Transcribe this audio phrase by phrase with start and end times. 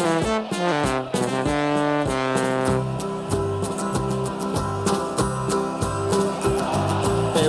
[0.00, 0.08] Here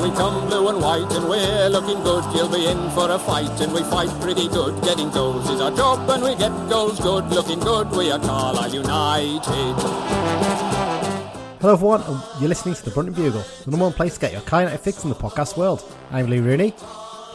[0.01, 2.25] we come, blue and white, and we're looking good.
[2.35, 4.83] You'll be in for a fight, and we fight pretty good.
[4.83, 7.23] Getting goals is our job, and we get goals good.
[7.29, 9.75] Looking good, we are Carlisle United.
[11.61, 14.33] Hello everyone, and you're listening to the Brunton Bugle, the number one place to get
[14.33, 15.89] your Kai United fix in the podcast world.
[16.11, 16.73] I'm Lee Rooney.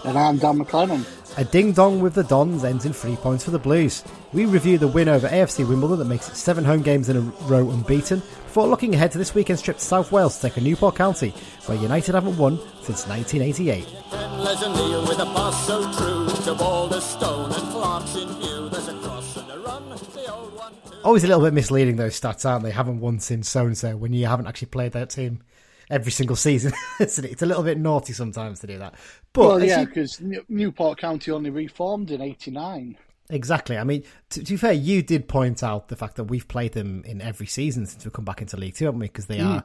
[0.04, 1.06] And I'm Dan MacLennan.
[1.38, 4.02] A ding dong with the Dons ends in three points for the Blues.
[4.32, 7.20] We review the win over AFC Wimbledon that makes it seven home games in a
[7.44, 10.64] row unbeaten, before looking ahead to this weekend's trip to South Wales to take on
[10.64, 11.34] Newport County,
[11.66, 13.86] where United haven't won since 1988.
[14.12, 18.70] And Les O'Neill with a pass so true to Balderstone and Clark's in view.
[18.70, 19.90] There's a cross and a run.
[19.90, 20.96] The old one too.
[21.04, 22.70] Always a little bit misleading those stats, aren't they?
[22.70, 25.42] Haven't won since so and so when you haven't actually played that team
[25.90, 26.72] every single season.
[27.00, 27.32] isn't it?
[27.32, 28.94] It's a little bit naughty sometimes to do that.
[29.32, 32.96] But Well, yeah, you- because Newport County only reformed in '89.
[33.28, 33.76] Exactly.
[33.76, 36.74] I mean, to, to be fair, you did point out the fact that we've played
[36.74, 39.06] them in every season since we've come back into League Two, haven't we?
[39.08, 39.64] Because they are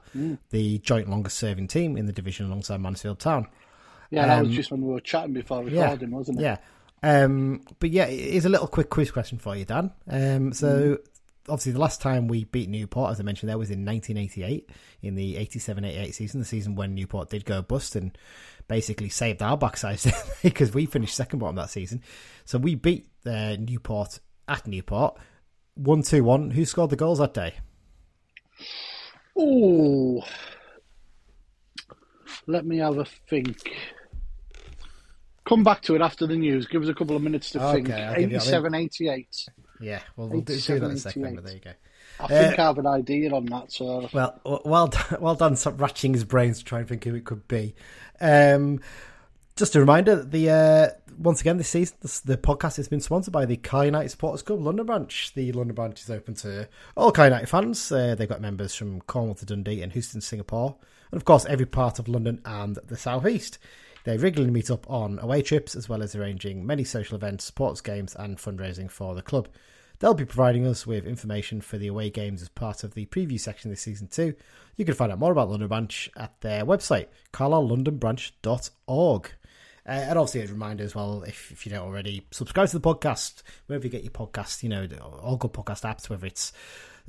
[0.49, 3.47] the joint longest serving team in the division alongside Mansfield Town.
[4.09, 5.83] Yeah, that Um, was just when we were chatting before Yeah.
[5.83, 6.43] recording, wasn't it?
[6.43, 6.57] Yeah.
[7.03, 9.91] Um, but yeah, here's a little quick quiz question for you, Dan.
[10.09, 10.97] Um, so
[11.47, 14.69] obviously, the last time we beat Newport, as I mentioned, there was in 1988
[15.01, 18.17] in the 87-88 season, the season when Newport did go bust and
[18.67, 20.11] basically saved our backsides
[20.43, 22.01] because we finished second bottom that season.
[22.45, 25.17] So we beat uh, Newport at Newport.
[25.75, 26.51] One two one.
[26.51, 27.55] Who scored the goals that day?
[29.37, 30.23] Oh,
[32.47, 33.71] let me have a think.
[35.47, 36.67] Come back to it after the news.
[36.67, 37.89] Give us a couple of minutes to think.
[37.89, 39.45] Okay, I'll give you that 87, 88.
[39.79, 41.71] Yeah, well, we'll do, do that in a second, But there you go.
[42.23, 43.71] I think I have an idea on that.
[43.71, 45.53] So Well, well, well done.
[45.53, 47.75] Ratcheting his brains to try and think who it could be.
[48.19, 48.79] Um,
[49.55, 53.01] just a reminder: that the uh, once again this season, this, the podcast has been
[53.01, 55.33] sponsored by the Kai United Supporters Club London branch.
[55.35, 57.91] The London branch is open to all Kai United fans.
[57.91, 60.77] Uh, they've got members from Cornwall to Dundee and Houston, Singapore,
[61.11, 63.57] and of course every part of London and the southeast.
[64.03, 67.81] They regularly meet up on away trips as well as arranging many social events, sports
[67.81, 69.47] games, and fundraising for the club.
[70.01, 73.39] They'll be providing us with information for the away games as part of the preview
[73.39, 74.33] section this season too.
[74.75, 79.31] You can find out more about London Branch at their website, carlisle.londonbranch.org.
[79.85, 82.95] Uh, and obviously, a reminder as well, if, if you don't already, subscribe to the
[82.95, 84.87] podcast, wherever you get your podcast, you know,
[85.21, 86.51] all good podcast apps, whether it's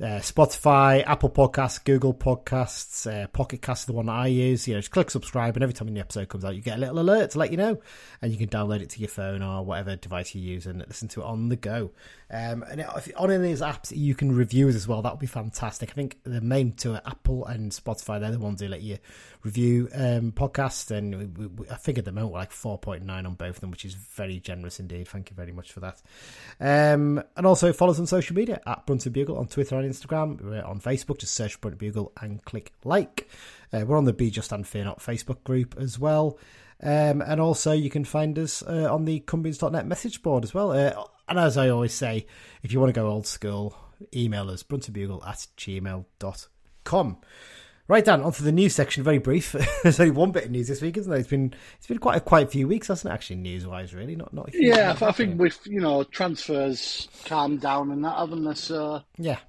[0.01, 4.67] uh, Spotify, Apple Podcasts, Google Podcasts, uh, Pocket Cast, the one that I use.
[4.67, 6.77] You know, just click subscribe, and every time a new episode comes out, you get
[6.77, 7.79] a little alert to let you know,
[8.21, 11.07] and you can download it to your phone or whatever device you use and listen
[11.09, 11.91] to it on the go.
[12.31, 15.01] Um, and if, on any of these apps, you can review as well.
[15.01, 15.91] That would be fantastic.
[15.91, 18.19] I think the main two are Apple and Spotify.
[18.19, 18.97] They're the ones who let you
[19.43, 23.25] review um, podcasts, and we, we, I figured them out we're like four point nine
[23.25, 25.07] on both of them, which is very generous indeed.
[25.07, 26.01] Thank you very much for that.
[26.59, 30.41] Um, and also follow us on social media at Brunton Bugle on Twitter and Instagram.
[30.41, 31.19] We're on Facebook.
[31.19, 33.29] Just search Brunton Bugle and click like.
[33.71, 36.37] Uh, we're on the Be Just and Fear Not Facebook group as well.
[36.81, 40.71] Um, and also, you can find us uh, on the Cumbrians.net message board as well.
[40.71, 42.25] Uh, and as I always say,
[42.61, 43.75] if you want to go old school,
[44.13, 47.17] email us bruntonbugle at gmail.com.
[47.87, 49.03] Right, Dan, onto the news section.
[49.03, 49.55] Very brief.
[49.83, 51.19] There's only one bit of news this week, isn't there?
[51.19, 53.13] It's been it's been quite a quite few weeks, hasn't it?
[53.13, 54.49] Actually, news wise, really, not not.
[54.53, 58.53] yeah, I think with you know transfers calmed down and that, haven't they?
[58.53, 59.39] So Yeah,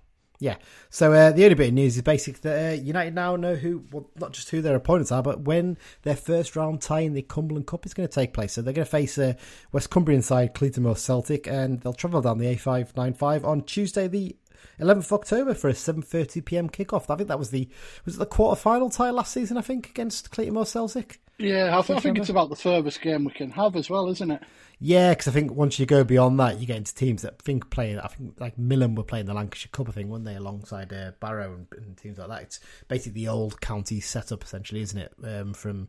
[0.41, 0.56] yeah.
[0.91, 3.84] So uh, the only bit of news is basically that uh, United now know who,
[3.93, 7.23] well, not just who their opponents are, but when their first round tie in the
[7.23, 8.53] Cumberland Cup is going to take place.
[8.53, 9.34] So they're going to face uh,
[9.71, 14.37] West Cumbrian side Cleator Moor Celtic, and they'll travel down the A595 on Tuesday, the
[14.81, 16.69] 11th October, for a 7:30 p.m.
[16.69, 17.11] kickoff.
[17.11, 17.69] I think that was the
[18.05, 19.57] was it the quarter final tie last season.
[19.57, 21.21] I think against Cleator Moor Celtic.
[21.39, 24.09] yeah, I, th- I think it's about the furthest game we can have as well,
[24.09, 24.43] isn't it?
[24.81, 27.71] Yeah, because I think once you go beyond that, you get into teams that think
[27.71, 27.99] playing.
[27.99, 31.12] I think like Millom were playing the Lancashire Cup, I think, weren't they, alongside uh,
[31.21, 32.43] Barrow and, and teams like that.
[32.43, 35.15] It's basically the old county setup, essentially, isn't it?
[35.23, 35.89] Um, from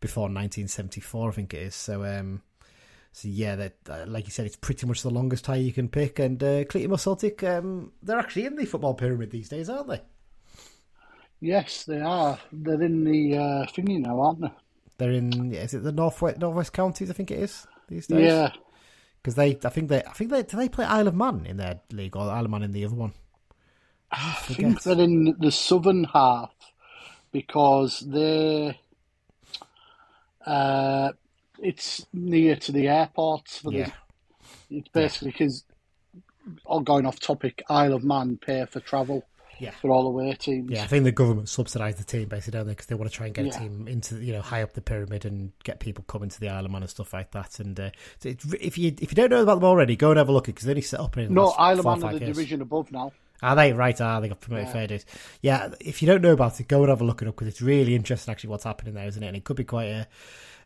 [0.00, 1.74] before 1974, I think it is.
[1.74, 2.42] So, um,
[3.14, 5.88] so yeah, that uh, like you said, it's pretty much the longest tie you can
[5.88, 6.18] pick.
[6.18, 9.86] And uh, Cleator Moor Celtic, um, they're actually in the football pyramid these days, aren't
[9.86, 10.00] they?
[11.38, 12.40] Yes, they are.
[12.50, 14.50] They're in the uh, thingy now, aren't they?
[14.98, 15.52] They're in.
[15.52, 17.08] yeah, Is it the northwest northwest counties?
[17.08, 18.24] I think it is these days.
[18.24, 18.50] Yeah,
[19.22, 21.56] because they, I think they, I think they, do they play Isle of Man in
[21.56, 23.12] their league or Isle of Man in the other one?
[24.10, 24.56] I forget.
[24.56, 26.52] think they're in the southern half
[27.30, 28.76] because they
[30.44, 31.12] uh,
[31.64, 33.48] it's near to the airport.
[33.48, 33.90] So Yeah,
[34.70, 35.64] It's basically because,
[36.66, 39.24] all going off topic, Isle of Man pay for travel.
[39.60, 39.70] Yeah.
[39.80, 40.68] for all the away teams.
[40.68, 42.72] Yeah, I think the government subsidise the team basically, don't they?
[42.72, 43.56] Because they want to try and get Yeah.
[43.56, 46.48] a team into you know high up the pyramid and get people coming to the
[46.48, 47.60] Isle of Man and stuff like that.
[47.60, 50.18] And uh, so it, if you if you don't know about them already, go and
[50.18, 52.12] have a look because they only set up in the No, Isle of Man are
[52.18, 52.36] the years.
[52.36, 53.12] division above now.
[53.42, 53.98] Are they right?
[54.00, 54.72] Are they got promoted Yeah.
[54.72, 55.06] fair days?
[55.40, 55.72] Yeah.
[55.80, 57.62] If you don't know about it, go and have a look it up because it's
[57.62, 59.28] really interesting actually what's happening there, isn't it?
[59.28, 60.08] And it could be quite a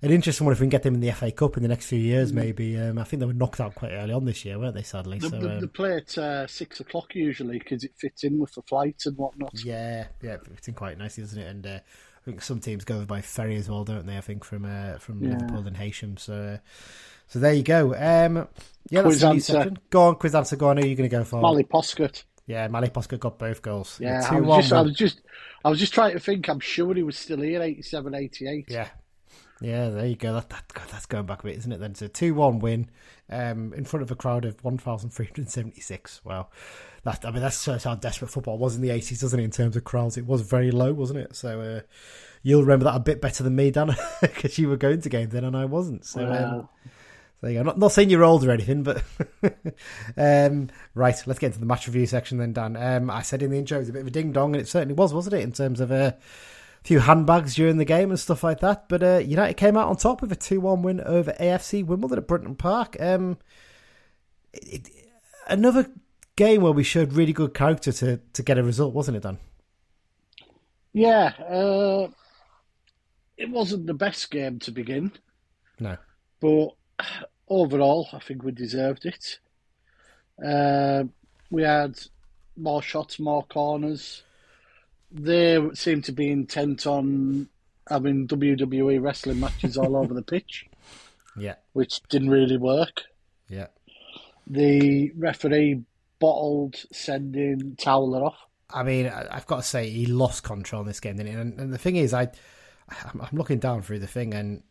[0.03, 1.87] an interesting one if we can get them in the FA Cup in the next
[1.87, 2.33] few years.
[2.33, 4.83] Maybe um, I think they were knocked out quite early on this year, weren't they?
[4.83, 8.25] Sadly, The, so the, um, they play at uh, six o'clock usually because it fits
[8.25, 9.53] in with the flight and whatnot.
[9.65, 11.49] Yeah, yeah, it's in quite nicely, isn't it?
[11.49, 14.17] And uh, I think some teams go by ferry as well, don't they?
[14.17, 15.31] I think from uh, from Yeah.
[15.31, 16.19] Liverpool and Heysham.
[16.19, 16.59] So, uh,
[17.27, 17.95] so there you go.
[17.95, 18.49] Um,
[18.91, 19.73] yeah, that's Quiz answer.
[19.91, 20.57] Go on, quiz answer.
[20.57, 20.77] Go on.
[20.79, 21.41] Who are you going to go for?
[21.41, 22.23] Mally Poskett.
[22.47, 23.99] Yeah, Mally Poskett got both goals.
[24.01, 25.21] Yeah, two I was, just, I was just,
[25.65, 26.49] I was just trying to think.
[26.49, 28.65] I'm sure he was still here, 87, 88.
[28.69, 28.89] Yeah.
[29.61, 30.35] Yeah, there you go.
[30.35, 31.81] That, that that's going back a bit, isn't it?
[31.81, 32.89] Then it's a two-one win,
[33.29, 36.21] um, in front of a crowd of one thousand three hundred seventy-six.
[36.25, 36.49] Wow,
[37.05, 39.45] that I mean that's how desperate football was in the eighties, doesn't it?
[39.45, 41.35] In terms of crowds, it was very low, wasn't it?
[41.35, 41.81] So uh,
[42.43, 45.33] you'll remember that a bit better than me, Dan, because you were going to games
[45.33, 46.05] then and I wasn't.
[46.05, 46.71] So um, Well,
[47.41, 47.63] there you go.
[47.65, 49.03] Not, not saying you're old or anything, but
[50.17, 51.23] um, right.
[51.27, 52.77] Let's get into the match review section then, Dan.
[52.77, 54.61] Um, I said in the intro it was a bit of a ding dong, and
[54.61, 55.43] it certainly was, wasn't it?
[55.43, 56.15] In terms of uh, a
[56.85, 58.89] few handbags during the game and stuff like that.
[58.89, 62.27] But uh, United came out on top with a two-one win over AFC Wimbledon at
[62.29, 62.97] Brunton Park.
[63.01, 63.39] Um,
[64.53, 65.09] it, it-
[65.49, 65.91] another
[66.37, 69.39] game where we showed really good character to to get a result, wasn't it, Dan?
[70.93, 72.09] yeah, uh,
[73.37, 75.13] it wasn't the best game to begin,
[75.79, 75.97] No.
[76.41, 76.71] but
[77.49, 79.39] overall, I think we deserved it.
[80.45, 81.05] Uh,
[81.51, 81.99] we had
[82.57, 84.23] more shots, more corners.
[85.11, 87.49] They seem to be intent on
[87.89, 90.67] having WWE wrestling matches all over the pitch,
[91.37, 91.55] Yeah.
[91.73, 93.03] which didn't really work.
[93.49, 93.69] Yeah.
[94.47, 95.83] The referee
[96.19, 98.37] bottled sending Towler off.
[98.71, 101.39] I mean, I've got to say he lost control in this game, didn't he?
[101.39, 102.29] And, and the thing is, I,
[102.91, 104.63] I'm I'm looking down through the thing, and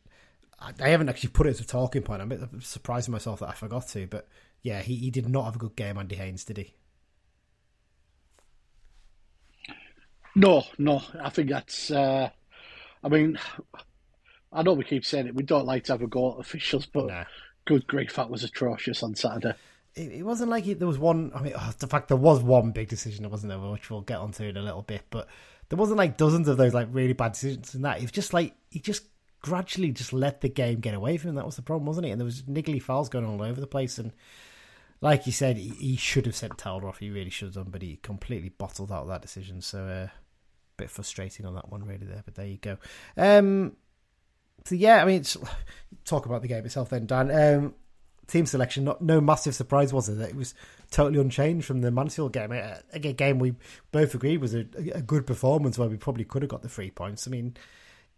[0.60, 2.22] I, I haven't actually put it as a talking point.
[2.22, 4.28] I'm a bit surprising myself that I forgot to, but
[4.62, 6.76] yeah, he, he did not have a good game, Andy Haines, did he?
[10.38, 11.90] No, no, I think that's.
[11.90, 12.30] Uh,
[13.04, 13.40] I mean,
[14.54, 15.36] I know we keep saying it.
[15.36, 17.26] We don't like to have a go at officials, but No.
[17.66, 19.56] good grief, that was atrocious on Saturday.
[19.96, 21.32] It, it wasn't like he, there was one.
[21.34, 24.02] I mean, oh, the fact there was one big decision, that wasn't there, which we'll
[24.02, 25.28] get onto in a little bit, but
[25.70, 27.98] there wasn't like dozens of those like really bad decisions in that.
[27.98, 29.06] It was just like he just
[29.42, 31.36] gradually just let the game get away from him.
[31.36, 32.12] That was the problem, wasn't it?
[32.12, 34.14] And there was niggly fouls going on all over the place, and
[35.02, 37.00] like you said, he, he should have sent Towler off.
[37.00, 39.62] He really should have done, but he completely bottled out that decision.
[39.62, 40.08] So, uh,
[40.78, 42.06] bit frustrating on that one, really.
[42.06, 42.78] There, but there you go.
[43.18, 43.76] Um,
[44.66, 45.24] so yeah, I mean,
[46.06, 47.32] talk about the game itself then, Dan.
[47.32, 47.74] Um,
[48.28, 50.20] team selection, not no massive surprise was it?
[50.20, 50.54] It was
[50.92, 52.52] totally unchanged from the Mansfield game.
[52.52, 53.56] A, a game we
[53.92, 56.92] both agreed was a, a good performance where we probably could have got the three
[56.92, 57.28] points.
[57.28, 57.56] I mean,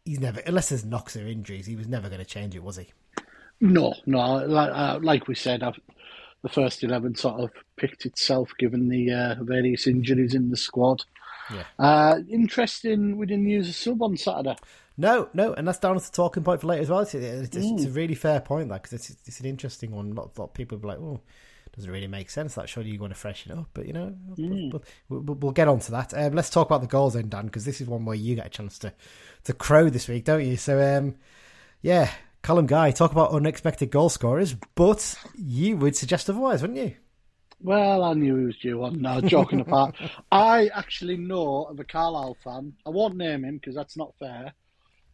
[0.06, 2.78] he's never, unless there's knocks or injuries, he was never going to change it, was
[2.78, 2.88] he?
[3.62, 5.80] No, no, like, uh, like we said, I've,
[6.42, 11.04] the first eleven sort of picked itself given the uh, various injuries in the squad.
[11.54, 11.64] Yeah.
[11.78, 14.56] Uh, interesting, we didn't use a sub on Saturday.
[14.98, 17.00] No, no, and that's down as the talking point for later as well.
[17.00, 20.12] It's, it's, it's a really fair point, that because it's, it's an interesting one.
[20.12, 21.22] A lot, a lot of people will be like, "Oh,
[21.76, 24.84] doesn't really make sense." That surely you want to freshen up, but you know, we'll,
[25.08, 26.14] we'll, we'll get on to that.
[26.14, 28.48] Um, let's talk about the goals then, Dan, because this is one where you get
[28.48, 28.94] a chance to
[29.46, 30.58] to crow this week, don't you?
[30.58, 31.16] So, um,
[31.82, 32.12] yeah,
[32.44, 36.96] Callum Guy, talk about unexpected goal scorers, but you would suggest otherwise, wouldn't you?
[37.62, 39.02] Well, I knew he was due on.
[39.02, 39.96] No, joking apart.
[40.32, 44.54] I actually know of a Carlisle fan, I won't name him because that's not fair,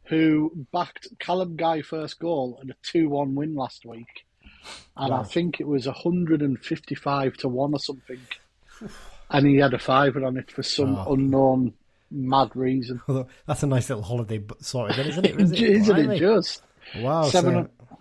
[0.06, 4.26] who backed Callum Guy first goal and a 2 1 win last week.
[4.98, 8.20] And I think it was 155 to 1 or something.
[9.30, 11.14] And he had a fiver on it for some Oh.
[11.14, 11.74] unknown
[12.12, 13.02] mad reason.
[13.48, 15.40] That's a nice little holiday bu- sorted, then, isn't it?
[15.42, 15.52] Is
[15.90, 16.62] Isn't it just?
[16.98, 17.98] Wow, Seven- so,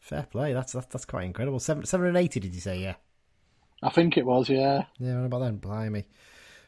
[0.00, 0.52] fair play.
[0.52, 1.58] That's, that's that's quite incredible.
[1.58, 2.78] Seven seven and eighty, did you say?
[2.78, 2.94] Yeah.
[3.82, 4.84] I think it was, yeah.
[4.98, 5.56] Yeah, what about then?
[5.56, 6.04] Blimey.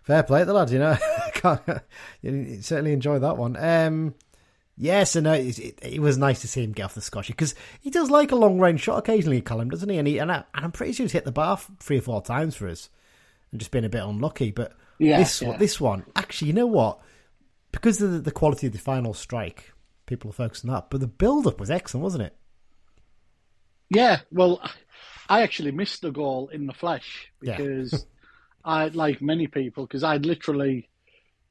[0.02, 0.96] Fair play to the lad, you know.
[2.22, 3.56] You certainly enjoyed that one.
[3.56, 4.14] Um,
[4.76, 7.28] yes, and no, it, it, it was nice to see him get off the scotch
[7.28, 9.98] because he does like a long range shot occasionally, Callum, doesn't he?
[9.98, 12.22] And, he, and, I, and I'm pretty sure he's hit the bar three or four
[12.22, 12.88] times for us
[13.52, 14.50] and just been a bit unlucky.
[14.50, 15.48] But Yeah, this, yeah.
[15.50, 16.98] one this one, actually, you know what?
[17.70, 19.72] Because of the, the quality of the final strike,
[20.06, 20.90] people are focusing on that.
[20.90, 22.34] But the build up was excellent, wasn't it?
[23.90, 24.60] Yeah, well,
[25.28, 27.56] I actually missed the goal in the flesh Yeah.
[27.56, 28.06] because
[28.64, 30.88] I, like many people, because I literally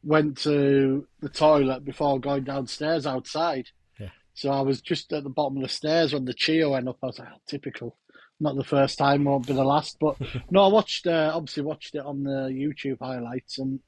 [0.04, 3.68] went to the toilet before going downstairs outside.
[4.00, 4.10] Yeah.
[4.34, 6.98] So I was just at the bottom of the stairs when the Chio went up.
[7.04, 7.96] I was like, oh, typical.
[8.40, 9.98] not the first time, won't be the last.
[10.00, 10.18] But
[10.52, 13.80] no, I watched uh, obviously watched it on the YouTube highlights, and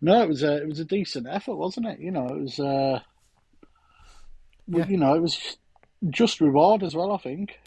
[0.00, 1.98] no, it was a it was a decent effort, wasn't it?
[2.00, 3.00] You know, it was uh,
[4.66, 4.86] Yeah.
[4.86, 5.56] you know, it was
[6.10, 7.12] just reward as well.
[7.12, 7.58] I think.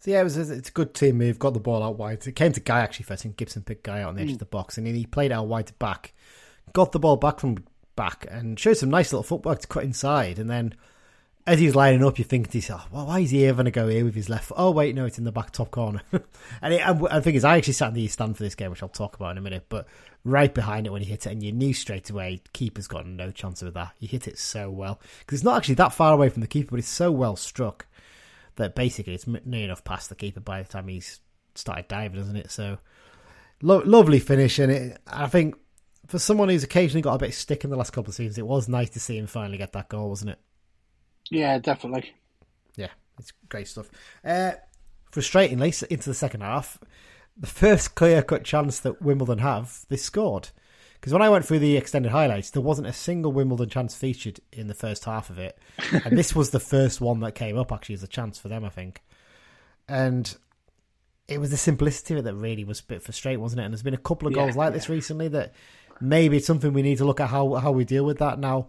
[0.00, 1.38] So yeah, it was it's a good team move.
[1.38, 2.26] Got the ball out wide.
[2.26, 4.34] It came to Guy actually first, and Gibson picked Guy out on the edge hmm.
[4.34, 6.14] of the box, and then he played out wide to back.
[6.72, 7.64] Got the ball back from
[7.96, 10.38] back and showed some nice little footwork to cut inside.
[10.38, 10.74] And then
[11.46, 13.66] as he was lining up, you think to yourself, "Well, why is he ever going
[13.66, 14.54] to go here with his left?" foot?
[14.56, 16.00] Oh wait, no, it's in the back top corner.
[16.62, 18.70] and it, I, I think is I actually sat in the stand for this game,
[18.70, 19.66] which I'll talk about in a minute.
[19.68, 19.86] But
[20.24, 23.30] right behind it when he hit it, and you knew straight away, keeper's got no
[23.30, 23.92] chance with that.
[23.98, 26.70] He hit it so well because it's not actually that far away from the keeper,
[26.70, 27.84] but it's so well struck
[28.60, 31.20] that basically it's near enough past the keeper by the time he's
[31.54, 32.50] started diving, isn't it?
[32.50, 32.78] So
[33.62, 35.56] lo- lovely finish, and it, I think
[36.06, 38.38] for someone who's occasionally got a bit of stick in the last couple of seasons,
[38.38, 40.38] it was nice to see him finally get that goal, wasn't it?
[41.30, 42.12] Yeah, definitely.
[42.76, 43.90] Yeah, it's great stuff.
[44.24, 44.52] Uh,
[45.12, 46.78] frustratingly, into the second half,
[47.36, 50.50] the first clear cut chance that Wimbledon have, they scored.
[51.00, 54.40] Because when I went through the extended highlights, there wasn't a single Wimbledon chance featured
[54.52, 55.58] in the first half of it.
[56.04, 58.64] and this was the first one that came up, actually, as a chance for them,
[58.64, 59.00] I think.
[59.88, 60.36] And
[61.26, 63.64] it was the simplicity of it that really was a bit frustrating, wasn't it?
[63.64, 65.54] And there's been a couple of Yeah, goals like this recently that
[66.02, 68.68] maybe it's something we need to look at how, how we deal with that now.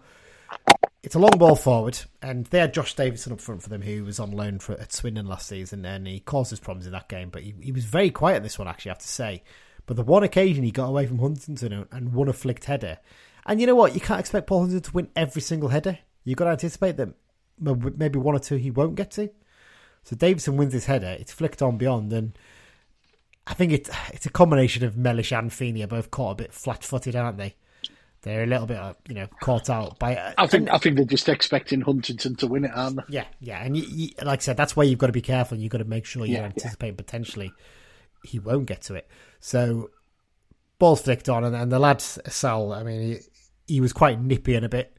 [1.04, 4.06] It's a long ball forward, and they had Josh Davison up front for them, who
[4.06, 7.10] was on loan for at Swindon last season, and he caused us problems in that
[7.10, 7.30] game.
[7.30, 9.44] But he, he was very quiet in this one, actually, I have to say.
[9.92, 13.00] But the one occasion he got away from Huntington and won a flicked header.
[13.46, 13.94] And you know what?
[13.94, 16.00] You can't expect Paul Huntington to win every single header.
[16.24, 17.10] You've got to anticipate that
[17.60, 19.30] maybe one or two he won't get to.
[20.04, 21.18] So Davison wins this header.
[21.20, 22.38] It's flicked on beyond, and
[23.46, 26.54] I think it's it's a combination of Mellish and Feeney are both caught a bit
[26.54, 27.56] flat-footed, aren't they?
[28.22, 30.34] They're a little bit, uh, you know, caught out by.
[30.38, 33.04] I think I think they're just expecting Huntington to win it, aren't they?
[33.10, 35.58] Yeah, yeah, and you, you, like I said, that's why you've got to be careful.
[35.58, 37.52] You've got to make sure you Yeah, anticipate potentially
[38.24, 39.10] he won't get to it.
[39.42, 39.90] So
[40.80, 44.56] ball's flicked on, and, and the lad Sal, I mean, he, he was quite nippy
[44.56, 44.98] and a bit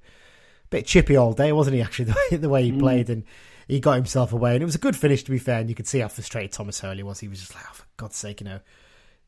[0.68, 1.82] bit chippy all day, wasn't he?
[1.82, 3.24] Actually, the way, the way he played, and
[3.68, 5.60] he got himself away, and it was a good finish to be fair.
[5.60, 7.20] And you could see how frustrated Thomas Holy was.
[7.20, 8.60] He was just like, oh, for God's sake, you know,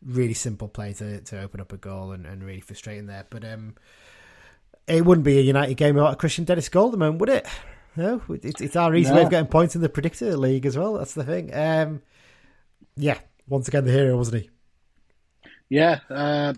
[0.04, 3.26] really simple play to to open up a goal, and, and really frustrating there.
[3.30, 3.76] But um,
[4.88, 7.28] it wouldn't be a United game without a Kristian Dennis goal at the moment, would
[7.28, 7.46] it?
[7.96, 10.94] No, it's, it's our easy way of getting points in the predictor league as well.
[10.94, 11.54] That's the thing.
[11.54, 12.02] Um,
[12.96, 14.50] yeah, once again the hero, wasn't he?
[15.68, 16.54] Yeah, uh,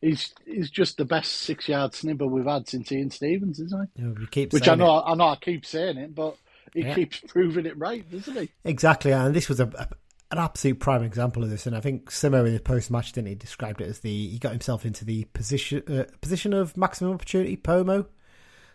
[0.00, 4.02] he's he's just the best six yard snibber we've had since Ian Stevens, isn't he?
[4.02, 5.02] You know, we keep Which I know it.
[5.06, 6.36] I know I keep saying it, but
[6.74, 6.94] he Yeah.
[6.94, 8.50] keeps proving it right, doesn't he?
[8.64, 9.88] exactly, and this was a, a
[10.30, 11.64] an absolute prime example of this.
[11.66, 14.38] And I think Simo in the post match didn't he described it as the he
[14.38, 18.06] got himself into the position uh, position of maximum opportunity POMO.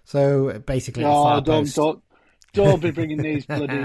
[0.05, 1.75] So basically, Oh, don't post.
[1.75, 2.03] don't
[2.53, 3.75] don't be bringing these bloody.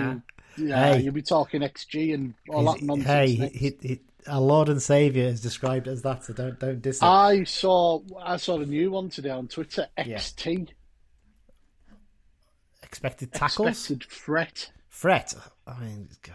[0.57, 1.01] Yeah, Hey.
[1.03, 3.09] you'll be talking XG and all that nonsense.
[3.09, 6.99] hey, he, he, our Lord and Savior is described as that, so don't don't diss
[6.99, 7.05] it.
[7.05, 9.89] I saw I saw a new one today on Twitter.
[9.99, 10.19] Yeah.
[10.19, 10.69] XT
[12.83, 15.35] Expected tackles, expected threat, fret.
[15.67, 16.35] I mean, God.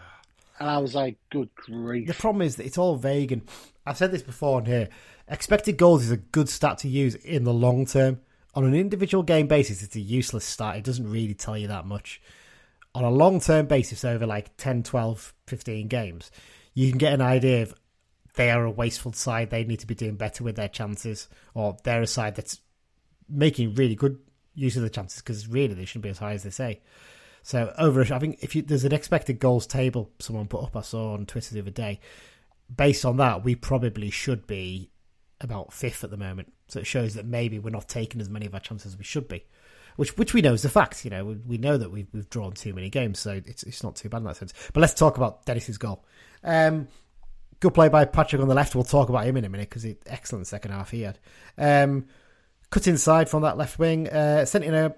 [0.59, 2.07] and I was like, "Good grief.
[2.07, 3.43] The problem is that it's all vague, and
[3.85, 4.89] I've said this before on here.
[5.29, 8.19] Expected goals is a good stat to use in the long term.
[8.55, 10.75] On an individual game basis, it's a useless stat.
[10.75, 12.19] It doesn't really tell you that much.
[12.93, 16.29] On a long term basis, over like 10, 12, 15 games,
[16.73, 17.73] you can get an idea of
[18.39, 19.49] they are a wasteful side.
[19.49, 22.61] They need to be doing better with their chances, or they're a side that's
[23.27, 24.17] making really good
[24.55, 26.79] use of the chances because really they shouldn't be as high as they say.
[27.43, 30.81] So over, I think if you, there's an expected goals table someone put up, I
[30.83, 31.99] saw on Twitter the other day.
[32.73, 34.89] Based on that, we probably should be
[35.41, 36.53] about fifth at the moment.
[36.69, 39.03] So it shows that maybe we're not taking as many of our chances as we
[39.03, 39.43] should be,
[39.97, 41.03] which which we know is a fact.
[41.03, 43.83] You know, we, we know that we've we've drawn too many games, so it's it's
[43.83, 44.53] not too bad in that sense.
[44.71, 46.05] But let's talk about Dennis's goal.
[46.41, 46.87] Um,
[47.59, 48.75] good play by Patrick on the left.
[48.75, 51.19] We'll talk about him in a minute because excellent second half he had.
[51.57, 52.05] Um,
[52.69, 54.95] cut inside from that left wing, uh, sent in a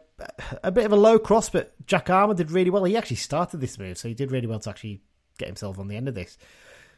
[0.63, 2.83] a bit of a low cross, but Jack Armer did really well.
[2.83, 5.01] He actually started this move, so he did really well to actually
[5.37, 6.37] get himself on the end of this.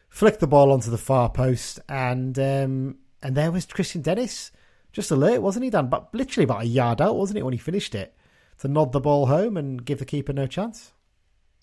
[0.09, 4.51] Flicked the ball onto the far post, and um, and there was Kristian Dennis,
[4.91, 5.87] just alert, wasn't he, Dan?
[5.87, 8.15] But literally about a yard out, wasn't it, when he finished it,
[8.59, 10.91] to nod the ball home and give the keeper no chance.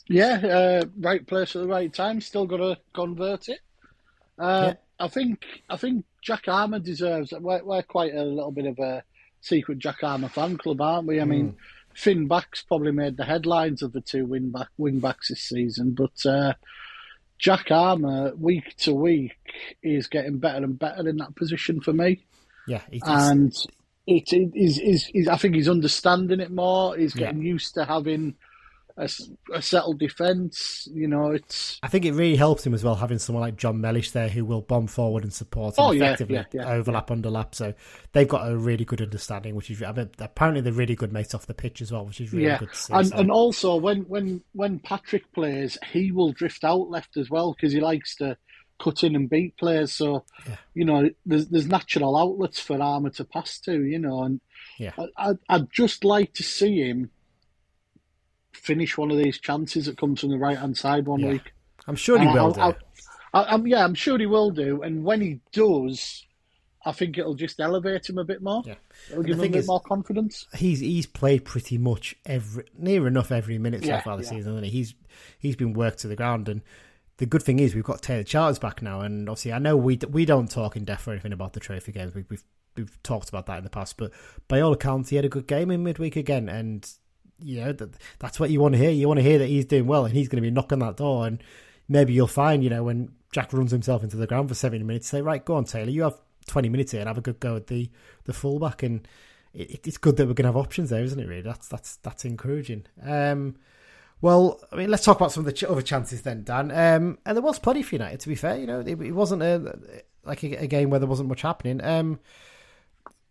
[0.08, 2.20] Yeah, uh, right place at the right time.
[2.20, 3.60] Still got to convert it.
[4.40, 7.32] Uh, I think I think Jack Armer deserves.
[7.32, 9.02] We're, we're quite a little bit of a
[9.40, 11.20] secret Jack Armer fan club, aren't we?
[11.20, 11.56] I mean,
[11.94, 15.92] Finn Back's probably made the headlines of the two wing back wing backs this season,
[15.92, 16.54] but uh,
[17.38, 19.32] Jack Armour week to week
[19.82, 22.24] is getting better and better in that position for me,
[22.66, 23.54] Yeah, and
[24.06, 26.96] it is is is I think he's understanding it more.
[26.96, 28.34] He's getting used to having
[29.00, 29.08] a,
[29.54, 30.86] a settled defence.
[30.92, 31.78] You know, it's.
[31.82, 34.44] I think it really helps him as well having someone like Jon Mellish there who
[34.44, 37.54] will bomb forward and support him Oh, effectively, yeah, yeah, overlap, underlap.
[37.54, 37.74] So
[38.12, 41.34] they've got a really good understanding, which is I mean, apparently they're really good mates
[41.34, 42.92] off the pitch as well, which is really yeah, good to see.
[42.92, 47.30] and so- and also when when when Patrick plays, he will drift out left as
[47.30, 48.36] well because he likes to
[48.78, 49.92] cut in and beat players.
[49.92, 50.56] So Yeah.
[50.74, 53.82] you know, there's there's natural outlets for Armer to pass to.
[53.84, 54.40] You know, and
[54.78, 54.92] Yeah.
[54.98, 57.10] I, I'd, I'd just like to see him
[58.52, 61.30] finish one of these chances that comes from the right hand side one Yeah.
[61.30, 61.52] week.
[61.86, 62.76] I'm sure he will I- do.
[63.32, 64.82] I, I, I'm, yeah, I'm sure he will do.
[64.82, 66.26] And when he does,
[66.84, 68.62] I think it'll just elevate him a bit more.
[68.66, 68.74] Yeah.
[69.10, 70.46] It'll give him a bit is- more confidence.
[70.54, 74.38] he's he's played pretty much every near enough every minute so Yeah, far this yeah.
[74.38, 74.72] season, hasn't he?
[74.72, 74.94] He's
[75.38, 76.62] he's been worked to the ground, and
[77.18, 79.98] the good thing is we've got Taylor Charters back now, and obviously I know we
[80.10, 82.14] we don't talk in depth or anything about the trophy games.
[82.14, 82.44] We, we've
[82.76, 84.10] we've talked about that in the past, but
[84.48, 86.90] by all accounts, he had a good game in midweek again, and
[87.42, 88.90] you know that, that's what you want to hear.
[88.90, 90.96] You want to hear that he's doing well, and he's going to be knocking that
[90.96, 91.42] door, and
[91.88, 95.08] maybe you'll find you know when Jack runs himself into the ground for seventy minutes,
[95.08, 97.56] say right, go on Taylor, you have twenty minutes here and have a good go
[97.56, 97.90] at the
[98.24, 99.06] the fullback and
[99.54, 101.26] it, it's good that we're going to have options there, isn't it?
[101.26, 102.84] Really, that's that's that's encouraging.
[103.02, 103.56] Um,
[104.20, 106.70] well, I mean, let's talk about some of the other chances then, Dan.
[106.70, 108.20] Um, and there was plenty for United.
[108.20, 109.78] To be fair, you know, it, it wasn't a
[110.24, 111.82] like a, a game where there wasn't much happening.
[111.82, 112.20] Um,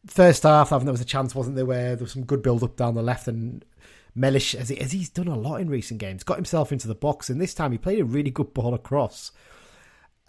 [0.07, 2.41] first half, I think there was a chance, wasn't there, where there was some good
[2.41, 3.63] build up down the left and.
[4.15, 6.95] Mellish, as, he, as he's done a lot in recent games, got himself into the
[6.95, 9.31] box, and this time he played a really good ball across.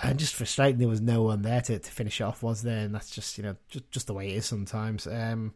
[0.02, 2.84] And just frustrating, there was no one there to, to finish it off, was there?
[2.84, 5.06] And that's just you know just just the way it is sometimes.
[5.06, 5.54] Um,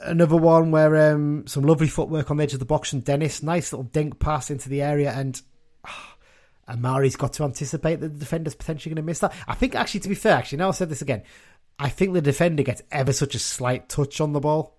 [0.00, 3.42] another one where um, some lovely footwork on the edge of the box from Dennis.
[3.42, 5.40] Nice little dink pass into the area, and
[5.84, 6.16] ah,
[6.68, 9.34] Omari's got to anticipate that the defender's potentially going to miss that.
[9.46, 11.22] I think, actually, to be fair, actually, now I've said this again,
[11.78, 14.73] I think the defender gets ever such a slight touch on the ball.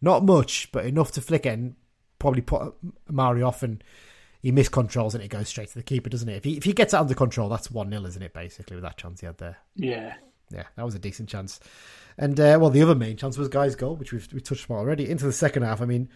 [0.00, 1.74] Not much, but enough to flick it and
[2.18, 2.74] probably put
[3.08, 3.82] Omari off, and
[4.42, 6.36] he miscontrols and it goes straight to the keeper, doesn't it?
[6.36, 8.84] If he, if he gets it under control, that's 1 0, isn't it, basically, with
[8.84, 9.58] that chance he had there?
[9.74, 10.14] Yeah.
[10.50, 11.58] Yeah, that was a decent chance.
[12.18, 14.76] And uh, well, the other main chance was Guy's goal, which we've we touched on
[14.76, 15.10] already.
[15.10, 16.08] Into the second half, I mean,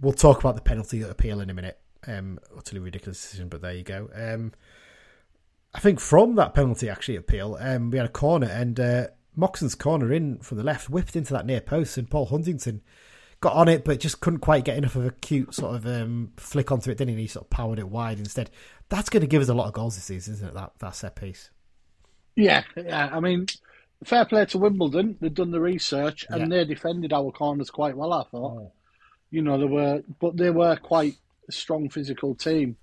[0.00, 1.78] we'll talk about the penalty appeal in a minute.
[2.06, 4.10] Um, utterly ridiculous decision, but there you go.
[4.12, 4.52] Um,
[5.74, 9.74] I think from that penalty actually appeal, um, we had a corner and uh, Moxon's
[9.74, 12.82] corner in from the left whipped into that near post, and Paul Huntington
[13.40, 16.32] got on it, but just couldn't quite get enough of a cute sort of um,
[16.36, 17.22] flick onto it, didn't he?
[17.22, 18.50] He sort of powered it wide instead.
[18.88, 20.54] That's going to give us a lot of goals this season, isn't it?
[20.54, 21.50] That that set piece.
[22.36, 23.10] Yeah, yeah.
[23.12, 23.46] I mean,
[24.04, 25.16] fair play to Wimbledon.
[25.20, 26.48] They've done the research and Yeah.
[26.48, 28.12] they defended our corners quite well.
[28.12, 28.72] I thought.
[29.30, 31.16] You know, they were, but they were quite
[31.48, 32.76] a strong physical team.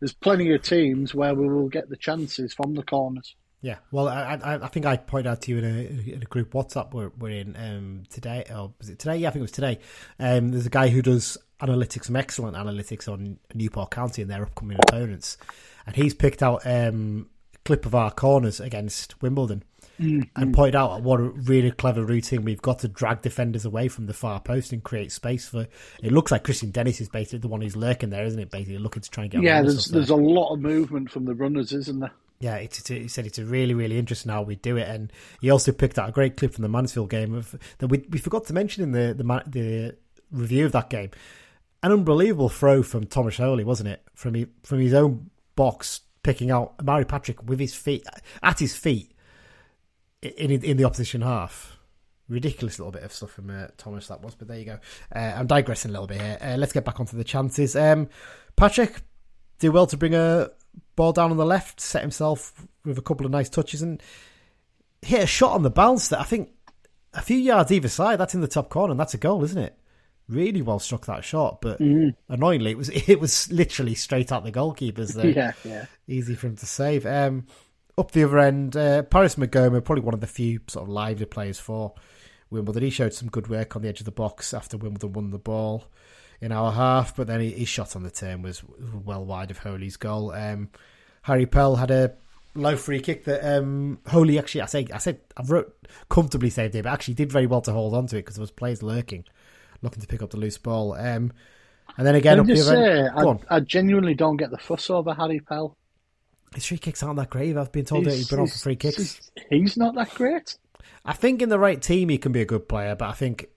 [0.00, 3.36] There's plenty of teams where we will get the chances from the corners.
[3.62, 6.26] Yeah, well, I, I, I think I pointed out to you in a, in a
[6.26, 8.44] group WhatsApp we're, we're in um, today.
[8.50, 9.16] Or was it today?
[9.16, 9.78] Yeah, I think it was today.
[10.18, 14.42] Um, there's a guy who does analytics, some excellent analytics on Newport County and their
[14.42, 15.38] upcoming opponents,
[15.86, 19.62] and he's picked out um, a clip of our corners against Wimbledon
[19.98, 24.06] and pointed out what a really clever routine we've got to drag defenders away from
[24.06, 25.68] the far post and create space for.
[26.02, 28.50] It looks like Kristian Dennis is basically the one who's lurking there, isn't it?
[28.50, 29.42] Basically looking to try and get.
[29.42, 30.00] Yeah, there's there.
[30.00, 32.12] there's a lot of movement from the runners, isn't there?
[32.42, 35.70] Yeah, he said it's a really, really interesting how we do it, and he also
[35.70, 38.52] picked out a great clip from the Mansfield game of that we we forgot to
[38.52, 39.96] mention in the the, the
[40.32, 41.12] review of that game.
[41.84, 44.02] An unbelievable throw from Thomas Holy, wasn't it?
[44.14, 48.04] From he, from his own box, picking out Mary Patrick with his feet
[48.42, 49.12] at his feet
[50.20, 51.78] in in the opposition half.
[52.28, 54.80] Ridiculous little bit of stuff from uh, Thomas that was, but there you go.
[55.14, 56.38] Uh, I'm digressing a little bit here.
[56.40, 57.76] Uh, let's get back onto the chances.
[57.76, 58.08] Um,
[58.56, 59.00] Patrick
[59.62, 60.50] did well to bring a
[60.96, 64.02] ball down on the left, set himself with a couple of nice touches, and
[65.02, 66.50] hit a shot on the bounce that I think
[67.14, 68.18] a few yards either side.
[68.18, 69.78] That's in the top corner, and that's a goal, isn't it?
[70.28, 71.80] Really well struck that shot, but
[72.28, 75.86] annoyingly, it was it was literally straight at the goalkeeper's there Yeah, yeah.
[76.08, 77.06] easy for him to save.
[77.06, 77.46] Um,
[77.96, 81.26] up the other end, uh, Paris Maghoma, probably one of the few sort of lively
[81.26, 81.94] players for
[82.50, 82.82] Wimbledon.
[82.82, 85.38] He showed some good work on the edge of the box after Wimbledon won the
[85.38, 85.84] ball
[86.42, 88.62] in our half, but then he, his shot on the turn was
[89.04, 90.32] well wide of Holy's goal.
[90.32, 90.68] Um,
[91.22, 92.14] Harry Pell had a
[92.54, 95.72] low free kick that um, Holy actually, I say, I said, I wrote
[96.10, 98.42] comfortably saved it, but actually did very well to hold on to it because there
[98.42, 99.24] was players lurking,
[99.82, 100.94] looking to pick up the loose ball.
[100.94, 101.32] Um,
[101.96, 103.40] and then again, up I the say, on.
[103.48, 105.76] I, I genuinely don't get the fuss over Harry Pell.
[106.54, 107.56] His free kicks aren't that great.
[107.56, 108.96] I've been told that he's been on for free kicks.
[108.96, 110.58] He's, he's not that great.
[111.04, 113.48] I think in the right team he can be a good player, but I think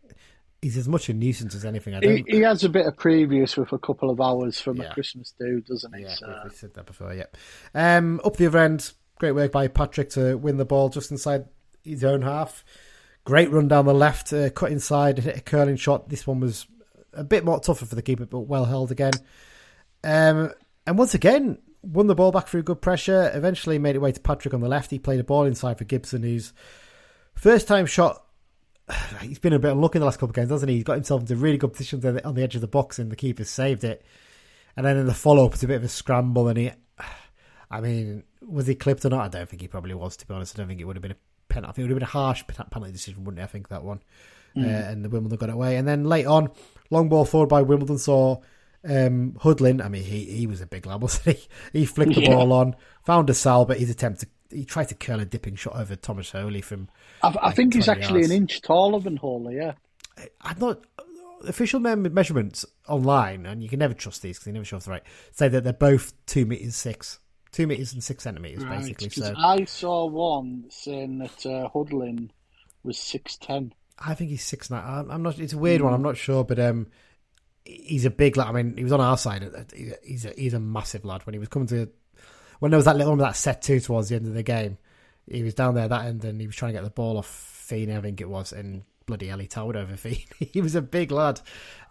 [0.62, 1.94] he's as much a nuisance as anything.
[1.94, 2.16] I don't.
[2.28, 4.90] He, he has a bit of previous with a couple of hours from Yeah.
[4.90, 6.04] a Christmas do, doesn't he?
[6.04, 7.14] yeah, So- we said that before.
[7.14, 7.26] Yeah.
[7.74, 11.46] Um, up the other end, great work by Patrick to win the ball just inside
[11.84, 12.64] his own half.
[13.26, 16.10] Great run down the left, uh, cut inside, hit a curling shot.
[16.10, 16.68] This one was
[17.14, 19.14] a bit more tougher for the keeper, but well held again.
[20.04, 20.52] Um,
[20.86, 23.32] and once again, won the ball back through good pressure.
[23.34, 24.92] Eventually made it way to Patrick on the left.
[24.92, 26.54] He played a ball inside for Gibson, who's
[27.34, 28.25] first time shot.
[29.22, 30.76] He's been a bit unlucky in the last couple of games, hasn't he?
[30.76, 33.16] He's got himself into really good positions on the edge of the box, and the
[33.16, 34.06] keeper saved it.
[34.78, 36.72] And then in the follow up, it's a bit of a scramble, and he.
[37.72, 39.26] I mean, was he clipped or not?
[39.26, 40.16] I don't think he probably was.
[40.18, 41.18] To be honest, I don't think it would have been a
[41.50, 41.70] penalty.
[41.70, 43.44] I think it would have been a harsh penalty decision, wouldn't it?
[43.44, 44.02] I think that one.
[44.56, 44.66] Mm.
[44.66, 45.76] Uh, and the Wimbledon got away.
[45.78, 46.52] And then late on,
[46.90, 48.40] long ball forward by Wimbledon saw
[48.88, 49.82] um, Hudlin.
[49.82, 51.48] I mean, he he was a big lad, wasn't he?
[51.80, 52.36] He flicked the yeah.
[52.36, 55.76] ball on, found Assal, but his attempt to he tried to curl a dipping shot
[55.76, 56.90] over Thomas Holy from.
[57.22, 58.32] I, I like think he's actually yards.
[58.32, 59.58] an inch taller than Holy.
[59.58, 59.74] Yeah,
[60.42, 60.84] I'm not
[61.48, 64.92] official measurements online, and you can never trust these because they never show us the
[64.92, 65.04] right.
[65.32, 67.20] Say that they're both two meters six,
[67.52, 69.10] two meters and six centimeters, right, basically.
[69.10, 72.30] So I saw one saying that uh, Hudlin
[72.84, 73.74] was six ten.
[73.98, 74.84] I think he's six nine.
[74.86, 75.40] I'm, I'm not.
[75.40, 75.86] It's a weird mm.
[75.86, 75.94] one.
[75.94, 76.88] I'm not sure, but um,
[77.64, 78.48] he's a big lad.
[78.48, 79.68] I mean, he was on our side.
[80.04, 81.26] He's a he's a massive lad.
[81.26, 81.90] When he was coming to,
[82.60, 84.78] when there was that little one that set two towards the end of the game,
[85.30, 87.28] he was down there that end and he was trying to get the ball off
[87.28, 90.26] Feeney, I think it was, and bloody hell, he towered over Feeney.
[90.40, 91.42] he was a big lad.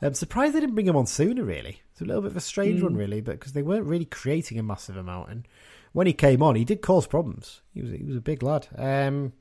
[0.01, 1.45] I'm surprised they didn't bring him on sooner.
[1.45, 2.85] Really, it's a little bit of a strange mm.
[2.85, 5.31] one, really, but because they weren't really creating a massive amount.
[5.31, 5.49] And
[5.93, 7.63] when he came on, he did cause problems.
[7.73, 8.69] He was he was a big lad.
[8.77, 9.33] Um,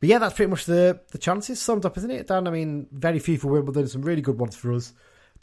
[0.00, 2.46] but yeah, that's pretty much the the chances summed up, isn't it, Dan?
[2.46, 4.92] I mean, very few for Wimbledon, some really good ones for us.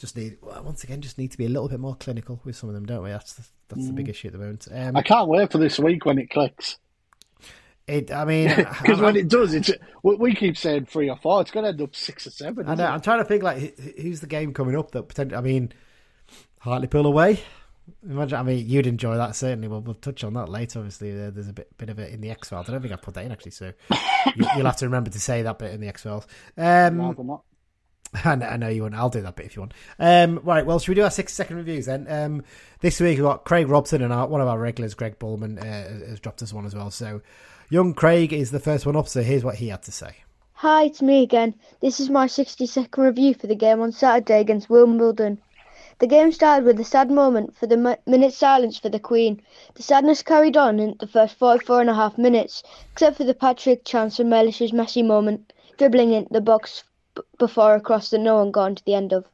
[0.02, 2.70] Just need once again, just need to be a little bit more clinical with some
[2.70, 3.12] of them, don't we?
[3.12, 3.88] That's the, that's mm.
[3.88, 4.68] the big issue at the moment.
[4.74, 6.80] Um, I can't wait for this week when it clicks.
[7.86, 8.48] It, I mean,
[8.82, 9.70] because when it does, it's
[10.02, 11.42] we keep saying three or four.
[11.42, 12.68] It's going to end up six or seven.
[12.68, 12.84] I know.
[12.84, 12.88] It?
[12.88, 15.38] I'm trying to think like who's the game coming up that potentially.
[15.38, 15.72] I mean,
[16.58, 17.40] Hartlepool away.
[18.04, 19.68] Imagine, I mean, you'd enjoy that certainly.
[19.68, 20.80] We'll, we'll touch on that later.
[20.80, 22.70] Obviously, there's a bit bit of it in the X Files.
[22.70, 23.72] I don't think I put that in actually, so
[24.36, 26.26] you, will have to remember to say that bit in the X Files.
[26.58, 27.40] Um,
[28.26, 28.96] I know, I know you want.
[28.96, 29.74] I'll do that bit if you want.
[29.98, 30.66] Um, right.
[30.66, 32.08] Well, should we do our six second reviews then?
[32.10, 32.44] Um,
[32.82, 36.08] this week we've got Craig Robson and our, one of our regulars, Greg Bullman, uh,
[36.08, 36.92] has dropped us one as well.
[36.92, 37.22] So,
[37.70, 39.08] young Craig is the first one up.
[39.08, 40.18] So here's what he had to say.
[40.54, 41.56] Hi, it's me again.
[41.80, 45.40] This is my 60 second review for the game on Saturday against Wimbledon.
[46.00, 49.42] The game started with a sad moment for the minute silence for the Queen.
[49.76, 53.34] The sadness carried on in the first 44 and a half minutes, except for the
[53.34, 56.84] Patrick chance and Mellish's messy moment, dribbling into the box
[57.38, 59.26] before a cross that no one got into the end of.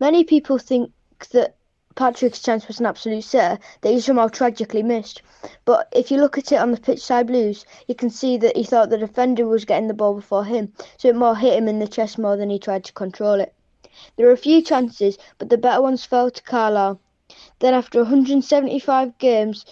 [0.00, 0.92] Many people think
[1.32, 1.54] that
[1.94, 5.22] Patrick's chance was an absolute sitter that he somehow tragically missed.
[5.64, 8.56] But if you look at it on the pitch side blues, you can see that
[8.56, 11.68] he thought the defender was getting the ball before him, so it more hit him
[11.68, 13.54] in the chest more than he tried to control it.
[14.16, 16.98] There were a few chances, but the better ones fell to Carlisle.
[17.60, 19.64] Then, after 175 games,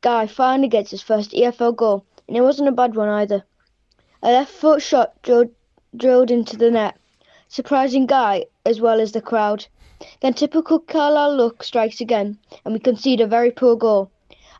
[0.00, 3.44] Guy finally gets his first EFL goal, and it wasn't a bad one either.
[4.22, 5.50] A left foot shot drilled,
[5.96, 6.96] drilled into the net,
[7.48, 9.66] surprising Guy as well as the crowd.
[10.20, 14.10] Then typical Carlisle luck strikes again, and we concede a very poor goal.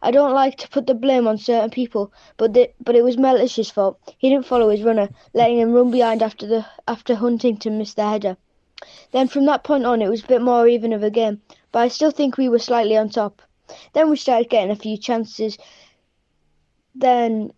[0.03, 3.17] I don't like to put the blame on certain people, but the, but it was
[3.17, 3.99] Mellish's fault.
[4.19, 8.09] He didn't follow his runner, letting him run behind after the after Huntington missed the
[8.09, 8.37] header.
[9.13, 11.81] Then from that point on it was a bit more even of a game, but
[11.81, 13.43] I still think we were slightly on top.
[13.93, 15.59] Then we started getting a few chances.
[16.95, 17.53] Then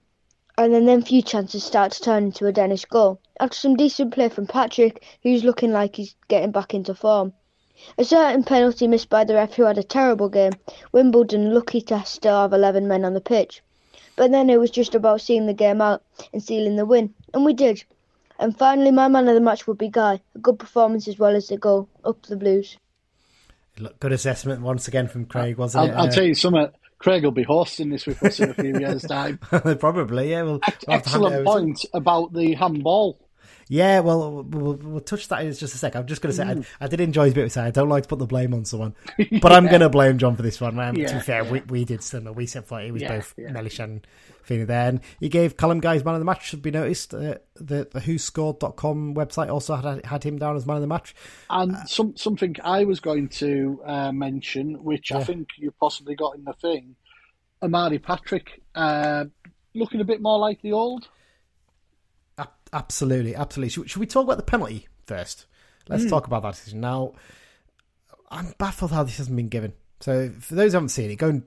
[0.59, 3.21] and then them few chances start to turn into a Dennis goal.
[3.41, 7.33] After some decent play from Patrick, who's looking like he's getting back into form.
[7.99, 10.53] A certain penalty missed by the ref who had a terrible game.
[10.93, 13.63] Wimbledon lucky to still have 11 men on the pitch.
[14.15, 17.15] But then it was just about seeing the game out and sealing the win.
[17.33, 17.83] And we did.
[18.39, 20.21] And finally, my man of the match would be Guy.
[20.35, 21.89] A good performance as well as the goal.
[22.05, 22.77] Up the Blues.
[24.01, 25.99] Good assessment once again from Craig, wasn't I'll, it?
[25.99, 26.69] I'll tell you something.
[27.03, 29.39] Craig will be hosting this with us in a few years' time.
[29.39, 30.43] Probably, yeah.
[30.43, 33.19] We'll, we'll Excellent point about the handball.
[33.73, 35.97] Yeah, well, we'll, we'll touch that in just a sec.
[35.97, 36.67] I'm just going to say, mm.
[36.79, 38.53] I, I, did enjoy his bit of saying I don't like to put the blame
[38.53, 39.57] on someone, but yeah.
[39.57, 40.77] I'm going to blame John for this one.
[40.77, 40.95] Man.
[40.95, 41.51] Yeah, to be fair, yeah.
[41.51, 42.35] we, we did similar.
[42.35, 44.07] We said like it was both Mellish and
[44.43, 44.91] Feeney there.
[44.91, 47.15] And he gave Callum Guy's man of the match, should be noticed.
[47.15, 51.15] Uh, the, the WhoScored.com website also had, had him down as man of the match.
[51.49, 56.15] And uh, some, something I was going to uh, mention, which I think you possibly
[56.15, 56.95] got in the thing,
[57.63, 59.25] Omari Patrick uh,
[59.75, 61.09] looking a bit more like the old.
[62.73, 63.71] Absolutely, absolutely.
[63.71, 65.47] Should, should we talk about the penalty first?
[65.89, 66.11] Let's mm.
[66.11, 66.81] talk about that decision.
[66.81, 67.15] Now,
[68.31, 69.75] I'm baffled how this hasn't been given.
[70.01, 71.43] So, for those who haven't seen it, go and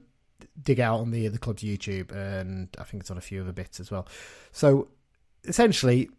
[0.61, 3.51] dig out on the the club's YouTube, and I think it's on a few other
[3.51, 4.07] bits as well.
[4.51, 4.89] So,
[5.45, 6.09] essentially,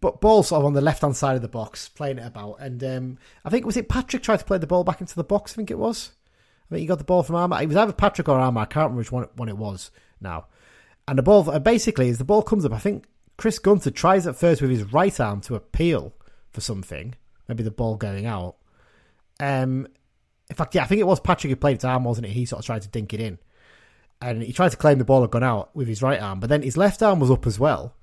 [0.00, 2.56] but ball sort of on the left hand side of the box, playing it about,
[2.60, 5.24] and um, I think was it Patrick tried to play the ball back into the
[5.24, 5.52] box.
[5.52, 6.10] I think it was.
[6.70, 7.60] I think he got the ball from Armer.
[7.60, 8.60] It was either Patrick or Armer.
[8.60, 10.46] I can't remember which one, one it was now.
[11.08, 13.06] And the ball, basically, as the ball comes up, I think
[13.40, 16.12] Chris Gunter tries at first with his right arm to appeal
[16.50, 17.14] for something,
[17.48, 18.56] maybe the ball going out.
[19.40, 19.88] Um,
[20.50, 22.32] in fact, yeah, I think it was Patrick who played his arm, wasn't it?
[22.32, 23.38] He sort of tried to dink it in,
[24.20, 26.50] and he tried to claim the ball had gone out with his right arm, but
[26.50, 27.96] then his left arm was up as well,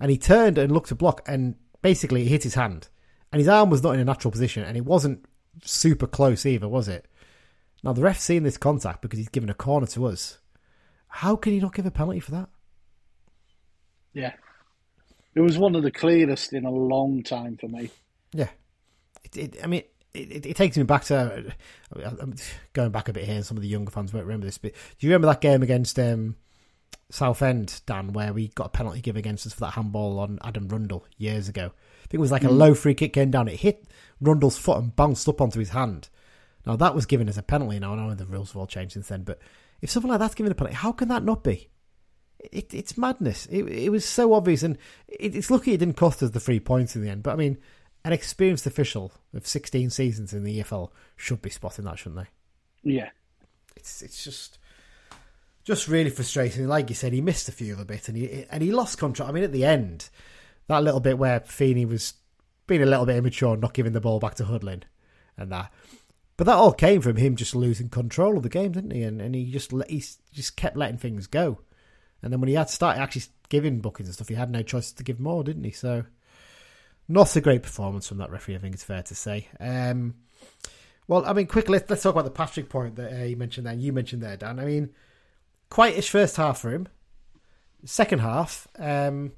[0.00, 2.88] and he turned and looked to block, and basically it hit his hand,
[3.30, 5.24] and his arm was not in a natural position, and it wasn't
[5.62, 7.06] super close either, was it?
[7.84, 10.40] Now the ref's seen this contact because he's given a corner to us.
[11.06, 12.48] How can he not give a penalty for that?
[14.12, 14.32] Yeah.
[15.34, 17.90] It was one of the clearest in a long time for me.
[18.32, 18.48] Yeah,
[19.24, 21.54] it, it, I mean, it, it, takes me back to
[21.94, 22.34] I'm
[22.72, 23.36] going back a bit here.
[23.36, 25.62] and Some of the younger fans won't remember this, but do you remember that game
[25.62, 26.36] against um,
[27.10, 30.68] Southend, Dan, where we got a penalty given against us for that handball on Adam
[30.68, 31.66] Rundle years ago?
[31.66, 32.56] I think it was like a mm.
[32.56, 33.48] low free kick came down.
[33.48, 33.86] It hit
[34.20, 36.08] Rundle's foot and bounced up onto his hand.
[36.66, 37.78] Now that was given as a penalty.
[37.78, 39.38] Now I know the rules have all changed since then, but
[39.80, 41.68] if something like that's given a penalty, how can that not be?
[42.52, 43.46] It, it's madness.
[43.46, 46.60] It, it was so obvious, and it, it's lucky it didn't cost us the three
[46.60, 47.22] points in the end.
[47.22, 47.58] But I mean,
[48.04, 52.92] an experienced official of 16 seasons in the EFL should be spotting that, shouldn't they?
[52.92, 53.10] Yeah.
[53.76, 54.58] It's it's just
[55.64, 56.66] just really frustrating.
[56.66, 58.98] Like you said, he missed a few of a bit, and he and he lost
[58.98, 59.28] control.
[59.28, 60.08] I mean, at the end,
[60.66, 62.14] that little bit where Feeney was
[62.66, 64.82] being a little bit immature, and not giving the ball back to Hudlin,
[65.36, 65.72] and that.
[66.36, 69.02] But that all came from him just losing control of the game, didn't he?
[69.02, 71.60] And and he just let, he just kept letting things go.
[72.22, 74.62] And then when he had to started actually giving bookings and stuff, he had no
[74.62, 75.70] choice to give more, didn't he?
[75.70, 76.04] So
[77.08, 79.48] not a great performance from that referee, I think it's fair to say.
[79.58, 80.14] Um,
[81.08, 83.66] well, I mean, quickly, let's, let's talk about the Patrick point that uh, you mentioned
[83.66, 83.74] there.
[83.74, 84.60] You mentioned there, Dan.
[84.60, 84.90] I mean,
[85.68, 86.86] quite his first half for him.
[87.84, 89.32] Second half, um,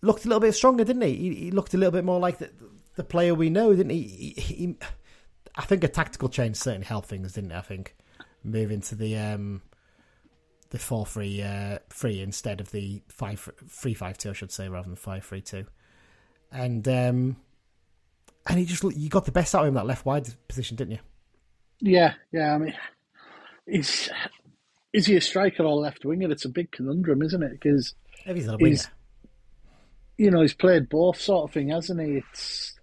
[0.00, 1.16] looked a little bit stronger, didn't he?
[1.16, 2.50] He, he looked a little bit more like the,
[2.96, 4.02] the player we know, didn't he?
[4.02, 4.76] He, he?
[5.54, 7.56] I think a tactical change certainly helped things, didn't it?
[7.56, 7.96] I think
[8.44, 9.62] moving to the um,
[10.72, 14.68] the four three uh, three instead of the five three five two, I should say,
[14.68, 15.64] rather than five three two
[16.52, 17.36] and um,
[18.46, 20.92] and he just you got the best out of him that left wide position, didn't
[20.92, 20.98] you?
[21.80, 22.54] Yeah, yeah.
[22.54, 22.74] I mean,
[23.66, 24.10] is
[24.92, 26.30] is he a striker or left winger?
[26.30, 27.52] It's a big conundrum, isn't it?
[27.52, 28.78] Because he's a winger.
[30.18, 32.18] You know, he's played both sort of thing, hasn't he?
[32.18, 32.74] It's,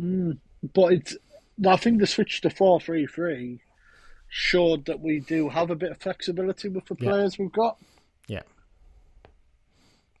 [0.00, 0.38] mm,
[0.72, 1.16] but it's.
[1.66, 3.60] I think the switch to four three three
[4.30, 7.44] showed that we do have a bit of flexibility with the players yeah.
[7.44, 7.76] we've got.
[8.26, 8.42] Yeah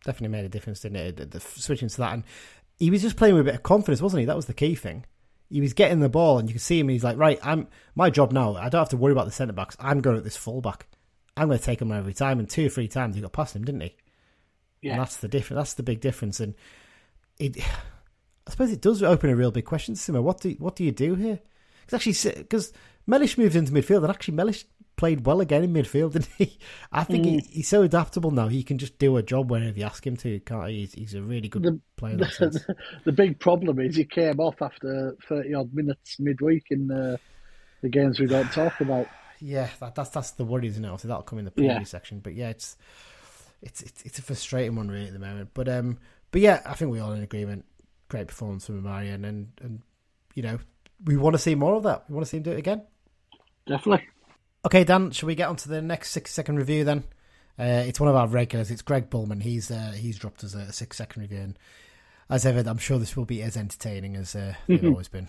[0.04, 1.16] definitely made a difference, didn't it?
[1.16, 2.24] The, the, switching to that, and
[2.78, 4.26] he was just playing with a bit of confidence, wasn't he?
[4.26, 5.04] That was the key thing.
[5.48, 6.88] He was getting the ball, and you could see him.
[6.88, 8.54] He's like, right, I'm my job now.
[8.56, 9.76] I don't have to worry about the centre backs.
[9.80, 10.86] I'm going at this fullback.
[11.36, 12.38] I'm going to take him every time.
[12.38, 13.96] And two or three times he got past him, didn't he?
[14.82, 15.58] Yeah, and that's the difference.
[15.58, 16.40] That's the big difference.
[16.40, 16.54] And
[17.38, 17.58] it,
[18.46, 20.22] I suppose, it does open a real big question, Simo.
[20.22, 21.40] What do what do you do here?
[21.84, 22.72] Because actually, because
[23.06, 24.64] Mellish moves into midfield, and actually Mellish
[24.96, 26.58] played well again in midfield, didn't he?
[26.92, 27.28] I think mm.
[27.30, 28.48] he, he's so adaptable now.
[28.48, 30.80] He can just do a job whenever you ask him to, can't he?
[30.80, 32.16] He's, he's a really good the, player.
[32.38, 37.18] The, the, big problem is he came off after 30 odd minutes midweek in the,
[37.82, 39.06] the games we don't talk about.
[39.40, 40.88] Yeah, that, that's that's the worry, isn't it?
[40.88, 41.82] Obviously, that'll come in the preview yeah.
[41.84, 42.20] section.
[42.20, 42.76] But yeah, it's,
[43.62, 45.50] it's it's it's a frustrating one really at the moment.
[45.54, 45.98] But um,
[46.30, 47.64] but yeah, I think we're all in agreement.
[48.08, 49.80] Great performance from Marian, and and
[50.34, 50.58] you know
[51.04, 52.04] we want to see more of that.
[52.08, 52.82] We want to see him do it again.
[53.66, 54.06] Definitely.
[54.64, 57.04] Okay, Dan, shall we get on to the next six second review then?
[57.58, 58.70] Uh, it's one of our regulars.
[58.70, 59.40] It's Greg Bullman.
[59.40, 61.58] He's uh, he's dropped us a six second review, and
[62.28, 65.28] as ever, I'm sure this will be as entertaining as uh, they've always been.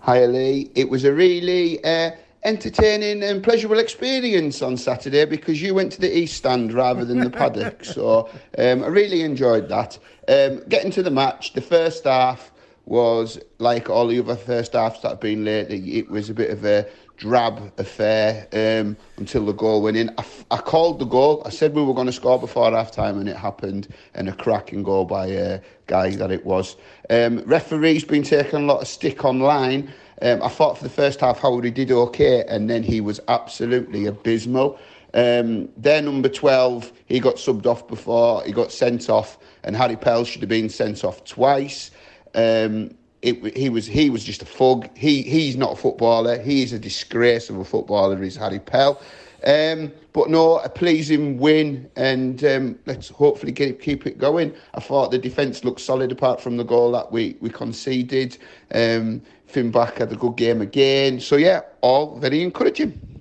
[0.00, 0.70] Hi, Lee.
[0.74, 2.10] It was a really uh,
[2.44, 7.20] entertaining and pleasurable experience on Saturday because you went to the East Stand rather than
[7.20, 7.84] the paddock.
[7.84, 9.98] So um, I really enjoyed that.
[10.28, 12.52] Um, getting to the match, the first half
[12.86, 15.98] was like all the other first halves that have been lately.
[15.98, 20.14] It was a bit of a drab affair um, until the goal went in.
[20.50, 21.42] I, called the goal.
[21.46, 23.88] I said we were going to score before half time, and it happened.
[24.14, 26.76] And a cracking goal by a guy that it was.
[27.10, 29.92] Um, referee's been taking a lot of stick online.
[30.22, 33.20] Um, I thought for the first half Howard he did okay, and then he was
[33.28, 34.78] absolutely abysmal.
[35.12, 39.96] Um, their number 12, he got subbed off before, he got sent off, and Harry
[39.96, 41.92] Pell should have been sent off twice.
[42.34, 44.88] Um, it, he was he was just a fug.
[44.96, 46.40] He he's not a footballer.
[46.42, 48.22] He is a disgrace of a footballer.
[48.22, 49.00] Is Harry Pell.
[49.46, 54.54] Um, but no, a pleasing win, and um, let's hopefully it, keep it going.
[54.74, 58.38] I thought the defence looked solid apart from the goal that we we conceded.
[58.72, 61.20] Um, Finback had a good game again.
[61.20, 63.13] So yeah, all very encouraging.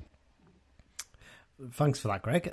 [1.71, 2.51] Thanks for that, Greg.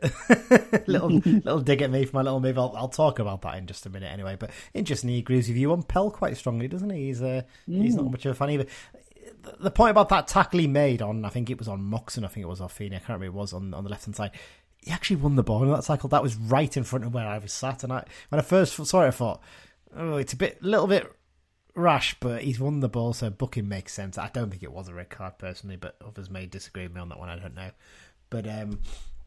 [0.87, 2.59] little little dig at me for my little move.
[2.59, 4.37] I'll, I'll, talk about that in just a minute anyway.
[4.39, 7.07] But interesting, he agrees with you on Pell quite strongly, doesn't he?
[7.07, 7.83] He's uh, mm.
[7.83, 8.13] he's not mm.
[8.13, 8.67] much of a fan either.
[9.59, 12.29] The point about that tackle he made on, I think it was on Moxon, I
[12.29, 14.17] think it was off Feeney, I can't remember it was on, on the left hand
[14.17, 14.33] side.
[14.83, 16.09] He actually won the ball in that cycle.
[16.09, 17.85] That was right in front of where I was sat.
[17.85, 19.43] And I, when I first saw it, I thought,
[19.95, 21.11] oh, it's a bit, little bit
[21.75, 24.19] rash, but he's won the ball, so booking makes sense.
[24.19, 27.01] I don't think it was a red card personally, but others may disagree with me
[27.01, 27.29] on that one.
[27.29, 27.71] I don't know,
[28.31, 28.81] but um,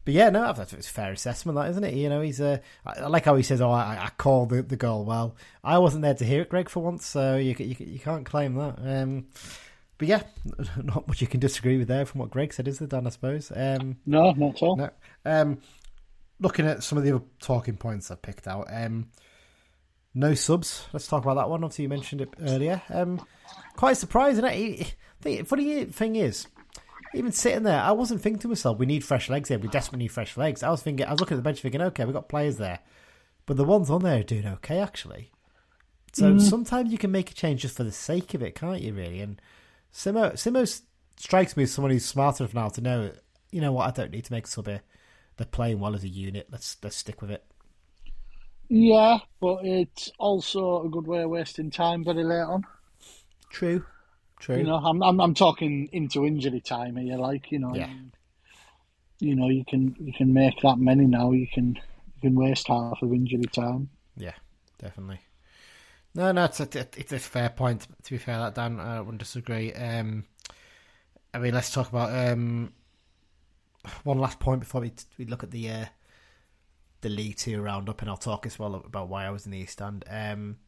[0.04, 1.94] but yeah, no, that's it's fair assessment, that isn't it?
[1.94, 4.76] You know, he's uh, I like how he says, "Oh, I, I called the, the
[4.76, 7.98] goal." Well, I wasn't there to hear it, Greg, for once, so you you, you
[7.98, 8.78] can't claim that.
[8.84, 9.26] Um,
[9.96, 10.22] but yeah,
[10.82, 13.06] not much you can disagree with there from what Greg said, is there, Dan?
[13.06, 13.52] I suppose.
[13.54, 14.76] Um, no, not at all.
[14.76, 14.90] No.
[15.24, 15.58] Um,
[16.40, 18.66] looking at some of the other talking points I've picked out.
[18.70, 19.08] Um,
[20.14, 20.86] no subs.
[20.92, 21.64] Let's talk about that one.
[21.64, 22.82] Obviously, you mentioned it earlier.
[22.90, 23.24] Um,
[23.76, 24.44] quite surprising.
[24.44, 24.84] Eh?
[25.22, 26.46] The funny thing is,
[27.14, 29.58] even sitting there, I wasn't thinking to myself, "We need fresh legs here.
[29.58, 31.82] We desperately need fresh legs." I was thinking, I was looking at the bench, thinking,
[31.82, 32.80] "Okay, we've got players there,"
[33.46, 35.32] but the ones on there are doing okay actually.
[36.12, 36.40] So mm.
[36.40, 38.94] sometimes you can make a change just for the sake of it, can't you?
[38.94, 39.40] Really, and
[39.92, 40.82] Simo Simo
[41.16, 43.12] strikes me as someone who's smart enough now to know,
[43.50, 44.82] you know what, I don't need to make a sub here.
[45.36, 46.48] They're playing well as a unit.
[46.50, 47.44] Let's let's stick with it.
[48.68, 52.64] Yeah, but it's also a good way of wasting time very late on.
[53.50, 53.84] True,
[54.44, 54.58] true.
[54.58, 57.74] You know, I'm I'm, I'm talking into injury time here, like you know.
[57.74, 57.90] Yeah.
[59.20, 61.30] You know, you can you can make that many now.
[61.32, 63.88] You can you can waste half of injury time.
[64.16, 64.34] Yeah,
[64.78, 65.20] definitely.
[66.14, 67.86] No, no, it's a, it's a fair point.
[68.04, 69.72] To be fair, that Dan, I wouldn't disagree.
[69.72, 70.24] Um,
[71.32, 72.72] I mean, let's talk about um,
[74.04, 75.84] one last point before we we look at the uh,
[77.00, 79.58] the League Two roundup, and I'll talk as well about why I was in the
[79.58, 80.04] East Stand.
[80.08, 80.58] Um,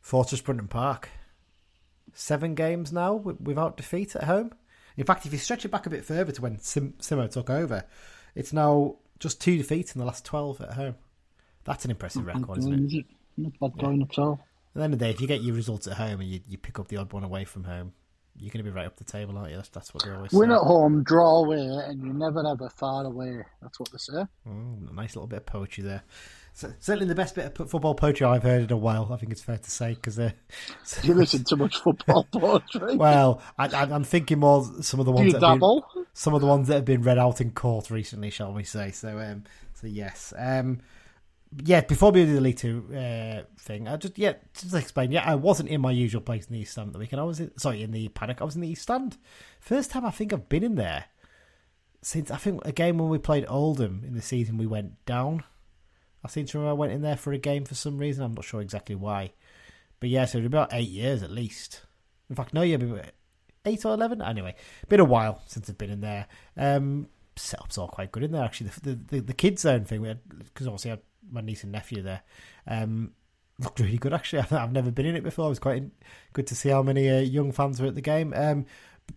[0.00, 1.08] Fortress Brunton Park,
[2.14, 4.52] seven games now without defeat at home.
[4.96, 7.48] In fact, if you stretch it back a bit further to when Sim- Simo took
[7.48, 7.84] over,
[8.34, 10.96] it's now just two defeats in the last twelve at home.
[11.64, 13.06] That's an impressive record, isn't it?
[13.36, 14.06] Not bad going yeah.
[14.10, 14.40] at all.
[14.74, 16.40] At the end of the day, if you get your results at home and you,
[16.48, 17.92] you pick up the odd one away from home,
[18.36, 19.56] you're going to be right up the table, aren't you?
[19.56, 20.54] That's, that's what they always Win say.
[20.54, 23.44] at home, draw away, and you're never ever far away.
[23.60, 24.24] That's what they say.
[24.48, 26.02] Oh, nice little bit of poetry there.
[26.54, 29.10] So, certainly the best bit of football poetry I've heard in a while.
[29.10, 30.32] I think it's fair to say because uh,
[31.02, 32.96] you listen to much football poetry.
[32.96, 35.86] well, I, am thinking more some of the ones that double?
[35.94, 38.64] Been, some of the ones that have been read out in court recently, shall we
[38.64, 38.90] say?
[38.90, 40.34] So, um, so yes.
[40.36, 40.80] Um,
[41.64, 45.12] yeah, before we do the League Two uh, thing, I just yeah, just explain.
[45.12, 47.20] Yeah, I wasn't in my usual place in the East Stand the weekend.
[47.20, 48.40] I was in, sorry in the paddock.
[48.40, 49.18] I was in the East Stand.
[49.60, 51.06] First time I think I've been in there
[52.00, 55.44] since I think a game when we played Oldham in the season we went down.
[56.24, 58.24] I seem to remember I went in there for a game for some reason.
[58.24, 59.32] I'm not sure exactly why,
[60.00, 61.82] but yeah, so it about eight years at least.
[62.30, 62.78] In fact, no, yeah,
[63.66, 64.22] eight or eleven.
[64.22, 64.54] Anyway,
[64.88, 66.26] been a while since I've been in there.
[66.56, 68.70] Um, setup's all quite good in there actually.
[68.70, 70.02] The the, the, the kids zone thing
[70.38, 70.98] because obviously I
[71.30, 72.22] my niece and nephew there.
[72.66, 73.12] Um,
[73.58, 74.42] looked really good actually.
[74.50, 75.46] I've never been in it before.
[75.46, 75.84] It was quite
[76.32, 78.32] good to see how many uh, young fans were at the game.
[78.34, 78.66] Um,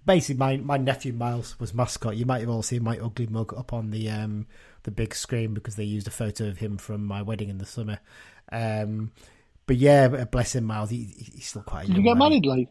[0.05, 2.17] basically, my my nephew Miles was mascot.
[2.17, 4.47] You might have all seen my ugly mug up on the um,
[4.83, 7.65] the big screen because they used a photo of him from my wedding in the
[7.65, 7.99] summer.
[8.51, 9.11] Um,
[9.67, 10.89] but yeah, bless him, Miles.
[10.89, 11.87] He, he's still quite.
[11.87, 12.69] Did you get married, like?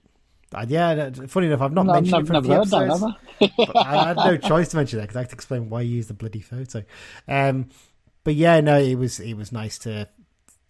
[0.68, 3.00] Yeah, funny enough, I've not no, mentioned I've it from the episodes.
[3.00, 5.96] That, I had no choice to mention that because I had to explain why you
[5.96, 6.84] used the bloody photo.
[7.26, 7.70] Um,
[8.24, 10.08] but yeah, no, it was it was nice to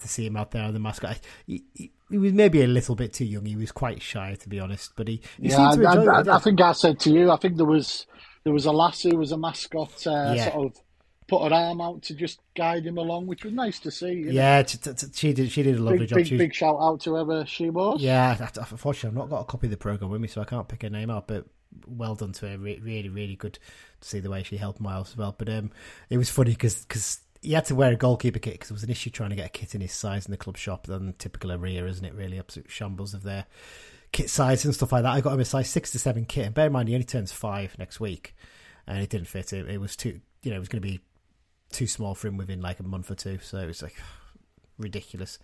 [0.01, 1.19] to see him out there on the mascot.
[1.47, 3.47] He, he, he, was maybe a little bit too young.
[3.47, 4.93] He was quite shy, to be honest.
[4.97, 7.57] But he, he yeah, I, I, it, I, think I said to you, I think
[7.57, 8.07] there was
[8.43, 10.53] there was a lass who was a mascot, uh, yeah.
[10.53, 10.81] sort of
[11.27, 14.27] put her arm out to just guide him along, which was nice to see.
[14.29, 15.51] Yeah, t- t- t- she did.
[15.51, 16.19] She did a lovely big, job.
[16.19, 18.03] Big, big shout out to whoever she was.
[18.03, 20.69] Yeah, unfortunately, I've not got a copy of the program with me, so I can't
[20.69, 21.27] pick her name out.
[21.27, 21.47] But
[21.87, 22.59] well done to her.
[22.59, 23.59] Re- really, really good
[24.01, 25.35] to see the way she helped Miles as well.
[25.37, 25.71] But um,
[26.11, 28.83] it was funny because because he had to wear a goalkeeper kit because there was
[28.85, 30.87] an issue trying to get a kit in his size in the club shop.
[30.87, 32.15] Than typical area, isn't it?
[32.15, 33.47] Really absolute shambles of their
[34.13, 35.13] kit size and stuff like that.
[35.13, 37.05] I got him a size six to seven kit, and bear in mind he only
[37.05, 38.35] turns five next week,
[38.87, 39.53] and it didn't fit.
[39.53, 41.01] It, it was too, you know, it was going to be
[41.71, 43.39] too small for him within like a month or two.
[43.43, 43.97] So it was like
[44.79, 45.39] ridiculous.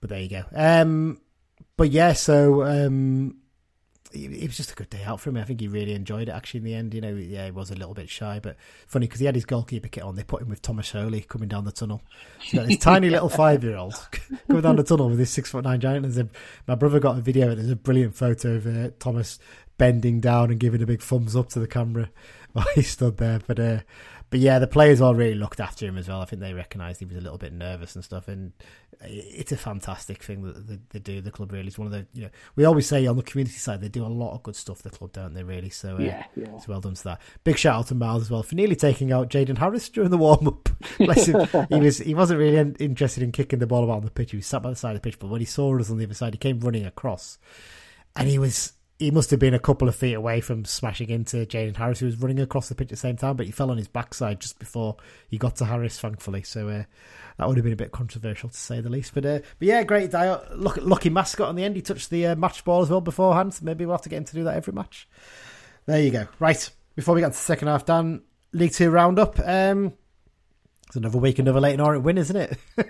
[0.00, 0.44] But there you go.
[0.54, 1.20] Um,
[1.76, 3.38] but yeah, so um,
[4.14, 5.36] it was just a good day out for him.
[5.36, 6.94] I think he really enjoyed it actually in the end.
[6.94, 9.44] You know, yeah, he was a little bit shy, but funny because he had his
[9.44, 10.16] goalkeeper kit on.
[10.16, 12.02] They put him with Thomas Holy coming down the tunnel.
[12.46, 13.94] So this tiny little five year old
[14.48, 16.06] coming down the tunnel with his six foot nine giant.
[16.06, 16.30] And
[16.66, 17.50] my brother got a video.
[17.50, 19.38] And there's a brilliant photo of uh, Thomas
[19.76, 22.10] bending down and giving a big thumbs up to the camera
[22.52, 23.40] while he stood there.
[23.46, 23.78] But uh,
[24.34, 26.20] but yeah, the players all really looked after him as well.
[26.20, 28.26] I think they recognised he was a little bit nervous and stuff.
[28.26, 28.50] And
[29.00, 31.20] it's a fantastic thing that they, do.
[31.20, 33.58] The club really is one of the you know we always say on the community
[33.58, 34.82] side they do a lot of good stuff.
[34.82, 35.70] The club don't they really?
[35.70, 37.22] So uh, yeah, yeah, it's well done to that.
[37.44, 40.18] Big shout out to Miles as well for nearly taking out Jayden Harris during the
[40.18, 40.68] warm up.
[41.68, 44.32] he was he wasn't really interested in kicking the ball about on the pitch.
[44.32, 45.98] He was sat by the side of the pitch, but when he saw us on
[45.98, 47.38] the other side, he came running across,
[48.16, 51.38] and he was he must have been a couple of feet away from smashing into
[51.38, 53.70] Jayden Harris, who was running across the pitch at the same time, but he fell
[53.70, 54.96] on his backside just before
[55.28, 56.42] he got to Harris, thankfully.
[56.42, 56.84] So uh,
[57.38, 59.12] that would have been a bit controversial to say the least.
[59.12, 60.36] But uh, but yeah, great day.
[60.54, 61.74] Look, lucky mascot on the end.
[61.74, 63.54] He touched the uh, match ball as well beforehand.
[63.54, 65.08] So maybe we'll have to get him to do that every match.
[65.86, 66.28] There you go.
[66.38, 68.22] Right before we get to the second half, Dan,
[68.52, 69.40] League Two roundup.
[69.40, 69.94] Um,
[70.86, 72.58] it's another week, another Leyton Orient win, isn't it?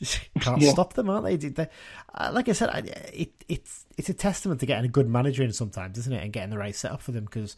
[0.40, 0.70] can't yeah.
[0.70, 1.36] stop them, aren't they?
[1.36, 1.68] they
[2.14, 2.78] uh, like I said, I,
[3.12, 6.22] it, it's it's a testament to getting a good manager in sometimes, isn't it?
[6.22, 7.56] And getting the right setup for them because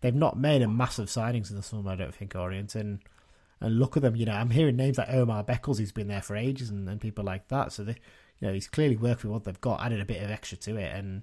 [0.00, 2.74] they've not made a massive signings in the summer, I don't think, Orient.
[2.74, 3.00] And
[3.60, 6.22] and look at them, you know, I'm hearing names like Omar Beckles, who's been there
[6.22, 7.72] for ages, and, and people like that.
[7.72, 7.96] So they,
[8.40, 10.76] you know, he's clearly worked with what they've got, added a bit of extra to
[10.76, 11.22] it, and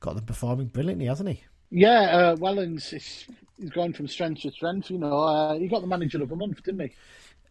[0.00, 1.44] got them performing brilliantly, hasn't he?
[1.70, 3.26] Yeah, uh, Wellens, he's
[3.70, 4.90] gone from strength to strength.
[4.90, 6.94] You know, uh, he got the manager of the month, didn't he?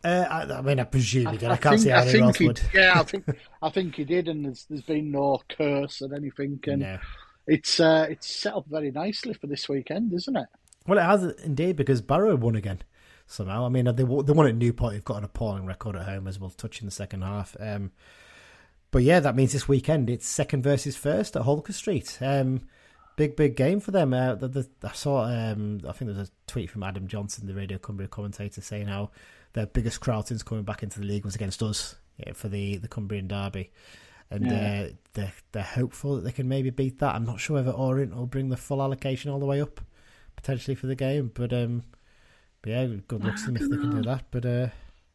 [0.04, 1.50] Uh, I, I, mean, I presume he did.
[1.50, 2.62] I, I can't think, see how anyone else would.
[2.74, 3.26] Yeah, I think
[3.62, 7.00] I think he did, and there's there's been no curse or anything, and no.
[7.48, 10.48] it's uh, it's set up very nicely for this weekend, isn't it?
[10.88, 12.82] Well, it has indeed because Barrow won again
[13.28, 13.66] somehow.
[13.66, 14.94] I mean, they they won at Newport.
[14.94, 17.56] They've got an appalling record at home, as we'll touch in the second half.
[17.60, 17.92] Um,
[18.90, 22.18] but yeah, that means this weekend it's second versus first at Holker Street.
[22.22, 22.62] Um,
[23.16, 24.14] big big game for them.
[24.14, 27.48] Uh, the, the, I saw um, I think there was a tweet from Adam Johnson,
[27.48, 29.12] the Radio Cumbria commentator, saying how
[29.54, 32.78] their biggest crowd since coming back into the league was against us yeah, for the,
[32.78, 33.72] the Cumbrian derby.
[34.30, 34.86] And yeah.
[34.88, 37.16] uh, they're, they're hopeful that they can maybe beat that.
[37.16, 39.82] I'm not sure whether Orient will bring the full allocation all the way up,
[40.36, 41.32] potentially, for the game.
[41.34, 41.84] But, um,
[42.62, 44.24] but yeah, good luck to them if they can do that.
[44.32, 44.68] But uh,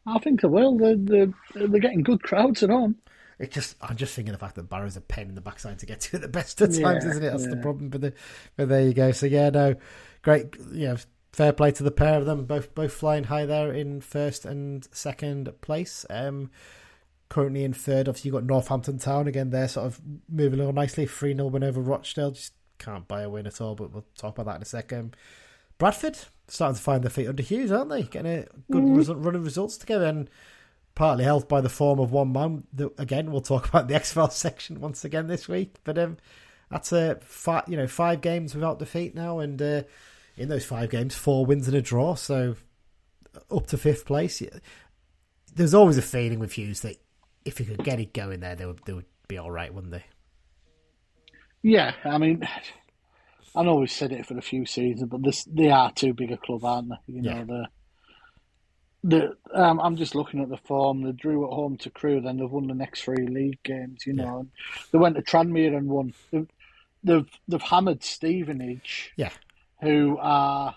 [0.05, 0.77] I think they will.
[0.77, 2.97] They're, they're, they're getting good crowds at home.
[3.39, 5.85] It just I'm just thinking the fact that Barrow's a pain in the backside to
[5.85, 7.29] get to at the best of times, yeah, isn't it?
[7.29, 7.49] That's yeah.
[7.51, 7.89] the problem.
[7.89, 8.13] But the,
[8.55, 9.11] but there you go.
[9.11, 9.75] So yeah, no,
[10.23, 10.55] great.
[10.71, 10.97] You know,
[11.37, 14.87] fair play to the pair of them, both both flying high there in first and
[14.91, 16.03] second place.
[16.09, 16.49] Um,
[17.29, 19.51] currently in third, obviously you've got Northampton Town again.
[19.51, 21.05] They're sort of moving along nicely.
[21.05, 22.31] Three 0 win over Rochdale.
[22.31, 25.15] Just can't buy a win at all, but we'll talk about that in a second.
[25.77, 26.17] Bradford
[26.47, 28.01] starting to find their feet under Hughes, aren't they?
[28.01, 28.97] Getting a good mm.
[28.97, 30.31] result, run of results together, and
[30.95, 32.63] partly helped by the form of one man.
[32.73, 35.75] That, again, we'll talk about the X Files section once again this week.
[35.83, 36.17] But um,
[36.71, 39.61] that's a five, you know, five games without defeat now, and.
[39.61, 39.83] Uh,
[40.37, 42.55] in those five games, four wins and a draw, so
[43.51, 44.41] up to fifth place.
[45.53, 46.97] There's always a feeling with Hughes that
[47.43, 49.91] if he could get it going there, they would they would be all right, wouldn't
[49.91, 50.05] they?
[51.63, 52.47] Yeah, I mean,
[53.55, 56.31] I know we've said it for a few seasons, but this they are too big
[56.31, 57.13] a club, aren't they?
[57.13, 57.43] You know, yeah.
[57.43, 57.67] the
[59.03, 61.01] the um, I'm just looking at the form.
[61.01, 64.05] They drew at home to Crewe, then they've won the next three league games.
[64.05, 64.81] You know, yeah.
[64.91, 66.13] they went to Tranmere and won.
[66.31, 66.47] They've,
[67.03, 69.13] they've they've hammered Stevenage.
[69.15, 69.31] Yeah,
[69.81, 70.75] who are,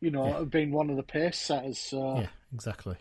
[0.00, 0.38] you know, yeah.
[0.38, 1.78] have been one of the pace setters.
[1.78, 2.20] So.
[2.20, 2.96] Yeah, exactly.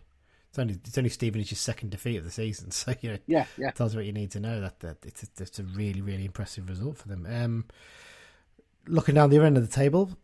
[0.50, 3.72] It's only it's only Stevenage's second defeat of the season, so you know, yeah, yeah,
[3.72, 4.60] tells you what you need to know.
[4.60, 7.26] That that it's a, it's a really really impressive result for them.
[7.26, 7.66] Um,
[8.86, 10.16] looking down the other end of the table, do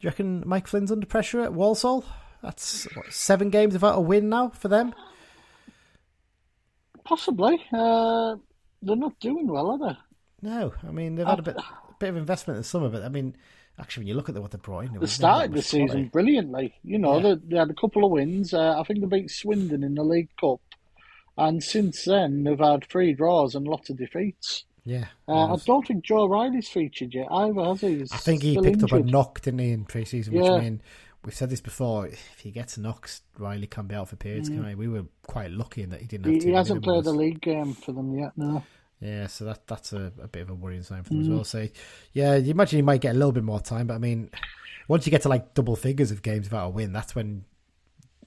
[0.00, 2.04] you reckon Mike Flynn's under pressure at Walsall?
[2.42, 4.92] That's what, seven games without a win now for them.
[7.04, 7.64] Possibly.
[7.72, 8.36] Uh,
[8.82, 9.98] they're not doing well, are they?
[10.48, 11.62] No, I mean they've had a bit, a
[12.00, 13.36] bit of investment in the summer, but I mean
[13.78, 16.08] Actually, when you look at what they brought in, they started the season quality.
[16.08, 16.74] brilliantly.
[16.82, 17.34] You know, yeah.
[17.34, 18.54] they, they, had a couple of wins.
[18.54, 20.60] Uh, I think they beat Swindon in the League Cup,
[21.36, 24.64] and since then they've had three draws and lots of defeats.
[24.86, 27.98] Yeah, uh, I don't think Joe Riley's featured yet either, has he?
[27.98, 28.92] He's I think he picked injured.
[28.92, 30.32] up a knock, didn't he, in pre-season?
[30.32, 30.52] Which yeah.
[30.52, 30.80] I mean,
[31.24, 32.06] we've said this before.
[32.06, 34.48] If he gets knocks, Riley can be out for periods.
[34.48, 34.62] Mm.
[34.62, 36.32] Can We were quite lucky in that he didn't.
[36.32, 38.32] He, he hasn't played a league game for them yet.
[38.36, 38.62] No.
[39.00, 41.22] Yeah, so that that's a, a bit of a worrying sign for them mm.
[41.22, 41.44] as well.
[41.44, 41.68] So,
[42.12, 44.30] yeah, you imagine you might get a little bit more time, but I mean,
[44.88, 47.44] once you get to like double figures of games without a win, that's when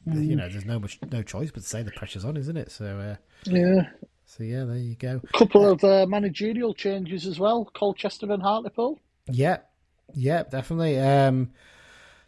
[0.07, 0.27] mm.
[0.27, 2.71] you know there's no much no choice but to say the pressure's on, isn't it?
[2.71, 3.15] So, uh,
[3.45, 3.89] yeah.
[4.25, 5.21] So yeah, there you go.
[5.23, 7.65] A couple uh, of uh, managerial changes as well.
[7.73, 8.99] Colchester and Hartlepool.
[9.31, 9.57] Yeah,
[10.13, 10.99] yeah, definitely.
[10.99, 11.49] Um,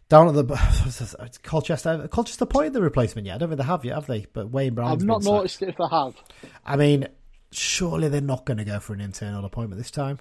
[0.08, 0.44] down at the
[1.44, 3.36] Colchester, Colchester appointed the replacement yet.
[3.36, 4.26] I don't think they have yet, have they?
[4.32, 4.90] But Wayne Brown.
[4.90, 6.14] I've not noticed it if they have.
[6.66, 7.06] I mean,
[7.54, 10.18] surely they're not going to go for an internal appointment this time.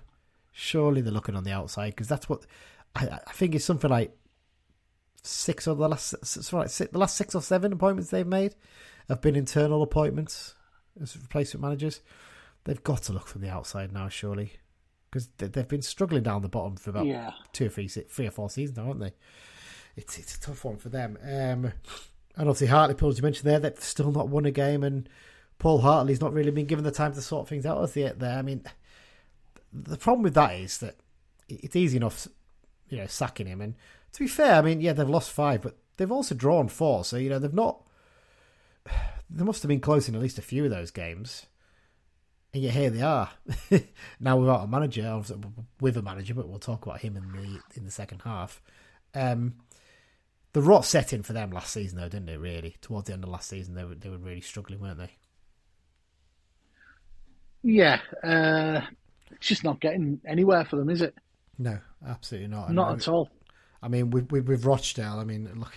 [0.51, 2.45] Surely they're looking on the outside because that's what
[2.95, 4.15] I, I, think it's something like
[5.23, 8.55] six of the last sorry, six, the last six or seven appointments they've made
[9.07, 10.55] have been internal appointments
[11.01, 12.01] as replacement managers.
[12.63, 14.53] They've got to look from the outside now, surely,
[15.09, 17.31] because they've been struggling down the bottom for about yeah.
[17.53, 19.13] two or three, three or four seasons now, haven't they?
[19.95, 21.17] It's it's a tough one for them.
[21.23, 21.73] Um,
[22.35, 25.09] and obviously Hartlepool, as you mentioned there, they've still not won a game and
[25.61, 28.17] Paul Hartley's not really been given the time to sort things out as yet.
[28.17, 28.63] There, I mean,
[29.71, 30.95] the problem with that is that
[31.47, 32.27] it's easy enough,
[32.89, 33.61] you know, sacking him.
[33.61, 33.75] And
[34.13, 37.05] to be fair, I mean, yeah, they've lost five, but they've also drawn four.
[37.05, 37.83] So you know, they've not.
[39.33, 41.45] They must have been close in at least a few of those games.
[42.53, 43.29] And yet here they are
[44.19, 45.23] now without a manager,
[45.79, 48.61] with a manager, but we'll talk about him in the in the second half.
[49.15, 49.53] Um,
[50.51, 52.39] the rot set in for them last season, though, didn't it?
[52.39, 55.11] Really, towards the end of last season, they were they were really struggling, weren't they?
[57.63, 58.81] Yeah, uh,
[59.31, 61.15] it's just not getting anywhere for them, is it?
[61.57, 62.71] No, absolutely not.
[62.71, 63.29] Not at all.
[63.83, 65.73] I mean, with, with, with Rochdale, I mean, look,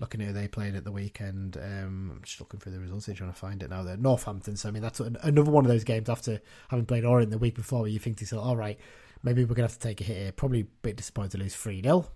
[0.00, 3.06] looking at who they played at the weekend, um, I'm just looking through the results
[3.06, 3.82] here, trying to find it now.
[3.82, 7.30] They're Northampton, so I mean, that's another one of those games after having played Orient
[7.30, 8.78] the week before where you think to yourself, all right,
[9.22, 10.32] maybe we're going to have to take a hit here.
[10.32, 12.06] Probably a bit disappointed to lose 3 0,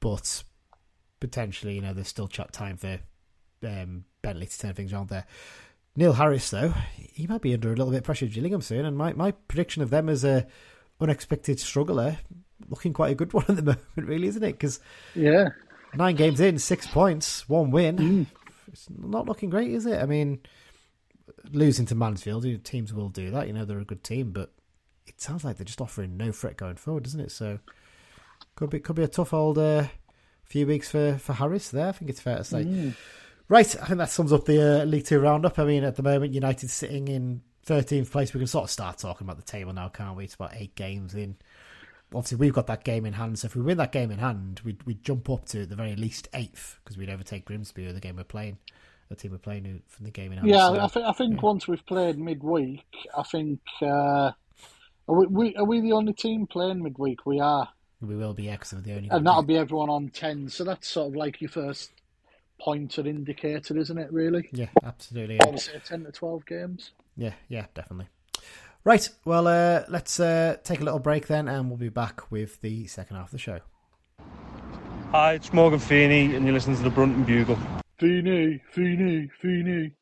[0.00, 0.42] but
[1.20, 2.98] potentially, you know, there's still time for
[3.64, 5.26] um, Bentley to turn things around there.
[5.98, 8.86] Neil Harris, though, he might be under a little bit of pressure of Gillingham soon,
[8.86, 10.46] and my, my prediction of them as a
[11.00, 12.18] unexpected struggler,
[12.68, 14.52] looking quite a good one at the moment, really, isn't it?
[14.52, 14.78] Because
[15.16, 15.48] yeah,
[15.96, 17.96] nine games in, six points, one win.
[17.96, 18.26] Mm.
[18.68, 20.00] It's not looking great, is it?
[20.00, 20.38] I mean,
[21.50, 23.48] losing to Mansfield, teams will do that.
[23.48, 24.52] You know, they're a good team, but
[25.08, 27.32] it sounds like they're just offering no threat going forward, doesn't it?
[27.32, 27.58] So
[28.54, 29.88] could be could be a tough old uh,
[30.44, 31.88] few weeks for, for Harris there.
[31.88, 32.62] I think it's fair to say.
[32.62, 32.94] Mm.
[33.48, 35.58] Right, I think that sums up the uh, League Two roundup.
[35.58, 38.34] I mean, at the moment, United sitting in 13th place.
[38.34, 40.24] We can sort of start talking about the table now, can't we?
[40.24, 41.36] It's about eight games in.
[42.14, 43.38] Obviously, we've got that game in hand.
[43.38, 45.94] So if we win that game in hand, we'd, we'd jump up to the very
[45.96, 48.58] least eighth because we'd overtake Grimsby or the game we're playing,
[49.08, 50.48] the team we're playing from the game in hand.
[50.48, 51.40] Yeah, so, I think I think yeah.
[51.40, 52.86] once we've played midweek,
[53.16, 54.32] I think uh,
[55.08, 57.24] are we, are we the only team playing midweek?
[57.24, 57.68] We are.
[58.00, 60.48] We will be X of the only, and that'll be everyone on ten.
[60.48, 61.90] So that's sort of like your first
[62.60, 64.12] pointer indicator, isn't it?
[64.12, 64.48] Really?
[64.52, 65.36] Yeah, absolutely.
[65.36, 65.56] Yeah.
[65.56, 66.92] Say ten to twelve games.
[67.16, 68.08] Yeah, yeah, definitely.
[68.84, 69.08] Right.
[69.24, 72.86] Well, uh, let's uh, take a little break then, and we'll be back with the
[72.86, 73.60] second half of the show.
[75.10, 77.58] Hi, it's Morgan Feeney, and you're listening to the Brunton Bugle.
[77.98, 79.92] Feeney, Feeney, Feeney.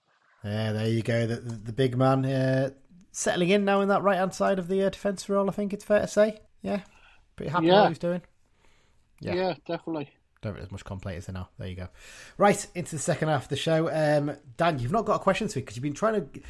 [0.44, 1.26] Yeah, there you go.
[1.26, 2.70] The, the, the big man uh,
[3.12, 5.48] settling in now in that right hand side of the uh, defence role.
[5.48, 6.40] I think it's fair to say.
[6.62, 6.80] Yeah,
[7.36, 7.82] Pretty happy yeah.
[7.82, 8.22] what he's doing.
[9.20, 10.10] Yeah, yeah definitely.
[10.46, 11.48] Don't think there's much there now.
[11.58, 11.88] There you go.
[12.38, 13.90] Right into the second half of the show.
[13.92, 16.40] Um, Dan, you've not got a question to me because you've been trying to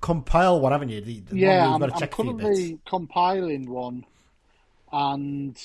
[0.00, 1.00] compile one, haven't you?
[1.00, 4.06] The, the yeah, I'm, I'm currently compiling one,
[4.90, 5.56] and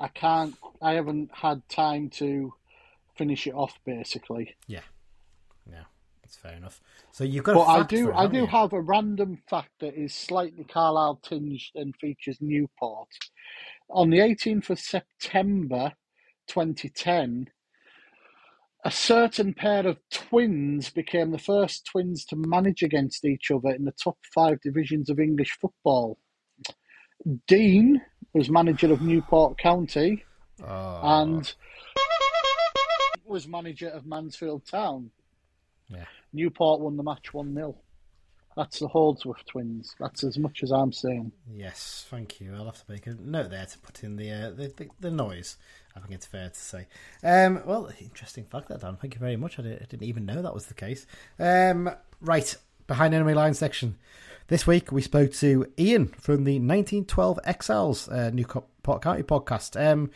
[0.00, 0.56] I can't.
[0.82, 2.52] I haven't had time to
[3.14, 3.78] finish it off.
[3.84, 4.56] Basically.
[4.66, 4.80] Yeah.
[5.70, 5.84] Yeah,
[6.24, 6.80] that's fair enough.
[7.12, 7.54] So you've got.
[7.54, 8.10] But I do.
[8.10, 8.46] It, I do you?
[8.46, 13.06] have a random fact that is slightly Carlisle tinged and features Newport.
[13.88, 15.92] On the 18th of September
[16.46, 17.48] 2010,
[18.84, 23.84] a certain pair of twins became the first twins to manage against each other in
[23.84, 26.18] the top five divisions of English football.
[27.46, 28.00] Dean
[28.32, 30.24] was manager of Newport County,
[30.62, 31.00] oh.
[31.02, 31.54] and
[33.24, 35.10] was manager of Mansfield Town.
[35.88, 36.04] Yeah.
[36.32, 37.76] Newport won the match 1 0.
[38.56, 39.94] That's the Holdsworth twins.
[40.00, 41.30] That's as much as I'm saying.
[41.52, 42.54] Yes, thank you.
[42.54, 45.58] I'll have to make a note there to put in the uh, the, the, noise.
[45.94, 46.86] I think it's fair to say.
[47.22, 48.96] Um, well, interesting fact that Dan.
[48.96, 49.58] Thank you very much.
[49.58, 51.06] I, did, not even know that was the case.
[51.38, 51.90] Um,
[52.22, 53.98] right behind enemy line section.
[54.48, 59.78] This week we spoke to Ian from the 1912 Exiles uh, Newport County podcast.
[59.78, 60.10] Um,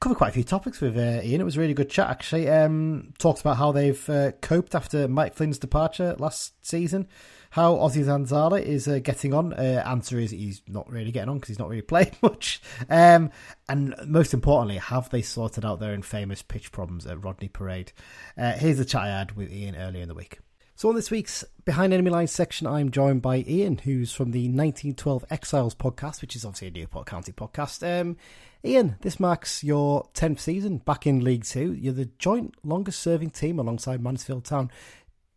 [0.00, 1.42] covered quite a few topics with uh, Ian.
[1.42, 2.48] It was a really good chat, actually.
[2.48, 7.08] Um, talked about how they've uh, coped after Mike Flynn's departure last season
[7.52, 9.52] how Ozzy Zanzala is uh, getting on.
[9.52, 12.62] Uh, answer is he's not really getting on because he's not really played much.
[12.88, 13.30] Um,
[13.68, 17.92] and most importantly, have they sorted out their infamous pitch problems at Rodney Parade?
[18.38, 20.38] Uh, here's the chat I had with Ian earlier in the week.
[20.76, 24.44] So on this week's Behind Enemy Lines section, I'm joined by Ian, who's from the
[24.44, 27.86] 1912 Exiles podcast, which is obviously a Newport County podcast.
[27.86, 28.16] Um,
[28.64, 31.74] Ian, this marks your 10th season back in League Two.
[31.74, 34.70] You're the joint longest serving team alongside Mansfield Town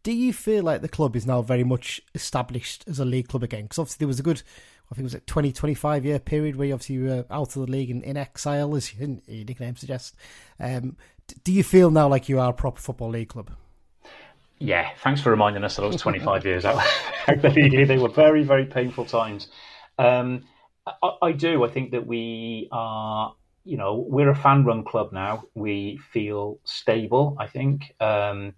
[0.06, 3.42] do you feel like the club is now very much established as a league club
[3.42, 3.64] again?
[3.64, 4.44] Because obviously there was a good,
[4.92, 7.66] I think it was a 20, 25 year period where you obviously were out of
[7.66, 10.16] the league in, in exile, as your nickname suggests.
[10.60, 10.96] Um,
[11.44, 13.50] do you feel now like you are a proper football league club?
[14.60, 16.86] Yeah, thanks for reminding us that I was 25 years out
[17.28, 17.88] of the league.
[17.88, 19.48] They were very, very painful times.
[19.98, 20.44] Um,
[20.86, 21.66] I, I do.
[21.66, 23.34] I think that we are
[23.68, 25.46] you know, we're a fan run club now.
[25.56, 27.96] We feel stable, I think.
[28.00, 28.54] Um,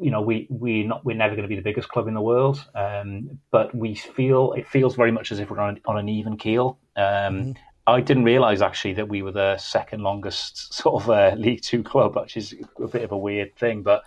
[0.00, 2.20] you know, we we're not we're never going to be the biggest club in the
[2.20, 6.08] world, um, but we feel it feels very much as if we're on, on an
[6.08, 6.78] even keel.
[6.96, 7.52] Um, mm-hmm.
[7.86, 11.82] I didn't realise actually that we were the second longest sort of uh, League Two
[11.82, 13.82] club, which is a bit of a weird thing.
[13.82, 14.02] But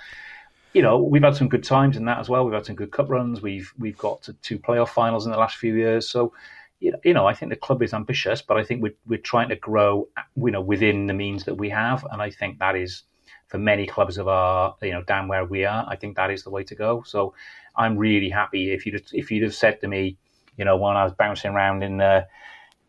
[0.74, 2.46] you know, we've had some good times in that as well.
[2.46, 3.42] We've had some good cup runs.
[3.42, 6.08] We've we've got to two playoff finals in the last few years.
[6.08, 6.34] So
[6.80, 9.56] you know, I think the club is ambitious, but I think we're we're trying to
[9.56, 13.04] grow, you know, within the means that we have, and I think that is
[13.50, 16.44] for many clubs of our, you know, down where we are, I think that is
[16.44, 17.04] the way to go.
[17.06, 17.34] So
[17.76, 20.18] I'm really happy if you'd if you'd have said to me,
[20.56, 22.28] you know, when I was bouncing around in the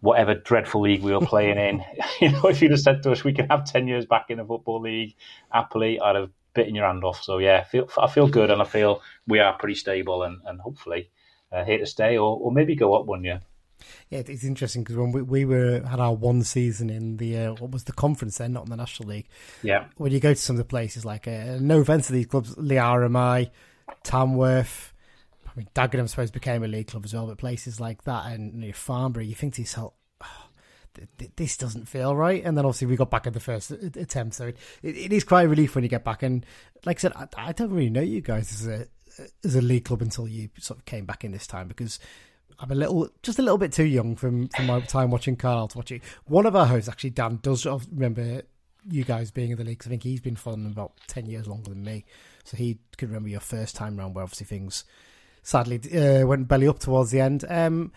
[0.01, 1.83] whatever dreadful league we were playing in,
[2.21, 4.39] you know, if you'd have said to us we can have ten years back in
[4.39, 5.15] the football league
[5.51, 7.23] happily, I'd have bitten your hand off.
[7.23, 10.41] So yeah, I feel I feel good, and I feel we are pretty stable, and
[10.45, 11.11] and hopefully
[11.51, 13.41] uh, here to stay, or or maybe go up one year.
[14.09, 17.53] Yeah, it's interesting because when we, we were had our one season in the uh,
[17.55, 19.29] what was the conference then, not in the National League.
[19.63, 19.87] Yeah.
[19.97, 22.57] When you go to some of the places like uh, no offense to these clubs,
[22.57, 23.51] Leigh RMI,
[24.03, 24.93] Tamworth.
[25.47, 28.33] I mean, Dagenham, I suppose, became a league club as well, but places like that
[28.33, 30.49] and you know, Farnborough, you think to yourself, oh,
[31.37, 32.45] this doesn't feel right.
[32.45, 35.47] And then obviously we got back at the first attempt, so it, it is quite
[35.47, 36.23] a relief when you get back.
[36.23, 36.47] And
[36.85, 38.87] like I said, I, I don't really know you guys as a
[39.45, 41.99] as a league club until you sort of came back in this time because
[42.61, 45.69] I'm a little, just a little bit too young from from my time watching Carlisle
[45.69, 46.03] to watch it.
[46.27, 48.43] One of our hosts, actually, Dan, does remember
[48.89, 49.83] you guys being in the league.
[49.85, 52.05] I think he's been following them about ten years longer than me,
[52.45, 54.85] so he could remember your first time round, where obviously things
[55.43, 57.45] sadly uh, went belly up towards the end.
[57.49, 57.93] Um,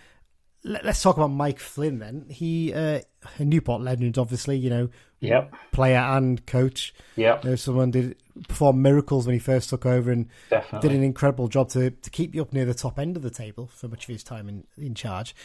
[0.63, 2.27] let, us talk about Mike Flynn then.
[2.29, 3.01] He uh,
[3.39, 4.57] Newport legend, obviously.
[4.57, 4.89] You know,
[5.27, 5.53] yep.
[5.71, 6.93] player and coach.
[7.15, 8.15] Yeah, you know, someone did
[8.47, 10.89] perform miracles when he first took over and Definitely.
[10.89, 13.29] did an incredible job to to keep you up near the top end of the
[13.29, 15.35] table for much of his time in in charge.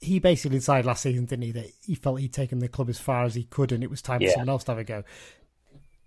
[0.00, 2.98] He basically decided last season, didn't he, that he felt he'd taken the club as
[2.98, 4.28] far as he could, and it was time yeah.
[4.28, 5.02] for someone else to have a go.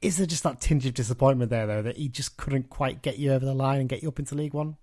[0.01, 3.17] Is there just that tinge of disappointment there, though, that he just couldn't quite get
[3.17, 4.77] you over the line and get you up into League One?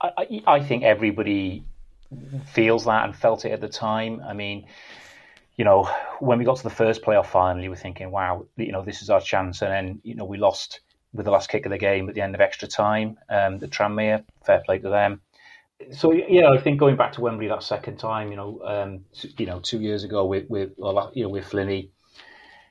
[0.00, 1.64] I, I think everybody
[2.52, 4.22] feels that and felt it at the time.
[4.26, 4.66] I mean,
[5.56, 5.84] you know,
[6.20, 9.02] when we got to the first playoff final, you were thinking, wow, you know, this
[9.02, 9.62] is our chance.
[9.62, 10.80] And then, you know, we lost
[11.12, 13.16] with the last kick of the game at the end of extra time.
[13.28, 15.22] Um, the Tranmere, fair play to them.
[15.92, 19.04] So yeah, I think going back to Wembley that second time, you know, um,
[19.36, 21.90] you know, two years ago with with you know with Flinny,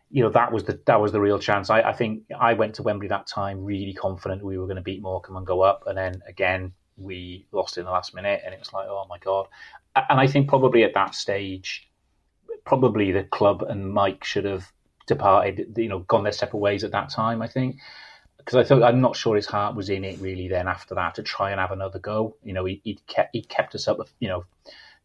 [0.10, 1.70] you know that was the that was the real chance.
[1.70, 4.82] I, I think I went to Wembley that time really confident we were going to
[4.82, 8.54] beat Morecambe and go up, and then again we lost in the last minute, and
[8.54, 9.48] it was like, oh my god.
[9.96, 11.88] And I think probably at that stage,
[12.66, 14.72] probably the club and Mike should have
[15.08, 17.42] departed, you know, gone their separate ways at that time.
[17.42, 17.78] I think
[18.38, 20.48] because I thought I'm not sure his heart was in it really.
[20.48, 23.42] Then after that, to try and have another go, you know, he he kept he
[23.42, 24.46] kept us up, you know.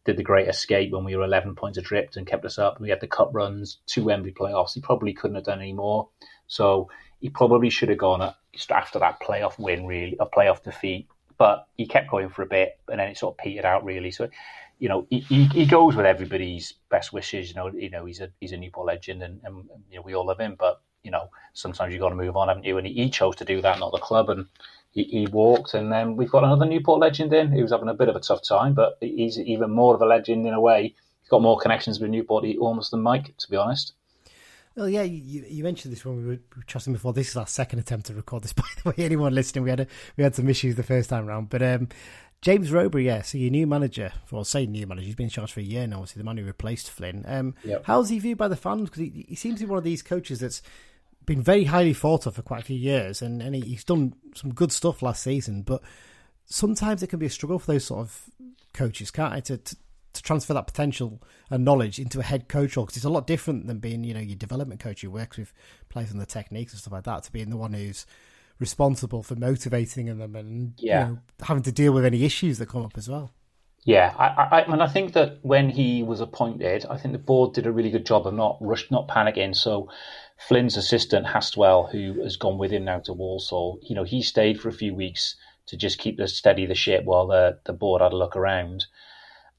[0.03, 2.81] Did the great escape when we were 11 points adrift and kept us up.
[2.81, 4.73] We had the cup runs, two Wembley playoffs.
[4.73, 6.09] He probably couldn't have done any more.
[6.47, 6.89] So
[7.19, 8.33] he probably should have gone
[8.71, 11.07] after that playoff win, really, a playoff defeat
[11.41, 14.11] but he kept going for a bit, and then it sort of petered out really.
[14.11, 14.29] So,
[14.81, 17.49] you know, he, he, he goes with everybody's best wishes.
[17.49, 20.15] You know, you know he's a he's a Newport legend, and, and you know we
[20.15, 20.55] all love him.
[20.57, 22.79] But you know, sometimes you've got to move on, haven't you?
[22.79, 24.47] And he, chose to do that, not the club, and
[24.91, 25.75] he, he, walked.
[25.75, 28.41] And then we've got another Newport legend in who's having a bit of a tough
[28.41, 30.95] time, but he's even more of a legend in a way.
[31.21, 33.93] He's got more connections with Newport almost than Mike, to be honest.
[34.75, 37.13] Well, yeah, you, you mentioned this when we were, chatting before.
[37.13, 38.53] This is our second attempt to record this.
[38.53, 41.27] By the way, anyone listening, we had a, we had some issues the first time
[41.27, 41.49] round.
[41.49, 41.89] But um,
[42.41, 45.51] James Rowberry, yeah, so your new manager, well, say new manager, he's been in charge
[45.51, 45.97] for a year now.
[45.97, 47.23] Obviously, the man who replaced Flynn.
[47.27, 47.83] Um, yep.
[47.85, 48.89] How's he viewed by the fans?
[48.89, 50.63] Because he, he seems to be one of these coaches that's
[51.27, 54.15] been very highly thought of for quite a few years, and, and he, he's done
[54.33, 55.61] some good stuff last season.
[55.61, 55.83] But
[56.45, 58.29] sometimes it can be a struggle for those sort of
[58.73, 59.45] coaches, can't it?
[59.45, 59.75] To, to,
[60.13, 61.21] to transfer that potential
[61.51, 64.13] and knowledge into a head coach role because it's a lot different than being you
[64.13, 65.53] know your development coach who works with
[65.87, 68.05] players and the techniques and stuff like that to being the one who's
[68.61, 71.07] responsible for motivating them and yeah.
[71.07, 73.33] you know, having to deal with any issues that come up as well.
[73.83, 77.55] Yeah, I, I, and I think that when he was appointed, I think the board
[77.55, 79.55] did a really good job of not rush, not panicking.
[79.55, 79.89] So
[80.37, 84.61] Flynn's assistant Hatswell, who has gone with him now to Walsall, you know, he stayed
[84.61, 85.35] for a few weeks
[85.65, 88.85] to just keep the steady the ship while the the board had a look around.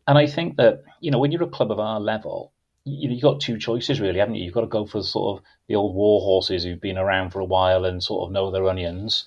[0.06, 2.51] And I think that, you know, when you're a club of our level,
[2.84, 4.44] you know, you've got two choices really, haven't you?
[4.44, 7.40] You've got to go for sort of the old war horses who've been around for
[7.40, 9.26] a while and sort of know their onions,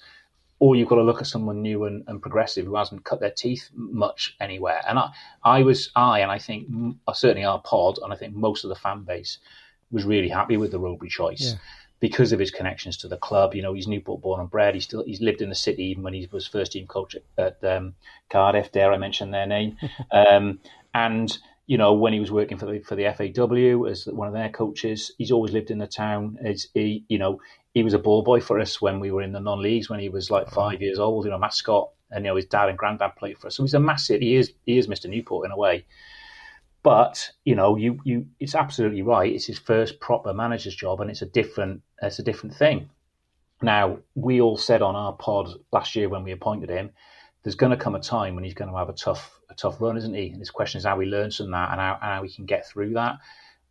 [0.60, 3.32] or you've got to look at someone new and, and progressive who hasn't cut their
[3.32, 4.82] teeth much anywhere.
[4.88, 5.12] And I,
[5.44, 6.68] I was, I, and I think
[7.14, 9.38] certainly our pod, and I think most of the fan base
[9.92, 11.52] was really happy with the Rowberry choice.
[11.54, 11.60] Yeah
[12.02, 13.56] because of his connections to the club.
[13.56, 14.76] You know, he's Newport born and bred.
[14.76, 17.64] He's still he's lived in the city even when he was first team coach at,
[17.64, 17.96] um,
[18.30, 18.72] Cardiff.
[18.72, 19.78] Dare I mention their name?
[20.12, 20.60] um,
[20.94, 21.36] and
[21.68, 24.50] you know, when he was working for the for the FAW as one of their
[24.50, 26.38] coaches, he's always lived in the town.
[26.44, 27.42] As he, you know,
[27.74, 30.00] he was a ball boy for us when we were in the non leagues when
[30.00, 30.56] he was like mm-hmm.
[30.56, 31.26] five years old.
[31.26, 33.56] You know, mascot, and you know his dad and granddad played for us.
[33.56, 34.22] So he's a massive.
[34.22, 35.86] He is he is Mr Newport in a way.
[36.84, 39.34] But you know, you you it's absolutely right.
[39.34, 42.90] It's his first proper manager's job, and it's a different it's a different thing.
[43.62, 46.92] Now, we all said on our pod last year when we appointed him,
[47.46, 49.80] there's going to come a time when he's going to have a tough a tough
[49.80, 50.30] run, isn't he?
[50.30, 52.94] And his question is how he learns from that and how, how can get through
[52.94, 53.20] that.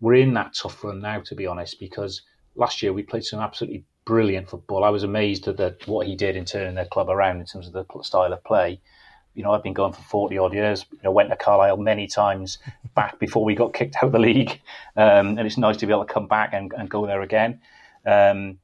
[0.00, 2.22] We're in that tough run now, to be honest, because
[2.54, 4.84] last year we played some absolutely brilliant football.
[4.84, 7.66] I was amazed at the, what he did in turning their club around in terms
[7.66, 8.80] of the style of play.
[9.34, 10.86] You know, I've been going for 40 odd years.
[10.92, 12.58] You know, went to Carlisle many times
[12.94, 14.60] back before we got kicked out of the league.
[14.96, 17.60] Um, and it's nice to be able to come back and, and go there again.
[18.06, 18.58] Um,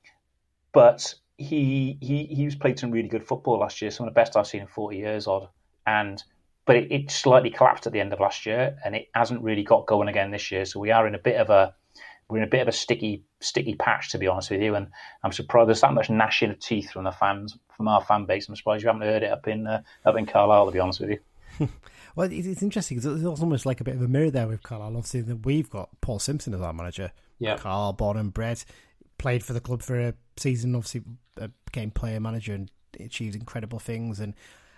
[0.72, 4.18] but he, he, he was played some really good football last year, some of the
[4.18, 5.48] best I've seen in 40 years odd.
[5.86, 6.22] And,
[6.66, 9.64] but it, it slightly collapsed at the end of last year and it hasn't really
[9.64, 10.64] got going again this year.
[10.64, 11.74] So we are in a bit of a,
[12.30, 14.88] we're in a bit of a sticky sticky patch to be honest with you, and
[15.24, 18.48] I'm surprised there's that much gnashing of teeth from the fans from our fan base.
[18.48, 21.00] I'm surprised you haven't heard it up in uh, up in Carlisle to be honest
[21.00, 21.68] with you.
[22.16, 24.96] well, it's interesting because it's almost like a bit of a mirror there with Carlisle.
[24.96, 27.12] Obviously, that we've got Paul Simpson as our manager.
[27.38, 28.62] Yeah, Carlisle born and bred,
[29.20, 30.74] played for the club for a season.
[30.74, 31.02] Obviously,
[31.40, 34.34] uh, became player manager and achieved incredible things and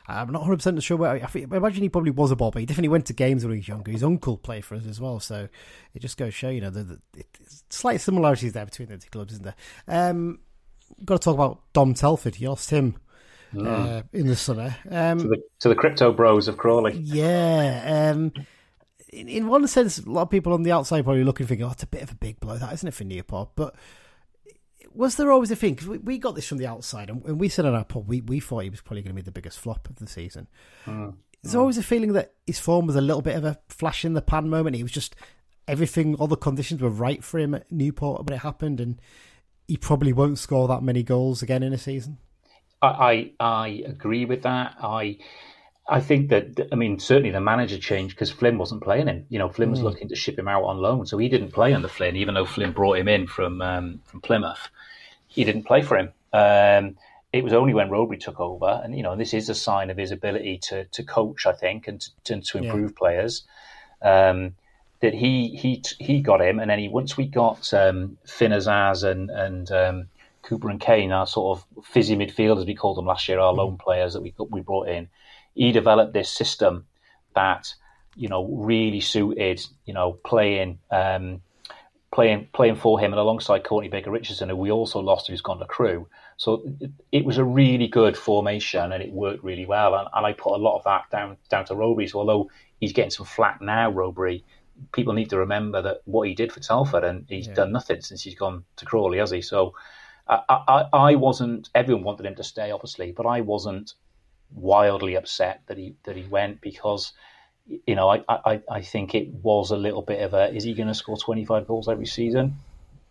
[0.08, 1.12] I'm not 100 percent sure where.
[1.12, 3.52] I, I, imagine he probably was a ball, but he definitely went to games when
[3.52, 3.92] he was younger.
[3.92, 5.48] His uncle played for us as well, so
[5.94, 7.24] it just goes to show, you know, the, the
[7.70, 9.54] slight similarities there between the two clubs, isn't there?
[9.86, 10.40] Um,
[11.04, 12.38] got to talk about Dom Telford.
[12.40, 12.96] You lost him
[13.54, 13.66] mm.
[13.66, 14.74] uh, in the summer.
[14.90, 16.94] Um, to, the, to, the, crypto bros of Crawley.
[16.98, 18.12] Yeah.
[18.12, 18.32] Um,
[19.12, 21.70] in, in, one sense, a lot of people on the outside probably looking, thinking, "Oh,
[21.70, 23.76] it's a bit of a big blow, that isn't it for Newport?" But
[24.94, 25.74] was there always a thing?
[25.74, 28.06] Because we, we, got this from the outside, and, and we said on our pod
[28.06, 30.48] we, we thought he was probably going to be the biggest flop of the season.
[30.86, 31.14] Mm.
[31.42, 34.12] There's always a feeling that his form was a little bit of a flash in
[34.12, 34.76] the pan moment.
[34.76, 35.16] He was just
[35.66, 39.00] everything, all the conditions were right for him at Newport when it happened, and
[39.66, 42.18] he probably won't score that many goals again in a season.
[42.80, 44.76] I I, I agree with that.
[44.80, 45.18] I.
[45.88, 49.26] I think that I mean certainly the manager changed because Flynn wasn't playing him.
[49.28, 49.82] You know, Flynn was mm.
[49.82, 52.44] looking to ship him out on loan, so he didn't play under Flynn, even though
[52.44, 54.70] Flynn brought him in from um, from Plymouth
[55.32, 56.12] he didn't play for him.
[56.32, 56.96] Um,
[57.32, 59.96] it was only when Rowberry took over, and you know this is a sign of
[59.96, 62.98] his ability to to coach, I think, and to, to improve yeah.
[62.98, 63.42] players.
[64.02, 64.54] Um,
[65.00, 69.02] that he he he got him, and then he once we got um, Finn Azaz
[69.02, 70.08] and and um,
[70.42, 73.78] Cooper and Kane, our sort of fizzy midfielders we called them last year, our loan
[73.78, 75.08] players that we we brought in.
[75.54, 76.86] He developed this system
[77.34, 77.74] that
[78.14, 81.40] you know really suited you know playing um,
[82.12, 85.58] playing playing for him and alongside Courtney Baker Richardson, who we also lost, who's gone
[85.58, 86.06] to Crewe.
[86.36, 89.94] So it, it, was a really good formation and it worked really well.
[89.94, 92.10] And, and I put a lot of that down down to Rowberry.
[92.10, 92.50] So although
[92.80, 94.42] he's getting some flack now, Rowberry,
[94.92, 97.54] people need to remember that what he did for Telford, and he's yeah.
[97.54, 99.40] done nothing since he's gone to Crawley, has he?
[99.40, 99.74] So
[100.28, 101.70] I, I, I wasn't.
[101.74, 103.94] Everyone wanted him to stay, obviously, but I wasn't
[104.54, 107.12] wildly upset that he that he went because
[107.66, 110.74] you know, I, I, I think it was a little bit of a is he
[110.74, 112.58] going to score 25 goals every season?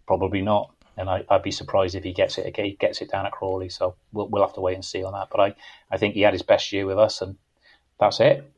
[0.08, 0.72] Probably not.
[0.98, 3.70] And I, would be surprised if he gets it again, gets it down at Crawley.
[3.70, 5.30] So we'll, we'll have to wait and see on that.
[5.32, 5.56] But I,
[5.90, 7.38] I think he had his best year with us, and
[8.00, 8.52] that's it.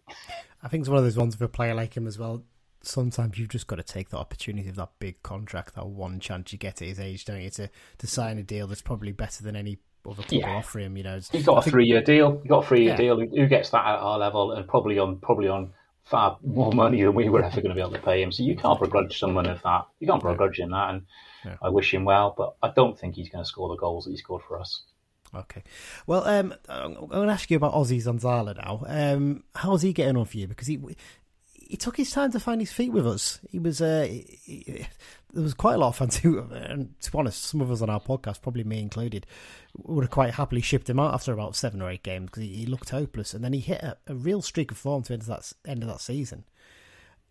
[0.64, 2.44] I think it's one of those ones for a player like him as well.
[2.82, 6.52] Sometimes you've just got to take the opportunity of that big contract, that one chance
[6.52, 7.70] you get at his age, don't you, to,
[8.00, 10.56] to sign a deal that's probably better than any other club yeah.
[10.56, 10.98] offer him.
[10.98, 12.39] You know, he's got a three year deal.
[12.41, 12.98] He got a three year yeah.
[12.98, 13.20] deal.
[13.20, 15.72] Who gets that at our level, and probably on probably on
[16.04, 18.32] far more money than we were ever going to be able to pay him.
[18.32, 19.88] So you can't begrudge someone of that.
[19.99, 21.01] You can't begrudge him that, and
[21.45, 21.58] yeah.
[21.62, 24.12] I wish him well, but I don't think he's going to score the goals that
[24.12, 24.84] he scored for us.
[25.36, 25.64] Okay.
[26.06, 28.84] Well, um, I'm going to ask you about Ozzy Zanzala now.
[28.86, 30.47] Um, how's he getting on for you?
[30.47, 30.80] Because he
[31.68, 33.39] he took his time to find his feet with us.
[33.49, 34.86] He was uh, he, he,
[35.34, 37.82] there was quite a lot of fans who, and to be honest, some of us
[37.82, 39.26] on our podcast, probably me included,
[39.78, 42.49] would have quite happily shipped him out after about seven or eight games because he,
[42.49, 43.34] he, looked hopeless.
[43.34, 45.84] And then he hit a, a, real streak of form to end of that end
[45.84, 46.43] of that season,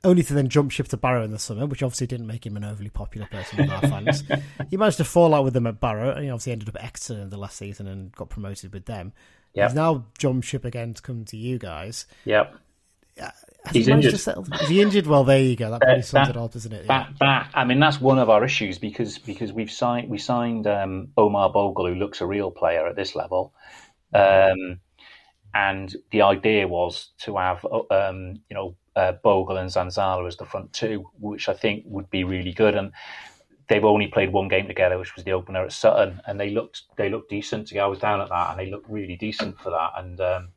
[0.04, 2.56] only to then jump ship to Barrow in the summer, which obviously didn't make him
[2.56, 4.24] an overly popular person with our fans.
[4.70, 6.84] he managed to fall out with them at Barrow, and he obviously ended up at
[6.84, 9.12] Exeter in the last season and got promoted with them.
[9.54, 9.68] Yep.
[9.68, 12.06] He's now jumped ship again to come to you guys.
[12.24, 12.56] Yep.
[13.64, 14.14] Uh, he's injured.
[14.14, 15.06] Is he injured?
[15.06, 15.70] Well, there you go.
[15.70, 16.86] That probably sums it up, doesn't it?
[16.86, 17.06] Yeah.
[17.06, 20.66] That, that, I mean, that's one of our issues because because we've signed we signed
[20.66, 23.54] um, Omar Bogle, who looks a real player at this level,
[24.14, 24.80] um,
[25.54, 30.44] and the idea was to have um, you know uh, Bogle and Zanzala as the
[30.44, 32.74] front two, which I think would be really good.
[32.74, 32.92] And
[33.68, 36.82] they've only played one game together, which was the opener at Sutton, and they looked
[36.96, 37.74] they looked decent.
[37.74, 40.48] I was down at that, and they looked really decent for that, and um,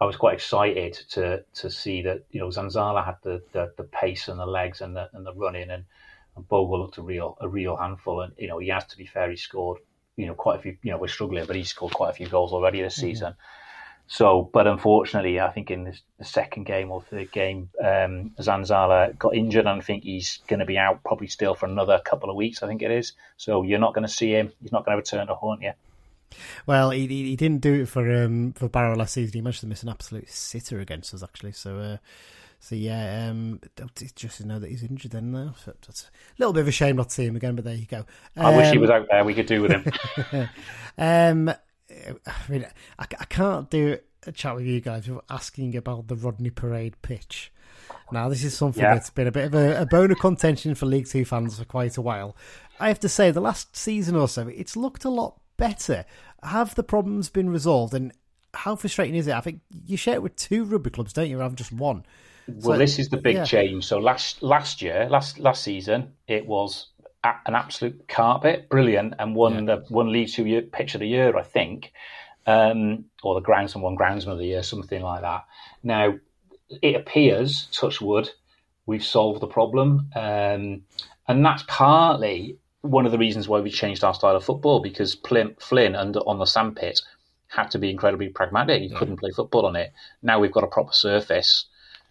[0.00, 3.84] I was quite excited to to see that you know Zanzala had the, the, the
[3.84, 5.84] pace and the legs and the and the running and,
[6.36, 9.04] and Bogle looked a real a real handful and you know he has to be
[9.04, 9.78] fair he scored
[10.16, 12.28] you know quite a few you know we're struggling but he scored quite a few
[12.28, 13.08] goals already this mm-hmm.
[13.08, 13.34] season
[14.06, 19.16] so but unfortunately I think in this, the second game or third game um, Zanzala
[19.18, 22.30] got injured and I think he's going to be out probably still for another couple
[22.30, 24.86] of weeks I think it is so you're not going to see him he's not
[24.86, 25.72] going to return to haunt you.
[26.66, 29.32] Well, he, he, didn't do it for um, for Barrow last season.
[29.34, 31.52] He managed to miss an absolute sitter against us, actually.
[31.52, 31.96] So, uh,
[32.60, 33.60] So yeah, um,
[34.00, 35.54] it's just to know that he's injured then now.
[35.64, 36.06] So that's a
[36.38, 38.04] little bit of a shame not to see him again, but there you go.
[38.36, 39.24] I wish he Um, was out there.
[39.24, 40.48] We could do with him.
[40.98, 41.54] um, I
[42.48, 42.66] mean,
[42.98, 47.00] I, I can't do a chat with you guys without asking about the Rodney Parade
[47.02, 47.50] pitch.
[48.12, 48.94] Now, this is something Yeah.
[48.94, 51.64] that's been a bit of a, a bone of contention for League Two fans for
[51.64, 52.36] quite a while.
[52.78, 56.04] I have to say, the last season or so, it's looked a lot better.
[56.42, 57.94] Have the problems been resolved?
[57.94, 58.12] And
[58.54, 59.34] how frustrating is it?
[59.34, 61.38] I think you share it with two rugby clubs, don't you?
[61.38, 62.04] Rather than just one.
[62.48, 63.44] Well, So, this is the big yeah.
[63.44, 63.84] change.
[63.84, 66.88] So last last year, last last season, it was
[67.22, 71.06] a, an absolute carpet, brilliant, and won the one League Two year, pitch of the
[71.06, 71.92] year, I think,
[72.46, 75.44] um, or the groundsman one groundsman of the year, something like that.
[75.82, 76.18] Now,
[76.82, 78.30] it appears, touch wood,
[78.86, 80.82] we've solved the problem, um,
[81.28, 85.14] and that's partly one of the reasons why we changed our style of football because
[85.14, 87.00] Flynn, Flynn under on the sandpit
[87.48, 88.82] had to be incredibly pragmatic.
[88.82, 89.92] You couldn't play football on it.
[90.22, 91.66] Now we've got a proper surface.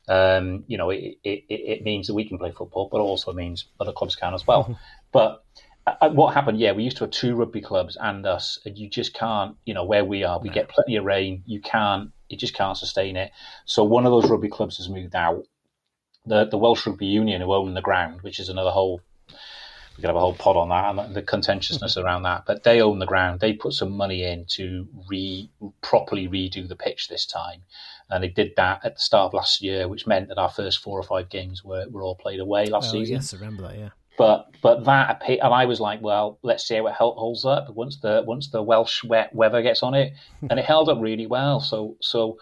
[0.07, 3.65] Um, you know, it, it, it means that we can play football, but also means
[3.79, 4.77] other clubs can as well.
[5.11, 5.45] but
[5.87, 6.59] uh, what happened?
[6.59, 9.55] Yeah, we used to have two rugby clubs and us, and you just can't.
[9.65, 11.43] You know, where we are, we get plenty of rain.
[11.45, 12.11] You can't.
[12.27, 13.31] You just can't sustain it.
[13.65, 15.45] So one of those rugby clubs has moved out.
[16.25, 19.01] The the Welsh Rugby Union, who own the ground, which is another whole
[19.99, 22.05] we could have a whole pod on that and the contentiousness mm-hmm.
[22.05, 22.45] around that.
[22.45, 23.41] But they own the ground.
[23.41, 25.49] They put some money in to re
[25.81, 27.63] properly redo the pitch this time,
[28.09, 30.79] and they did that at the start of last year, which meant that our first
[30.79, 33.15] four or five games were, were all played away last Oh, season.
[33.15, 33.89] yes, I remember that, yeah.
[34.17, 37.97] But but that and I was like, well, let's see how it holds up once
[37.97, 40.47] the once the Welsh wet weather gets on it, hmm.
[40.49, 41.59] and it held up really well.
[41.59, 42.37] So so,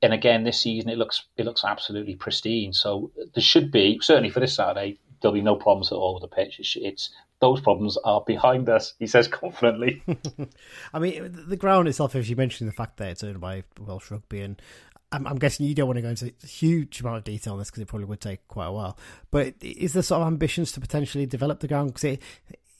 [0.00, 2.72] and again this season it looks it looks absolutely pristine.
[2.72, 6.22] So there should be certainly for this Saturday there'll be no problems at all with
[6.22, 6.60] the pitch.
[6.60, 7.10] It's, it's
[7.40, 8.94] those problems are behind us.
[8.98, 10.02] He says confidently.
[10.94, 14.10] I mean, the ground itself, as you mentioned, the fact that it's owned by Welsh
[14.10, 14.62] Rugby, and
[15.10, 17.58] I'm, I'm guessing you don't want to go into a huge amount of detail on
[17.58, 18.96] this because it probably would take quite a while.
[19.30, 21.88] But is there sort of ambitions to potentially develop the ground?
[21.88, 22.22] Because it,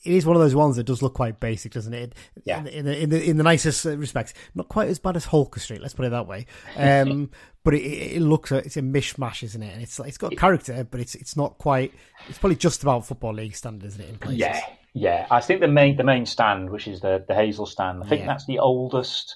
[0.07, 2.15] it is one of those ones that does look quite basic, doesn't it?
[2.45, 2.59] Yeah.
[2.59, 5.81] In, the- in, the, in, the, nicest respects, not quite as bad as Holker Street.
[5.81, 6.45] Let's put it that way.
[6.77, 7.31] Um,
[7.63, 9.73] but it, it looks it's a mishmash, isn't it?
[9.73, 11.93] And it's it's got character, but it's it's not quite.
[12.29, 14.09] It's probably just about football league standard, isn't it?
[14.09, 14.39] In places.
[14.39, 14.61] Yeah,
[14.93, 15.27] yeah.
[15.29, 18.21] I think the main the main stand, which is the the Hazell stand, I think
[18.21, 18.27] Yeah.
[18.27, 19.35] that's the oldest.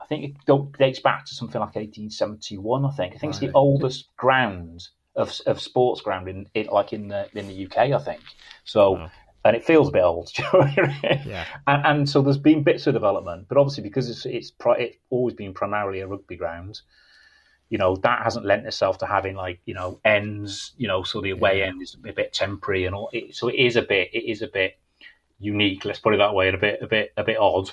[0.00, 2.84] I think it dates back to something like 1871.
[2.84, 3.14] I think.
[3.14, 7.28] I think it's the oldest ground of of sports ground in, in like in the
[7.38, 7.92] in the UK.
[7.92, 8.22] I think
[8.64, 9.08] so.
[9.44, 11.22] And it feels a bit old, do you know what I mean?
[11.26, 11.44] Yeah.
[11.66, 14.96] And, and so there's been bits of development, but obviously because it's it's, pri- it's
[15.10, 16.80] always been primarily a rugby ground,
[17.68, 21.20] you know that hasn't lent itself to having like you know ends, you know, so
[21.22, 21.66] the away Yeah.
[21.66, 23.08] end is a bit temporary and all.
[23.12, 24.78] It, so it is a bit, it is a bit
[25.40, 25.84] unique.
[25.84, 27.70] Let's put it that way, and a bit, a bit, a bit odd.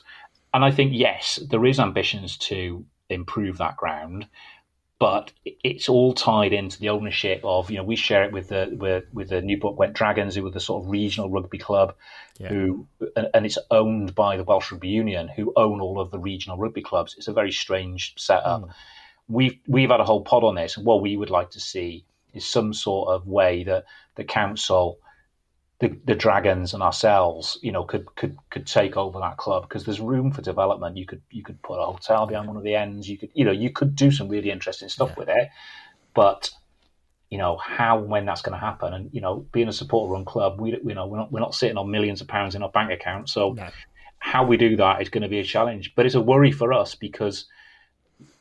[0.53, 4.27] And I think yes, there is ambitions to improve that ground,
[4.99, 8.75] but it's all tied into the ownership of you know we share it with the
[8.77, 11.95] with, with the Newport Gwent Dragons, who are the sort of regional rugby club,
[12.37, 12.49] Yeah.
[12.49, 16.19] who and, and it's owned by the Welsh Rugby Union, who own all of the
[16.19, 17.15] regional rugby clubs.
[17.17, 18.63] It's a very strange setup.
[18.63, 18.69] Hmm.
[19.29, 22.03] We've we've had a whole pod on this, and what we would like to see
[22.33, 23.85] is some sort of way that
[24.15, 24.99] the council
[25.79, 29.85] the, the dragons and ourselves, you know, could could could take over that club because
[29.85, 30.97] there's room for development.
[30.97, 33.07] You could you could put a hotel behind one of the ends.
[33.07, 35.49] You could you know you could do some really interesting stuff with it,
[36.13, 36.51] but
[37.29, 38.93] you know how and when that's going to happen.
[38.93, 41.55] And you know, being a supporter run club, we you know we're not we're not
[41.55, 43.29] sitting on millions of pounds in our bank account.
[43.29, 43.69] So No.
[44.17, 45.93] how we do that is going to be a challenge.
[45.95, 47.45] But it's a worry for us because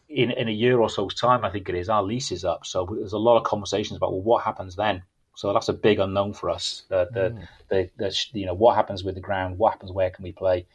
[0.09, 2.67] in in a year or so's time, I think it is, our lease is up.
[2.67, 5.05] So there's a lot of conversations about well, what happens then.
[5.39, 6.83] So that's a big unknown for us.
[6.89, 10.25] The the, the, the you know what happens with the ground, what happens, where can
[10.25, 10.67] we play?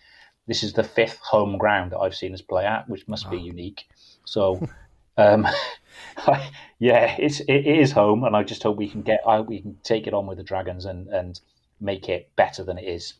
[0.47, 3.37] This is the fifth home ground that I've seen us play at, which must be
[3.37, 3.83] unique.
[4.25, 4.67] So.
[5.15, 5.47] Um,
[6.79, 9.77] yeah, it's it is home, and I just hope we can get I, we can
[9.83, 11.39] take it on with the Dragons and, and
[11.79, 13.13] make it better than it is.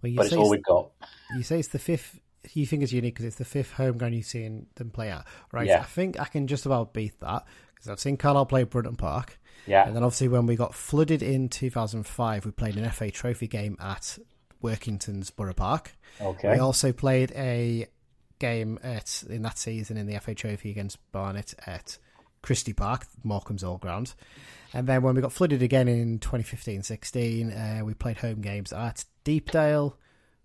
[0.00, 0.92] Well, you But it's all it's- we've got.
[1.36, 2.18] You say it's the fifth.
[2.54, 5.26] You think it's unique because it's the fifth home ground you've seen them play at,
[5.52, 5.66] right?
[5.66, 5.80] Yeah.
[5.80, 9.38] I think I can just about beat that because I've seen Carlisle play Brunton Park,
[9.66, 13.48] Yeah, and then obviously when we got flooded in 2005, we played an FA Trophy
[13.48, 14.18] game at
[14.60, 15.96] Workington's Borough Park.
[16.20, 16.52] okay.
[16.52, 17.86] We also played a
[18.38, 21.98] game at in that season in the FA Trophy against Barnet at
[22.42, 24.14] Christie Park, Morecambe's All Ground.
[24.72, 29.04] And then when we got flooded again in 2015-16, uh, we played home games at
[29.24, 29.96] Deepdale,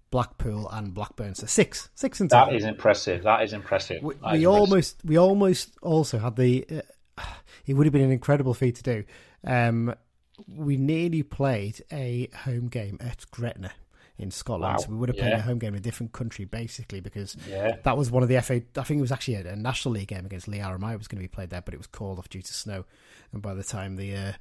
[0.09, 1.36] Blackpool, and Blackburn.
[1.36, 2.47] So six, six in total.
[2.47, 3.24] That is impressive.
[3.24, 4.01] That is impressive.
[4.01, 4.62] We, That we is impressive.
[4.62, 6.66] almost, we almost also had the.
[7.66, 9.03] It would have been an incredible feat to do.
[9.45, 9.93] Um,
[10.47, 13.72] we nearly played a home game at Gretna
[14.18, 14.74] in Scotland.
[14.74, 14.78] Wow.
[14.78, 15.38] So we would have played Yeah.
[15.39, 17.78] a home game in a different country, basically, because Yeah.
[17.84, 18.62] that was one of the FA.
[18.78, 21.18] I think it was actually a, a National League game against Leigh RMI was going
[21.18, 22.86] to be played there, but it was called off due to snow.
[23.34, 24.32] And by the time the uh,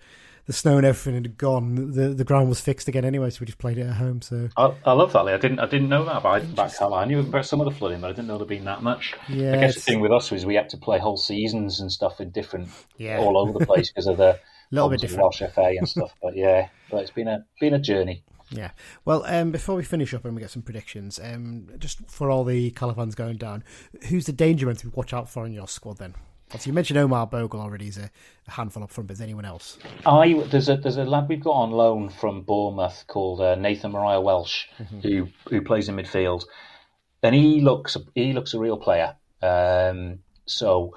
[0.51, 3.46] the snow and everything had gone, the the ground was fixed again anyway, so we
[3.46, 4.20] just played it at home.
[4.20, 5.24] So I, I love that.
[5.24, 5.32] Lee.
[5.32, 5.61] I didn't.
[5.61, 6.98] I didn't know that about back Carlisle.
[7.01, 9.14] I knew about some of the flooding, but I didn't know there'd been that much.
[9.28, 11.90] Yeah, I guess the thing with us was we had to play whole seasons and
[11.92, 13.18] stuff in different, Yeah.
[13.20, 14.40] all over the place because of the
[14.72, 15.22] Little bit different.
[15.22, 16.12] Welsh FA and stuff.
[16.20, 18.24] But yeah, but it's been a been a journey.
[18.51, 18.72] Yeah.
[19.05, 22.42] Well, um, before we finish up and we get some predictions, um, just for all
[22.42, 23.62] the Calavans going down,
[24.09, 26.14] who's the danger man to watch out for in your squad then?
[26.51, 27.84] Obviously, you mentioned Omar Bogle already.
[27.86, 28.11] He's a,
[28.48, 29.78] handful up front, but is anyone else?
[30.05, 33.92] I there's a there's a lad we've got on loan from Bournemouth called uh, Nathan
[33.92, 34.64] Moriah-Welsh
[35.03, 36.44] who who plays in midfield,
[37.22, 39.14] and he looks he looks a real player.
[39.42, 40.96] Um, so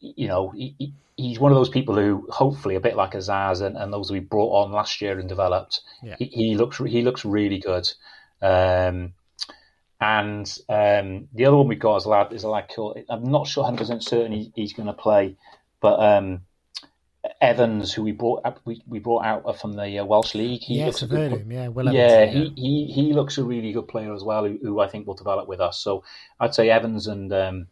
[0.00, 3.60] you know he, he- he's one of those people who hopefully a bit like Azaz
[3.62, 5.80] and, and those we brought on last year and developed.
[6.02, 6.16] Yeah.
[6.18, 7.88] He, he looks he looks really good.
[8.42, 9.14] Um,
[10.00, 13.30] and um, the other one we've got is a lad is a lad called I'm
[13.30, 15.36] not sure 100 percent certain he, he's going to play,
[15.80, 16.42] but um,
[17.40, 20.62] Evans, who we brought up, we, we brought out from the uh, Welsh League.
[20.62, 21.52] He yes, looks a I've good heard him.
[21.52, 24.58] Yeah, Will yeah, Evans, he, he he looks a really good player as well, who,
[24.62, 25.78] who I think will develop with us.
[25.78, 26.04] So
[26.38, 27.66] I'd say Evans and um,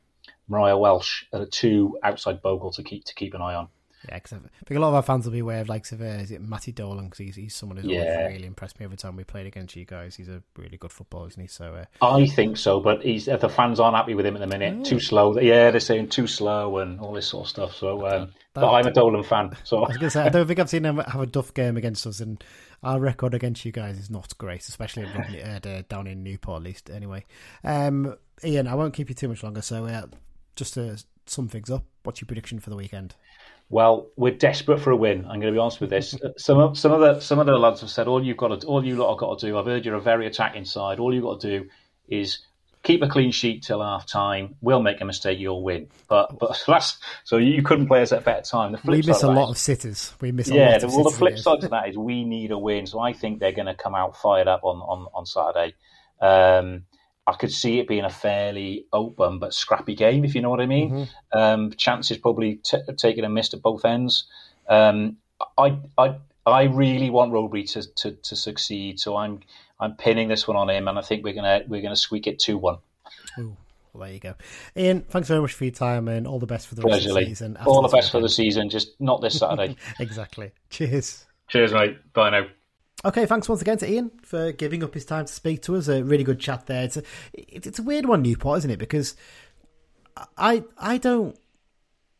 [0.49, 3.69] Moriah-Welsh are the two outside Bogle to keep to keep an eye on.
[4.09, 6.01] Yeah, because I think a lot of our fans will be aware of likes of
[6.01, 8.01] uh, is it Matty Dolan because he's, he's someone who's Yeah.
[8.01, 10.17] always really impressed me every time we played against you guys.
[10.17, 11.47] He's a really good footballer, isn't he?
[11.49, 14.47] So uh, I think so, but he's the fans aren't happy with him at the
[14.47, 14.85] minute.
[14.85, 15.39] Too slow.
[15.39, 17.77] Yeah, they're saying too slow and all this sort of stuff.
[17.77, 20.47] So, um, but I'm a Dolan fan, so I was going to say I don't
[20.47, 22.43] think I've seen him have a duff game against us, and
[22.83, 25.05] our record against you guys is not great, especially
[25.41, 26.91] at, uh, down in Newport at least.
[26.91, 27.25] Anyway,
[27.65, 29.63] um, Ian, I won't keep you too much longer.
[29.63, 30.07] So uh,
[30.57, 33.15] just to sum things up, what's your prediction for the weekend?
[33.73, 35.21] Well, we're desperate for a win.
[35.21, 36.15] I'm going to be honest with this.
[36.37, 38.67] some of some of the some of the lads have said all you've got to
[38.67, 39.57] all you lot have got to do.
[39.59, 40.99] I've heard you're a very attacking side.
[40.99, 41.69] All you've got to do
[42.07, 42.41] is
[42.83, 44.57] keep a clean sheet till half time.
[44.61, 45.89] We'll make a mistake, you'll win.
[46.07, 48.73] But but that's so you couldn't play us at a better time.
[48.73, 50.15] The flip We miss a lot is- of sitters.
[50.21, 52.59] We miss a yeah, the, well, the flip side to that is we need a
[52.59, 52.87] win.
[52.87, 55.75] So I think they're going to come out fired up on on on Saturday.
[56.21, 56.85] Um,
[57.27, 60.61] I could see it being a fairly open but scrappy game, if you know what
[60.61, 60.91] I mean.
[60.91, 61.39] Mm-hmm.
[61.39, 64.25] Um, chances probably t- taken and missed at both ends.
[64.69, 65.19] Um,
[65.57, 66.17] I I
[66.47, 69.41] I really want Roby to, to, to succeed, so I'm
[69.79, 72.39] I'm pinning this one on him, and I think we're gonna we're gonna squeak it
[72.39, 72.79] two one.
[73.93, 74.35] Well, there you go.
[74.77, 77.15] Ian, thanks very much for your time and all the best for the rest of
[77.15, 77.59] the season.
[77.59, 79.77] All the After this best for the season, just not this Saturday.
[80.01, 80.53] Exactly.
[80.71, 81.27] Cheers.
[81.49, 81.99] Cheers, mate.
[82.15, 82.47] Bye now.
[83.05, 85.89] Okay, thanks once again to Ian for giving up his time to speak to us.
[85.89, 86.85] A really good chat there.
[86.85, 88.79] It's a, it- it's a weird one, Newport, isn't it?
[88.79, 89.17] Because
[90.37, 91.37] I I don't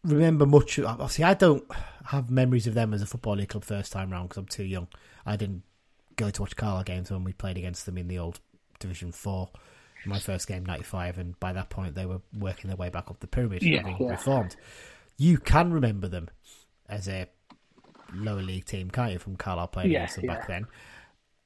[0.05, 0.79] remember much.
[0.79, 1.65] Obviously, I don't
[2.07, 4.65] have memories of them as a football league club first time round because I'm too
[4.65, 4.89] young.
[5.25, 5.63] I didn't
[6.17, 8.41] go to watch Carlisle games when we played against them in the old
[8.81, 9.51] Division Four.
[10.05, 13.21] My first game, '95, and by that point they were working their way back up
[13.21, 14.11] the pyramid, Yeah, having yeah.
[14.11, 14.57] reformed.
[15.17, 16.29] You can remember them
[16.89, 17.27] as a
[18.15, 20.67] lower league team, can't you, from Carlisle playing Yeah, them back then?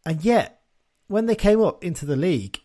[0.05, 0.63] And yet,
[1.09, 2.61] when they came up into the league,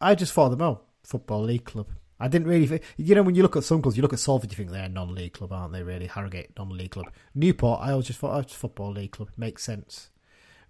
[0.00, 1.88] I just thought them, oh, football league club.
[2.20, 4.20] I didn't really, think, you know, when you look at some clubs, you look at
[4.20, 5.82] Salford, you think they're a non-league club, aren't they?
[5.82, 7.10] Really, Harrogate non-league club.
[7.34, 9.30] Newport, I always just thought, oh, it's a football league club.
[9.36, 10.10] Makes sense,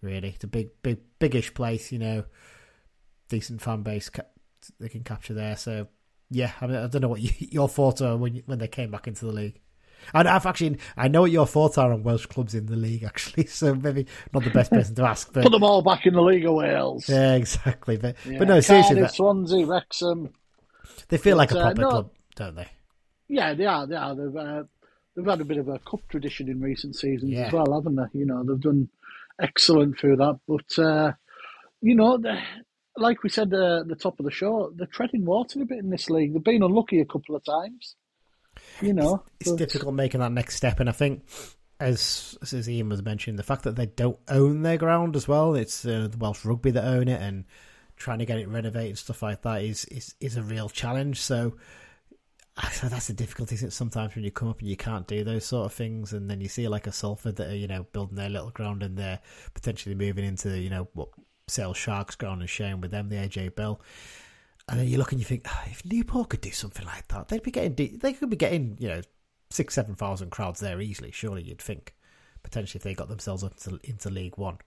[0.00, 0.30] really.
[0.30, 2.24] It's a big, big, biggish place, you know,
[3.28, 4.22] decent fan base ca-
[4.80, 5.56] they can capture there.
[5.56, 5.88] So,
[6.30, 8.68] yeah, I, mean, I don't know what you, your thoughts are when you, when they
[8.68, 9.60] came back into the league.
[10.12, 13.04] And I've actually, I know what your thoughts are on Welsh clubs in the league,
[13.04, 13.46] actually.
[13.54, 16.20] So maybe not the best person to ask, but Put them all back in the
[16.22, 17.08] League of Wales.
[17.08, 17.96] yeah, exactly.
[17.96, 18.38] But Yeah.
[18.38, 20.30] but no, seriously, Cardiff, that- Swansea, Wrexham.
[21.08, 21.88] they feel like a but, uh, proper no.
[21.90, 22.68] club, don't they?
[23.28, 23.86] Yeah, they are.
[23.86, 24.14] They are.
[24.14, 24.62] They've uh,
[25.16, 27.46] they've had a bit of a cup tradition in recent seasons Yeah.
[27.46, 28.18] as well, haven't they?
[28.18, 28.88] You know, they've done
[29.40, 30.38] excellent through that.
[30.46, 31.12] But uh,
[31.80, 32.18] you know,
[32.96, 35.78] like we said uh, at the top of the show, they're treading water a bit
[35.78, 36.32] in this league.
[36.32, 37.96] They've been unlucky a couple of times.
[38.80, 41.24] You know, It's but- difficult making that next step, and I think.
[41.80, 45.56] As, as Ian was mentioning, the fact that they don't own their ground as well,
[45.56, 47.44] it's uh, the Welsh rugby that own it, and
[47.96, 51.20] trying to get it renovated and stuff like that is is, is a real challenge.
[51.20, 51.56] So,
[52.72, 53.56] so that's the difficulty.
[53.56, 53.72] Isn't it?
[53.72, 56.40] Sometimes when you come up and you can't do those sort of things, and then
[56.40, 59.18] you see like a Salford that are you know building their little ground and they're
[59.52, 61.08] potentially moving into you know what
[61.48, 63.80] Sale Sharks ground and sharing with them the AJ Bell.
[64.68, 67.28] And then you look and you think, "Ah, if Newport could do something like that,
[67.28, 69.02] they'd be getting de- they could be getting you know
[69.50, 71.10] six seven thousand crowds there easily.
[71.10, 71.94] Surely you'd think
[72.42, 74.58] potentially if they got themselves up into, into League One.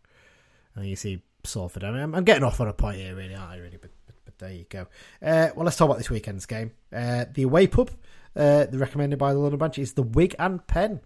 [0.76, 1.84] And you see Salford.
[1.84, 3.58] I mean, I'm, I'm getting off on a point here, really, aren't I?
[3.58, 4.82] Really, but, but, but there you go.
[5.22, 6.72] Uh, well, let's talk about this weekend's game.
[6.94, 7.90] Uh, the away pub,
[8.36, 11.00] uh, recommended by the London branch, is the Wig and Pen,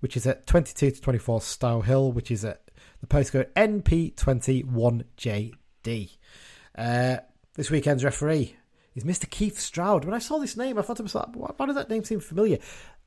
[0.00, 2.60] which is at 22 to 24 Stow Hill, which is at
[3.00, 6.10] the postcode NP21JD.
[7.56, 8.54] This weekend's referee
[8.94, 9.28] is Mr.
[9.28, 10.04] Keith Stroud.
[10.04, 12.58] When I saw this name, I thought to myself, why does that name seem familiar?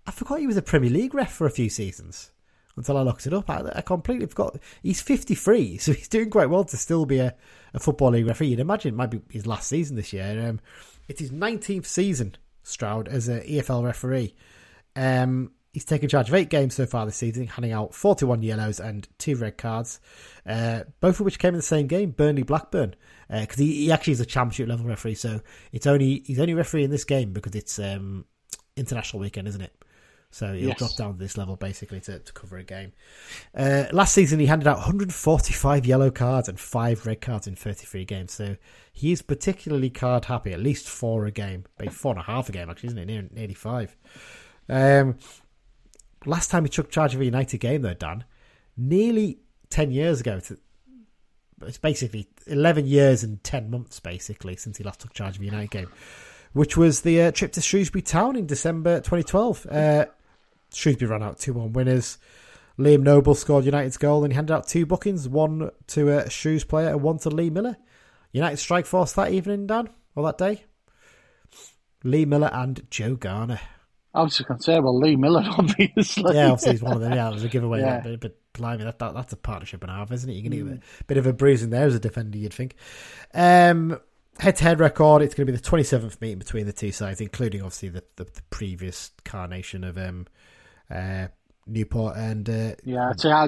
[0.07, 2.31] I forgot he was a Premier League ref for a few seasons
[2.75, 3.47] until I looked it up.
[3.47, 4.57] I, I completely forgot.
[4.81, 7.35] He's 53, so he's doing quite well to still be a,
[7.75, 8.47] a Football League referee.
[8.47, 10.47] You'd imagine it might be his last season this year.
[10.49, 10.59] Um,
[11.07, 14.33] it's his 19th season, Stroud, as an EFL referee.
[14.95, 18.79] Um, he's taken charge of eight games so far this season, handing out 41 yellows
[18.79, 19.99] and two red cards,
[20.45, 22.95] uh, both of which came in the same game, Burnley Blackburn,
[23.29, 25.15] because uh, he, he, actually is a championship level referee.
[25.15, 25.41] So
[25.71, 28.25] it's only he's only refereeing this game because it's um,
[28.75, 29.75] international weekend, isn't it?
[30.31, 30.77] So he'll yes.
[30.77, 32.93] drop down to this level basically to, to cover a game.
[33.55, 38.05] Uh, last season, he handed out 145 yellow cards and five red cards in 33
[38.05, 38.31] games.
[38.33, 38.55] So
[38.93, 42.47] he is particularly card happy, at least four a game, maybe four and a half
[42.47, 43.05] a game, actually, isn't it?
[43.05, 43.95] Near, nearly five.
[44.67, 45.17] Um,
[46.25, 48.23] last time he took charge of a United game, though, Dan,
[48.77, 49.39] nearly
[49.69, 50.39] 10 years ago.
[51.61, 55.45] It's basically 11 years and 10 months, basically, since he last took charge of a
[55.45, 55.89] United game,
[56.53, 59.67] which was the uh, trip to Shrewsbury Town in December 2012.
[59.69, 60.05] Uh,
[60.73, 62.17] Shrewsbury ran out 2 1 winners.
[62.79, 66.63] Liam Noble scored United's goal and he handed out two bookings, one to a Shrews
[66.63, 67.75] player and one to Lee Miller.
[68.31, 70.63] United strike force that evening, Dan, or that day?
[72.05, 73.59] Lee Miller and Joe Garner.
[74.13, 76.35] I was just going to say, well, Lee Miller, obviously.
[76.35, 77.13] Yeah, obviously he's one of them.
[77.13, 77.81] Yeah, it was a giveaway.
[77.81, 78.01] yeah.
[78.03, 80.33] But, but blimey, that, that, that's a partnership and a half, isn't it?
[80.33, 80.79] You're going to mm.
[80.79, 82.75] get a bit of a bruising there as a defender, you'd think.
[83.33, 83.99] Um,
[84.39, 87.89] head-to-head record, it's going to be the 27th meeting between the two sides, including, obviously,
[87.89, 90.25] the, the, the previous carnation of um,
[90.89, 91.27] uh,
[91.69, 93.47] Newport and uh, yeah, so I,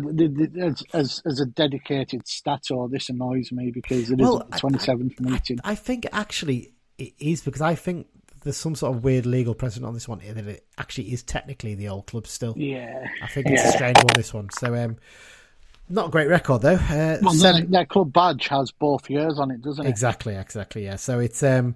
[0.62, 4.78] as, as as a dedicated stato, this annoys me because it well, is the twenty
[4.78, 5.57] seventh meeting.
[5.64, 8.07] I, I, think actually it is because I think
[8.44, 11.76] there's some sort of weird legal precedent on this one that it actually is technically
[11.76, 12.54] the old club still.
[12.58, 13.70] Yeah, I think it's yeah.
[13.70, 14.16] a strange one.
[14.16, 14.98] This one, so um,
[15.89, 16.76] not a great record though.
[16.76, 17.72] Uh, well, seven...
[17.72, 19.89] that club badge has both years on it, doesn't it?
[19.89, 20.86] Exactly, exactly.
[20.86, 21.76] Yeah, so it's um,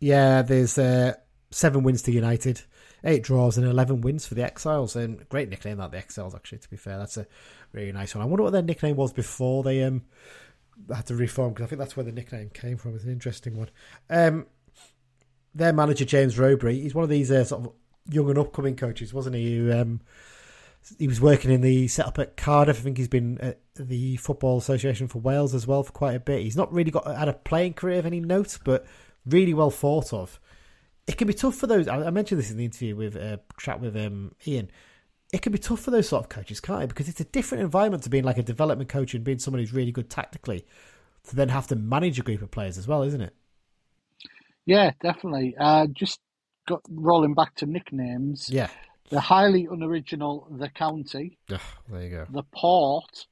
[0.00, 1.14] yeah, there's uh,
[1.50, 2.62] seven wins to United
[3.06, 4.96] eight draws and 11 wins for the Exiles.
[4.96, 6.98] And great nickname that, the Exiles, actually, to be fair.
[6.98, 7.26] That's a
[7.72, 8.22] really nice one.
[8.22, 10.02] I wonder what their nickname was before they um
[10.94, 12.94] had to reform, because I think that's where the nickname came from.
[12.94, 13.70] It's an interesting one.
[14.10, 14.46] Um,
[15.56, 17.72] their manager, James Rowberry, he's one of these uh, sort of
[18.08, 19.56] young and upcoming coaches, wasn't he?
[19.56, 20.00] Who, um,
[20.98, 22.78] he was working in the setup at Cardiff.
[22.78, 26.20] I think he's been at the Football Association for Wales as well for quite a
[26.20, 26.42] bit.
[26.42, 28.86] He's not really got had a playing career of any note, but
[29.26, 30.38] really well thought of
[31.06, 31.88] it can be tough for those.
[31.88, 34.70] I, mentioned this in the interview with uh, chat with um, Ian.
[35.32, 36.88] It can be tough for those sort of coaches, can't it?
[36.88, 39.72] Because it's a different environment to being like a development coach and being someone who's
[39.72, 40.64] really good tactically,
[41.28, 43.34] to then have to manage a group of players as well, isn't it?
[44.66, 45.54] Yeah, definitely.
[45.58, 46.20] Uh, just
[46.66, 48.50] got rolling back to nicknames.
[48.50, 48.68] Yeah,
[49.08, 51.38] the highly unoriginal, the county.
[51.50, 52.26] Oh, there you go.
[52.28, 53.26] The port,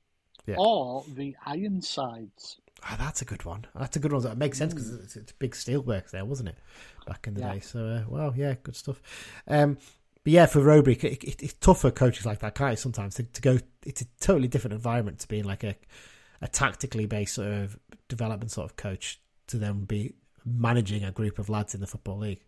[0.47, 0.57] yeah.
[0.59, 2.59] or the Ironsides.
[2.91, 3.67] Oh, that's a good one.
[3.75, 4.23] That's a good one.
[4.23, 6.59] That makes sense because it's, it's big steelworks there, wasn't it,
[7.07, 7.55] back in the yeah.
[7.55, 7.61] day?
[7.61, 9.01] So, uh, well, yeah, good stuff.
[9.49, 9.79] Um,
[10.23, 13.15] but yeah, for Rowberry, it, it, it's tough for coaches like that, can't it, sometimes,
[13.15, 13.59] to, to, go.
[13.87, 15.75] It's a totally different environment to being like a,
[16.43, 17.79] a tactically based sort of
[18.09, 20.15] development sort of coach to then be
[20.45, 22.41] managing a group of lads in the Football League.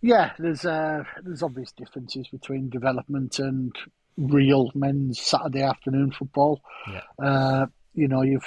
[0.00, 3.72] Yeah, there's uh, there's obvious differences between development and
[4.16, 6.60] real men's Saturday afternoon football.
[6.90, 7.02] Yeah.
[7.24, 8.44] Uh, you know, you've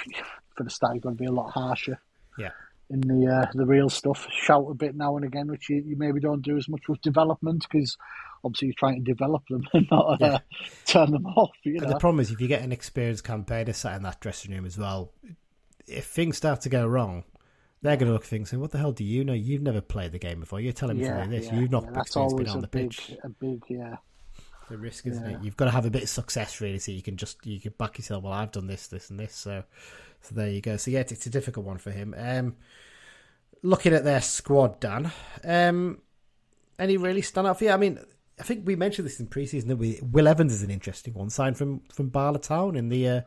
[0.56, 1.98] for the start, you've got to be a lot harsher.
[2.38, 2.50] Yeah.
[2.90, 5.96] In the uh, the real stuff, shout a bit now and again, which you, you
[5.96, 7.96] maybe don't do as much with development because
[8.44, 10.38] obviously you're trying to develop them and not uh, yeah.
[10.84, 11.56] turn them off.
[11.64, 11.88] You know?
[11.88, 14.78] the problem is if you get an experienced campaigner sat in that dressing room as
[14.78, 15.12] well,
[15.88, 17.24] if things start to go wrong,
[17.82, 19.32] they're going to look at things and what the hell do you know?
[19.32, 20.60] You've never played the game before.
[20.60, 21.46] You're telling me yeah, this.
[21.46, 23.16] Yeah, You've not yeah, been on the big, pitch.
[23.22, 23.96] A big, yeah.
[24.68, 25.38] The risk, isn't it?
[25.42, 27.72] You've got to have a bit of success really, so you can just you can
[27.78, 28.24] back yourself.
[28.24, 29.32] Well, I've done this, this, and this.
[29.32, 29.62] So
[30.22, 30.76] so there you go.
[30.76, 32.14] So yeah, it's a difficult one for him.
[32.18, 32.56] Um,
[33.62, 35.12] looking at their squad, Dan,
[35.44, 36.00] um,
[36.80, 37.70] any really stand out for you?
[37.70, 38.00] I mean,
[38.40, 41.30] I think we mentioned this in preseason that we Will Evans is an interesting one,
[41.30, 43.20] signed from from Bala Town in the uh,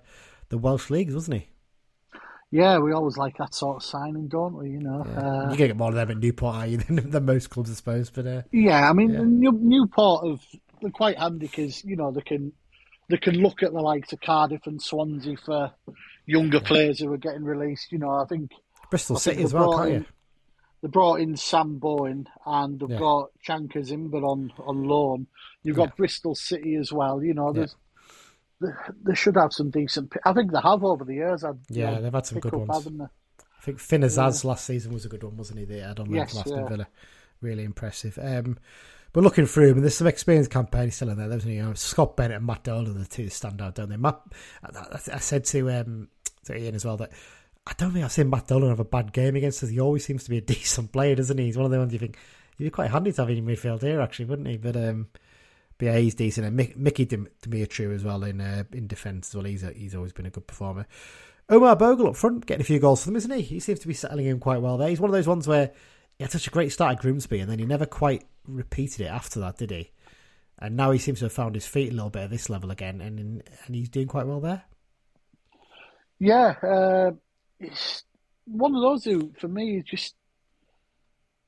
[0.49, 1.49] the Welsh leagues, wasn't he?
[2.51, 4.71] Yeah, we always like that sort of signing, don't we?
[4.71, 5.19] You know, yeah.
[5.19, 7.75] uh, you get more of them at Newport, are you, than, than most clubs, I
[7.75, 8.09] suppose.
[8.09, 9.23] But uh, yeah, I mean, yeah.
[9.23, 10.41] New, Newport have
[10.81, 12.53] they're quite handy because you know they can
[13.09, 15.71] they can look at the likes of Cardiff and Swansea for
[16.25, 17.91] younger players who are getting released.
[17.91, 18.51] You know, I think
[18.89, 20.05] Bristol I think City as well, can't in,
[20.81, 22.99] They brought in Sam Bowen and they've yeah.
[22.99, 25.27] got Chanka Zimba on, on loan.
[25.63, 25.95] You've got yeah.
[25.97, 27.23] Bristol City as well.
[27.23, 27.88] You know, there's yeah.
[28.59, 30.13] They, should have some decent.
[30.25, 31.43] I think they have over the years.
[31.69, 33.01] Yeah, they've had some good up, ones.
[33.59, 35.65] I think Finn Azaz last season was a good one, wasn't he?
[35.65, 36.87] They had on yes, Aston Villa,
[37.41, 38.17] really impressive.
[38.21, 38.57] Um,
[39.11, 41.27] but looking through, I mean, there's some experienced campaigns still in there.
[41.27, 43.97] There's you know Scott Bennett and Matt Dolan, the two stand out, don't they?
[43.97, 44.21] Matt,
[44.63, 46.09] I, I said to um,
[46.45, 47.11] to Ian as well that
[47.65, 49.69] I don't think I've seen Matt Dolan have a bad game against us.
[49.69, 51.45] He always seems to be a decent player, doesn't he?
[51.45, 52.17] He's one of the ones you think
[52.57, 54.57] he'd be quite handy to have in midfield here, actually, wouldn't he?
[54.57, 55.07] But um,
[55.79, 56.45] but yeah, he's decent.
[56.45, 59.45] And Mick, Mickey Demetriou as well in uh, in defence as well.
[59.45, 60.85] He's a, he's always been a good performer.
[61.49, 63.41] Omar Bogle up front, getting a few goals for them, isn't he?
[63.41, 64.89] He seems to be settling in quite well there.
[64.89, 65.71] He's one of those ones where
[66.17, 69.09] he had such a great start at Grimsby and then he never quite repeated it
[69.09, 69.89] after that, did he?
[70.59, 72.69] And now he seems to have found his feet a little bit at this level
[72.69, 74.63] again, and and he's doing quite well there.
[76.19, 77.11] Yeah, uh,
[77.59, 78.03] it's
[78.45, 80.15] one of those who, for me, is just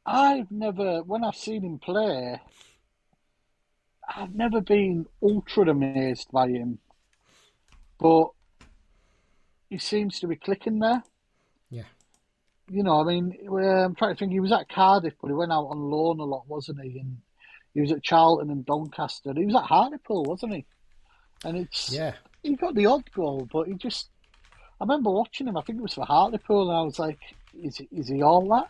[0.05, 2.39] I've never, when I've seen him play,
[4.15, 6.79] I've never been ultra amazed by him,
[7.99, 8.29] but
[9.69, 11.03] he seems to be clicking there.
[11.69, 11.83] Yeah.
[12.69, 14.31] You know, I mean, I'm trying to think.
[14.31, 16.99] He was at Cardiff, but he went out on loan a lot, wasn't he?
[16.99, 17.17] And
[17.73, 19.33] he was at Charlton and Doncaster.
[19.35, 20.65] He was at Hartlepool, wasn't he?
[21.43, 22.13] And it's yeah,
[22.43, 24.09] he got the odd goal, but he just.
[24.79, 25.57] I remember watching him.
[25.57, 27.19] I think it was for Hartlepool, and I was like,
[27.61, 28.69] "Is he, is he all that?"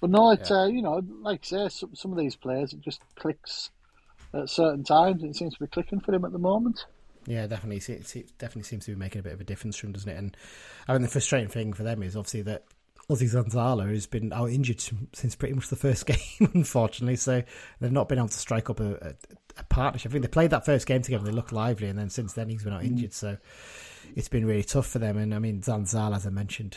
[0.00, 0.62] But no, it's yeah.
[0.62, 3.70] uh, you know, like I say, some, some of these players it just clicks
[4.34, 5.22] at certain times.
[5.22, 6.84] It seems to be clicking for him at the moment.
[7.26, 7.94] Yeah, definitely.
[7.94, 10.16] It definitely seems to be making a bit of a difference for him, doesn't it?
[10.16, 10.36] And
[10.88, 12.64] I mean, the frustrating thing for them is obviously that
[13.10, 14.80] Ozzy Zanzala has been out injured
[15.12, 17.16] since pretty much the first game, unfortunately.
[17.16, 17.42] So
[17.80, 19.14] they've not been able to strike up a, a,
[19.58, 20.10] a, partnership.
[20.10, 22.48] I think they played that first game together, they looked lively, and then since then
[22.48, 22.86] he's been out mm.
[22.86, 23.12] injured.
[23.12, 23.36] So
[24.14, 25.18] it's been really tough for them.
[25.18, 26.76] And I mean, Zanzala, as I mentioned,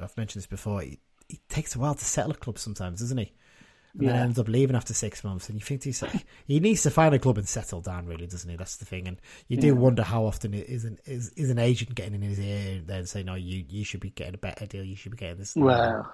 [0.00, 3.18] I've mentioned this before, he, he takes a while to settle a club sometimes, doesn't
[3.18, 3.32] he?
[3.94, 4.12] And yeah.
[4.12, 5.48] then ends up leaving after six months.
[5.48, 6.02] And you think he's
[6.46, 8.56] he needs to find a club and settle down, really, doesn't he?
[8.56, 9.08] That's the thing.
[9.08, 9.72] And you do yeah.
[9.72, 13.06] wonder how often it is an is, is an agent getting in his ear then
[13.06, 14.84] saying, "No, you you should be getting a better deal.
[14.84, 16.12] You should be getting this." Well,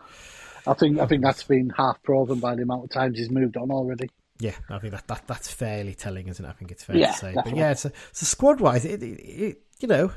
[0.67, 3.57] I think I think that's been half proven by the amount of times he's moved
[3.57, 4.11] on already.
[4.41, 6.49] Yeah, I think that, that that's fairly telling, isn't it?
[6.49, 7.27] I think it's fair yeah, to say.
[7.29, 7.53] Definitely.
[7.53, 10.11] But yeah, it's a, a squad wise, it, it, it, you know,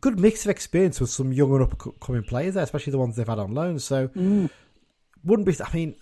[0.00, 3.28] good mix of experience with some young and upcoming players there, especially the ones they've
[3.28, 3.78] had on loan.
[3.78, 4.48] So mm.
[5.24, 5.54] wouldn't be.
[5.62, 5.96] I mean,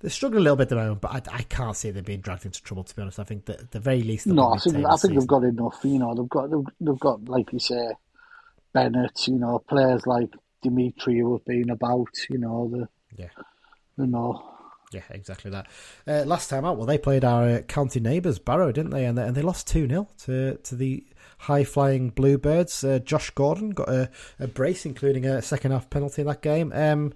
[0.00, 2.20] they're struggling a little bit at the moment, but I, I can't see them being
[2.20, 2.84] dragged into trouble.
[2.84, 5.14] To be honest, I think that at the very least, no, I think I think
[5.14, 5.80] they've got enough.
[5.82, 7.90] You know, they've got they've, they've got like you say,
[8.72, 9.26] Bennett.
[9.26, 12.08] You know, players like Dimitri who have been about.
[12.30, 13.30] You know, the yeah,
[13.96, 14.54] you know.
[14.92, 15.66] Yeah, exactly that.
[16.06, 19.04] Uh, last time out, well, they played our uh, county neighbours, Barrow, didn't they?
[19.04, 21.04] And they, and they lost 2 0 to, to the
[21.40, 22.82] high flying Bluebirds.
[22.82, 24.10] Uh, Josh Gordon got a,
[24.40, 26.72] a, brace, including a second half penalty in that game.
[26.74, 27.12] Um,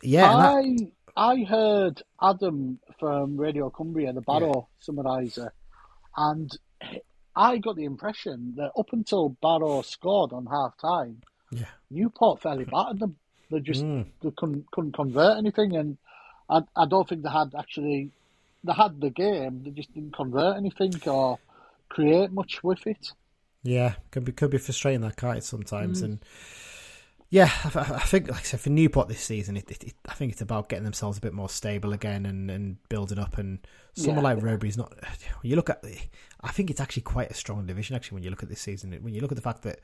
[0.00, 0.32] yeah.
[0.32, 0.92] I, that...
[1.16, 4.86] I heard Adam from Radio Cumbria, the Barrow yeah.
[4.86, 5.50] summariser,
[6.16, 6.56] and
[7.36, 11.66] I got the impression that up until Barrow scored on half time, yeah.
[11.90, 13.16] Newport fairly battered them.
[13.50, 14.06] They just mm.
[14.22, 15.98] they couldn't couldn't convert anything, and
[16.48, 18.10] I I don't think they had actually
[18.64, 21.38] they had the game, they just didn't convert anything or
[21.88, 23.12] create much with it.
[23.62, 26.04] Yeah, could be could be frustrating that can't sometimes, mm.
[26.04, 26.24] and
[27.30, 30.14] yeah, I, I, think, like I said, for Newport this season, it, it, it, I
[30.14, 33.38] think it's about getting themselves a bit more stable again and, and building up.
[33.38, 33.60] And
[33.94, 34.50] someone yeah, like yeah.
[34.50, 34.92] Rowberry's not.
[35.40, 35.84] When you look at,
[36.40, 37.94] I think it's actually quite a strong division.
[37.94, 39.80] Actually, when you look at this season, when you look at the fact that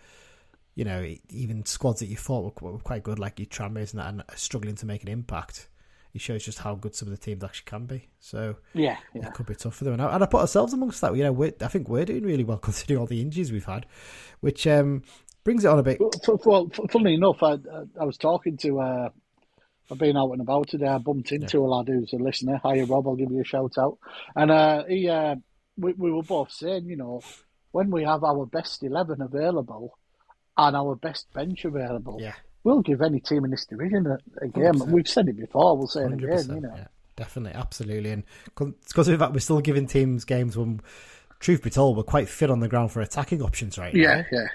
[0.75, 4.01] you know even squads that you thought were, were quite good, like your Tranmere's and
[4.01, 5.69] that, and are struggling to make an impact,
[6.15, 8.09] it shows just how good some of the teams actually can be.
[8.19, 9.29] So yeah, yeah.
[9.29, 9.93] it could be tough for them.
[9.93, 11.15] And I, and I put ourselves amongst that.
[11.15, 13.87] You know, I think we're doing really well considering all the injuries we've had,
[14.41, 15.05] which um,
[15.47, 16.01] brings it on a bit.
[16.45, 17.57] Well, funnily enough, I,
[18.01, 18.81] I was talking to.
[18.81, 19.09] Uh,
[19.89, 20.89] I've been out and about today.
[20.89, 21.65] I bumped into yeah.
[21.65, 22.61] a lad who's a listener.
[22.65, 23.07] Hiya, Rob.
[23.07, 23.99] I'll give you a shout out.
[24.35, 25.37] And uh, he, uh,
[25.77, 27.23] we, we were both saying, you know,
[27.71, 29.97] when we have our best eleven available
[30.59, 32.35] and our best bench available, yeah.
[32.65, 34.75] we'll give any team in this division a, a game.
[34.75, 34.89] 100%.
[34.89, 35.79] We've said it before.
[35.79, 36.57] We'll say it again.
[36.57, 36.75] You know.
[36.75, 38.25] Yeah, definitely, absolutely, and
[38.57, 40.81] because of that, we're still giving teams games when,
[41.39, 44.25] truth be told, we're quite fit on the ground for attacking options right yeah, now.
[44.33, 44.47] Yeah.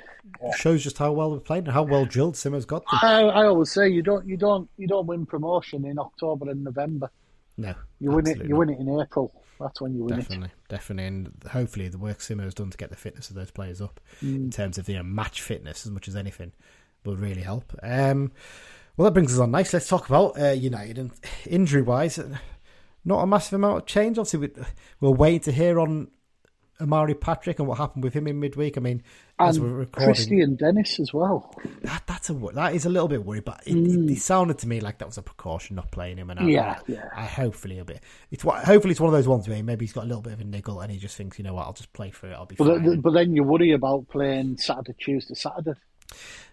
[0.58, 3.00] Shows just how well we're playing and how well drilled Simmer's got them.
[3.02, 6.64] I, I, always say you don't you don't you don't win promotion in October and
[6.64, 7.10] November.
[7.58, 8.46] No, you win it.
[8.46, 9.34] You win it in April.
[9.60, 10.70] That's when you win definitely, it.
[10.70, 13.82] Definitely, and hopefully the work Simmer has done to get the fitness of those players
[13.82, 14.36] up mm.
[14.36, 16.52] in terms of you know, match fitness as much as anything
[17.06, 17.74] will really help.
[17.84, 18.32] Um,
[18.98, 19.74] well, that brings us on nice.
[19.74, 21.12] Let's talk about uh, United and
[21.46, 22.20] injury wise.
[23.06, 24.18] Not a massive amount of change.
[24.18, 24.50] Obviously,
[25.00, 26.10] we're waiting to hear on
[26.82, 28.78] Omari Patrick and what happened with him in midweek.
[28.78, 29.04] I mean,
[29.40, 31.56] and as we're recording, Kristian Dennis as well.
[31.84, 34.10] That that's a that is a little bit worried, but it, mm.
[34.10, 36.30] it, it, sounded to me like that was a precaution not playing him.
[36.30, 37.10] And I, yeah, yeah.
[37.16, 38.02] I hopefully a bit.
[38.32, 40.42] It's hopefully it's one of those ones where maybe he's got a little bit of
[40.42, 42.34] a niggle and he just thinks, you know what, I'll just play for it.
[42.34, 42.56] I'll be.
[42.56, 43.02] But, fine.
[43.02, 45.74] But then you worry about playing Saturday, Tuesday, Saturday.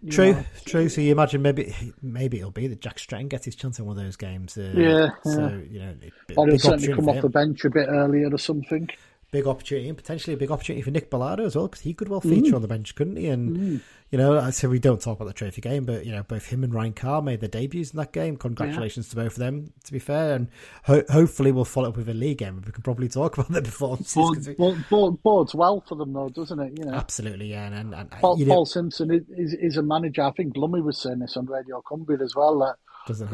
[0.08, 0.44] True, know.
[0.64, 0.88] true.
[0.88, 3.98] So you imagine maybe maybe it'll be that Jack Stretton gets his chance in one
[3.98, 4.56] of those games.
[4.56, 5.94] Uh, yeah, So you know,
[6.36, 8.88] or he'll certainly come off the bench a bit earlier or something.
[9.30, 12.08] Big opportunity and potentially a big opportunity for Nick Bellado as well because he could
[12.08, 12.30] well mm.
[12.30, 13.28] feature on the bench, couldn't he?
[13.28, 13.80] And mm.
[14.10, 16.46] you know, I said we don't talk about the trophy game, but you know, both
[16.46, 18.36] him and Ryan Carr made their debuts in that game.
[18.36, 19.72] Congratulations to both of them.
[19.84, 20.48] To be fair, and
[20.84, 22.62] ho- hopefully we'll follow up with a league game.
[22.64, 24.16] We can probably talk about their performances.
[24.48, 26.78] we- Board, board, boards well for them though, doesn't it?
[26.78, 26.94] You know.
[26.94, 30.22] absolutely, yeah, and, and, and Paul, you Paul Simpson is, is, is a manager.
[30.22, 32.58] I think Lummy was saying this on Radio Cumbria as well.
[32.60, 32.76] That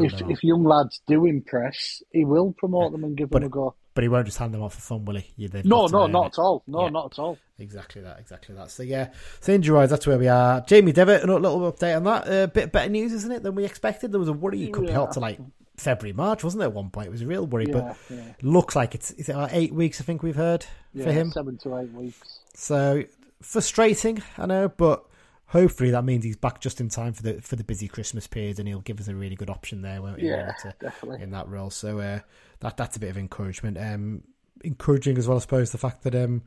[0.01, 3.51] if if young lads do impress, he will promote them and give But them a
[3.51, 3.75] go.
[3.95, 5.27] But he won't just hand them off for fun, will he?
[5.37, 6.27] You- they've No, no, not it.
[6.35, 6.62] at all.
[6.66, 6.89] No, Yeah.
[6.91, 7.39] not at all.
[7.59, 8.71] Exactly that, exactly that.
[8.71, 9.11] So yeah,
[9.41, 10.61] so injury wise, that's where we are.
[10.62, 12.27] Jamie Devitt, a little update on that.
[12.29, 14.11] A bit better news, isn't it, than we expected?
[14.12, 15.39] There was a worry he could be out to like
[15.77, 16.66] February, March, wasn't it?
[16.66, 18.33] At one point, it was a real worry, Yeah, but yeah.
[18.43, 20.01] looks like it's is it about eight weeks.
[20.01, 21.31] I think we've heard Yeah, for him.
[21.33, 22.41] seven to eight weeks.
[22.55, 23.05] So
[23.43, 25.05] frustrating, I know, but
[25.47, 28.59] hopefully that means he's back just in time for the for the busy Christmas period,
[28.59, 30.27] and he'll give us a really good option there, won't he?
[30.29, 31.23] Yeah, to- definitely.
[31.23, 31.71] in that role.
[31.71, 32.21] So uh,
[32.65, 33.78] that that's a bit of encouragement.
[33.78, 34.23] Um,
[34.62, 36.43] encouraging as well, I suppose, the fact that um,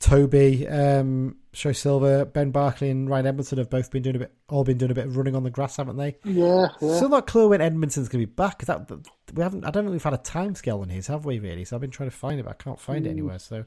[0.00, 4.62] Tobi, um, Sho-Silva, Ben Barclay, and Ryan Edmondson have both been doing a bit, all
[4.62, 6.16] been doing a bit of running on the grass, haven't they?
[6.24, 6.96] Yeah, yeah.
[6.96, 8.64] Still not clear when Edmondson's going to be back.
[8.66, 8.90] That
[9.34, 9.64] we haven't.
[9.64, 11.38] I don't think we've had a time scale on his, have we?
[11.38, 11.64] Really?
[11.64, 13.38] So I've been trying to find it, but I can't find it anywhere.
[13.38, 13.64] So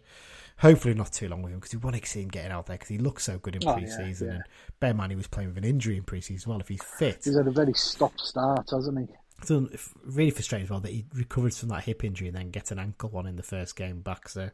[0.59, 2.75] hopefully not too long with him because we want to see him getting out there
[2.75, 4.27] because he looks so good in Oh, pre-season.
[4.27, 4.39] yeah, yeah.
[4.39, 4.43] And
[4.79, 6.59] Bear in mind he was playing with an injury in pre-season as well.
[6.59, 9.15] If he's fit, He's had a very stop start, hasn't he?
[9.41, 12.71] It's really frustrating as well that he recovers from that hip injury and then gets
[12.71, 14.29] an ankle one in the first game back.
[14.29, 14.49] So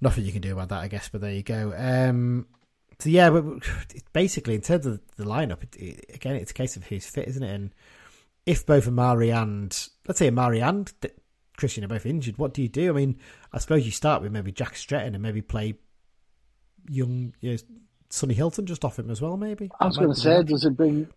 [0.00, 1.08] nothing you can do about that, I guess.
[1.08, 1.74] But there you go.
[1.76, 2.46] Um,
[2.98, 3.44] so yeah, but
[4.12, 7.28] basically in terms of the lineup, it, it, again, it's a case of who's fit,
[7.28, 7.54] isn't it?
[7.54, 7.74] And
[8.46, 10.92] if both Omari and let's say Omari and
[11.58, 12.90] Kristian are both injured, what do you do?
[12.90, 13.18] I mean,
[13.52, 15.74] I suppose you start with maybe Jack Stretton and maybe play
[16.88, 17.58] young you know,
[18.10, 19.36] Sonny Hilton just off him as well.
[19.36, 21.08] Maybe I was going to say, does it bring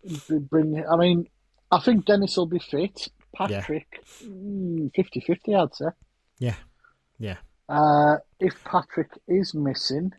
[0.48, 0.82] bring?
[0.90, 1.28] I mean,
[1.70, 3.08] I think Dennis will be fit.
[3.34, 5.84] Patrick, mm, 50-50, I'd say.
[6.38, 6.54] yeah,
[7.18, 7.36] yeah.
[7.68, 10.12] Uh, if Patrick is missing,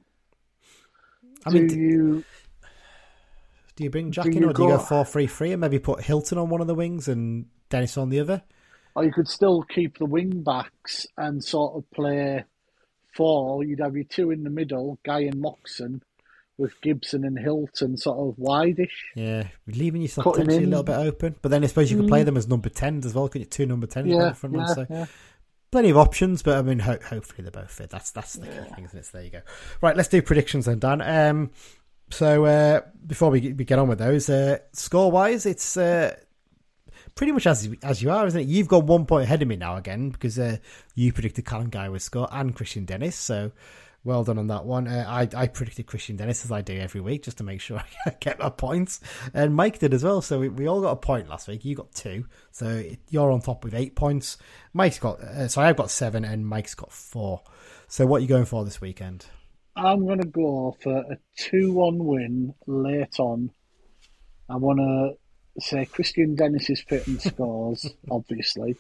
[1.45, 2.23] I do mean, d- you?
[3.75, 5.51] Do you bring Jack Do in, you or do you go go- four three three
[5.51, 8.43] and maybe put Hilton on one of the wings and Dennis on the other?
[8.95, 12.43] Or you could still keep the wing backs and sort of play
[13.15, 13.63] four.
[13.63, 16.03] You'd have your two in the middle, Guy and Moxon,
[16.57, 18.87] with Gibson and Hilton sort of wideish.
[19.15, 21.35] Yeah, leaving yourself a little bit open.
[21.41, 23.27] But then I suppose you could play them as number tens as well.
[23.29, 25.05] Could you two number tens on Yeah, the front yeah, So yeah.
[25.71, 26.41] plenty of options.
[26.41, 27.89] But I mean, ho- hopefully they're both fit.
[27.89, 29.05] That's that's the key thing, isn't it?
[29.05, 29.41] So there you go.
[29.81, 31.01] Right, let's do predictions then, Dan.
[31.01, 31.51] Um,
[32.09, 36.15] so uh, before we get, we get on with those, uh, score wise, it's uh,
[37.15, 38.47] pretty much as as you are, isn't it?
[38.47, 40.57] You've got one point ahead of me now again because uh,
[40.95, 43.15] you predicted Callum Guy would score and Kristian Dennis.
[43.15, 43.51] So
[44.07, 44.87] well done on that one.
[44.87, 47.83] Uh, I I predicted Kristian Dennis as I do every week just to make sure
[48.05, 48.99] I get my points,
[49.33, 50.21] and Mike did as well.
[50.21, 51.63] So we, we all got a point last week.
[51.65, 54.37] You got two, so you're on top with eight points.
[54.73, 57.43] Mike's got uh, sorry, I've got seven, and Mike's got four.
[57.87, 59.27] So what are you going for this weekend?
[59.77, 63.51] I'm going to go for a 2 1 win late on.
[64.49, 68.75] I want to say Christian Dennis is fit and scores, obviously.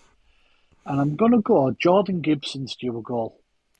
[0.87, 3.39] And I'm going to go Jordan Gibson's due a goal.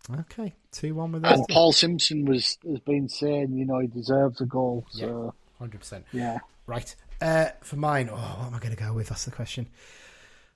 [0.09, 1.25] Okay, two one with.
[1.25, 4.85] And Paul Simpson was has been saying, you know, he deserves a goal.
[4.89, 6.05] So, Hundred percent.
[6.11, 6.37] yeah.
[6.65, 6.95] Right.
[7.21, 9.09] Uh, for mine, oh, what am I going to go with?
[9.09, 9.67] That's the question.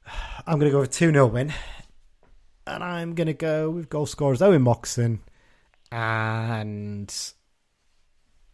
[0.48, 1.54] I'm going to go with 2 0 win.
[2.68, 5.22] And I'm going to go with goal scorers Owen Moxon
[5.92, 7.14] and.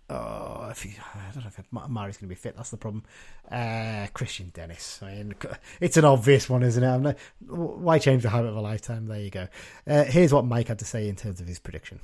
[0.09, 2.55] Oh, if he, I don't know if Mari's going to be fit.
[2.55, 3.03] That's the problem.
[3.51, 4.99] Uh, Kristian Dennis.
[5.03, 5.35] I mean,
[5.81, 6.87] it's an obvious one, isn't it?
[6.87, 9.07] I'm not, why change the habit of a lifetime?
[9.07, 9.47] There you go.
[9.85, 11.99] Uh, here's what Mike had to say in terms of his prediction.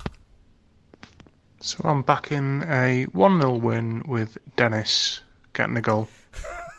[1.62, 5.22] So I'm backing a 1 0 win with Dennis
[5.54, 6.10] getting a goal.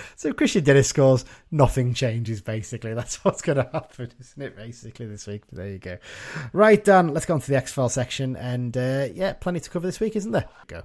[0.16, 2.40] So Kristian Dennis scores, nothing changes.
[2.40, 4.56] Basically, that's what's going to happen, isn't it?
[4.56, 5.42] Basically, this week.
[5.48, 5.98] But there you go.
[6.52, 7.08] Right, Dan.
[7.08, 10.00] Let's go on to the X File section, and uh, yeah, plenty to cover this
[10.00, 10.48] week, isn't there?
[10.66, 10.82] Go.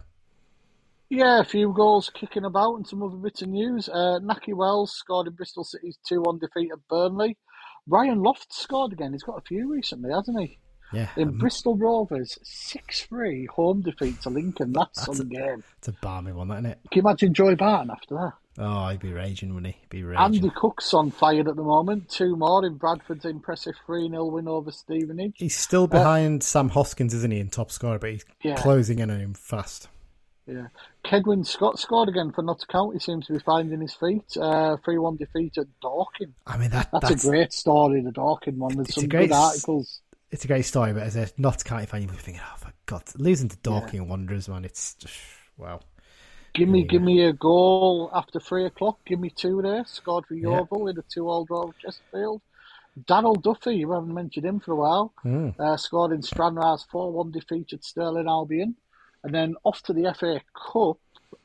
[1.09, 3.89] Yeah, a few goals kicking about and some other bits of news.
[3.89, 7.35] Uh, Nakhi Wells scored in Bristol City's 2 1 defeat at Burnley.
[7.87, 9.11] Ryan Loft scored again.
[9.11, 10.57] He's got a few recently, hasn't he?
[10.93, 14.71] Yeah, In um, Bristol Rovers, 6 3 home defeat to Lincoln.
[14.71, 15.63] That's some game.
[15.77, 16.79] it's a balmy one, isn't it?
[16.91, 18.33] Can you imagine Joey Barton after that?
[18.57, 19.81] Oh, he'd be raging, wouldn't he?
[19.89, 20.21] Be raging.
[20.21, 22.09] Andy Cook's on fire at the moment.
[22.09, 25.35] Two more in Bradford's impressive 3 0 win over Stevenage.
[25.37, 27.97] He's still uh, behind Sam Hoskins, isn't he, in top scorer?
[27.97, 28.55] But he's Yeah.
[28.55, 29.87] closing in on him fast.
[30.47, 30.67] Yeah.
[31.05, 32.99] Cedwyn Scott scored again for Notts County.
[32.99, 34.25] Seems to be finding his feet.
[34.35, 36.33] Uh, 3 1 defeat at Dorking.
[36.45, 38.75] I mean, that That's, that's, a great story, the Dorking one.
[38.75, 40.01] There's some great good articles.
[40.29, 43.03] it's a great story, but as a not county fan, you're thinking, oh, for God,
[43.15, 45.15] losing to Dorking Wanderers, man, it's just,
[45.57, 45.79] wow.
[46.53, 46.87] Give me, Yeah.
[46.87, 48.99] give me a goal after three o'clock.
[49.05, 49.85] Give me two there.
[49.85, 50.49] Scored for Yeah.
[50.59, 52.41] Yeovil in a two-all draw with Chesterfield.
[53.07, 55.57] Daniel Duffy, you haven't mentioned him for a while, Mm.
[55.57, 58.75] uh, scored in Stranraer's 4 1 defeat at Stirling Albion.
[59.23, 60.97] And then off to the FA Cup,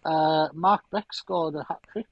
[0.05, 2.09] uh, Mark Beck scored a hat trick.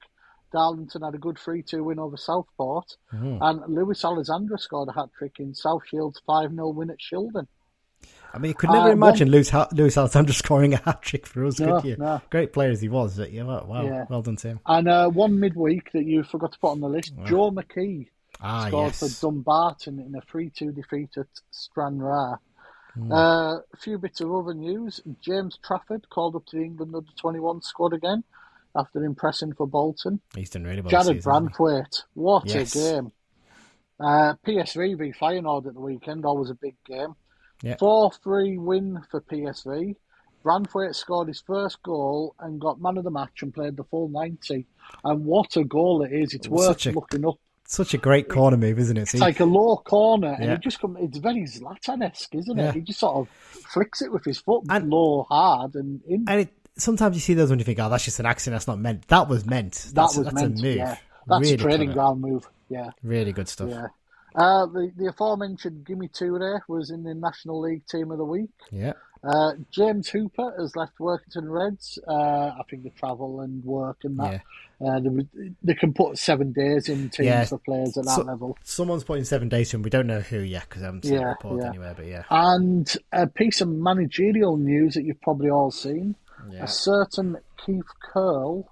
[0.53, 2.95] Darlington had a good 3 2 win over Southport.
[3.11, 3.39] Mhm.
[3.41, 7.47] And Lewis Alessandra scored a hat trick in South Shield's 5 0 win at Shildon.
[8.33, 11.25] I mean, you could never Uh, imagine Lewis, Ha- Lewis Alessandra scoring a hat trick
[11.25, 11.95] for us, No, could you?
[11.97, 12.21] no.
[12.29, 14.05] Great player as he was, but yeah, wow, wow, Yeah.
[14.09, 14.59] well done to him.
[14.65, 18.07] And uh, one midweek that you forgot to put on the list, Joe McKee
[18.41, 18.99] Ah, scored yes.
[19.19, 22.39] for Dumbarton in a 3 2 defeat at Stranraer.
[22.93, 23.11] Hmm.
[23.11, 25.01] Uh, a few bits of other news.
[25.21, 28.23] James Trafford called up to the England under 21 squad again
[28.75, 30.19] after impressing for Bolton.
[30.35, 30.91] He's done really well.
[30.91, 32.75] Jarrad season, Branthwaite, what Yes.
[32.75, 33.11] a game.
[33.97, 37.15] Uh, PSV v Feyenoord at the weekend, always a big game.
[37.61, 37.77] Yeah.
[37.77, 39.95] 4 3 win for PSV.
[40.43, 44.09] Branthwaite scored his first goal and got man of the match and played the full
[44.09, 44.65] 90.
[45.03, 46.33] And what a goal it is.
[46.33, 47.35] It's worth a- looking up.
[47.67, 49.01] Such a great corner move, isn't it?
[49.01, 50.95] It's See, like a low corner, and it just come.
[50.99, 52.61] It's very Zlatan-esque, isn't it?
[52.63, 52.71] Yeah.
[52.73, 56.25] He just sort of flicks it with his foot And- low, hard, and in.
[56.27, 58.67] and it, sometimes you see those when you think, oh, that's just an accident, that's
[58.67, 59.07] not meant.
[59.07, 59.73] That was meant.
[59.73, 60.59] that That's, was that's meant.
[60.59, 60.75] a move.
[60.75, 61.93] Yeah, that's really a training clever.
[61.93, 62.47] ground move.
[62.69, 63.69] Yeah, Really good stuff.
[63.71, 63.87] yeah.
[64.35, 68.49] Uh, the the aforementioned Gime Touré was in the National League Team of the Week.
[68.71, 68.93] Yeah.
[69.23, 71.97] Uh, James Hooper has left Workington Reds.
[72.07, 74.41] Uh, I think the travel and work and that.
[74.85, 77.45] Uh, they, they can put seven days in teams Yeah.
[77.45, 78.55] for players at that So- level.
[78.63, 79.81] Someone's putting seven days in.
[79.81, 81.69] We don't know who yet because I haven't seen the Yeah, report yeah.
[81.69, 82.23] anywhere, but yeah.
[82.29, 86.15] And a piece of managerial news that you've probably all seen.
[86.51, 86.65] Yeah.
[86.65, 87.81] A certain Keith
[88.13, 88.69] Curle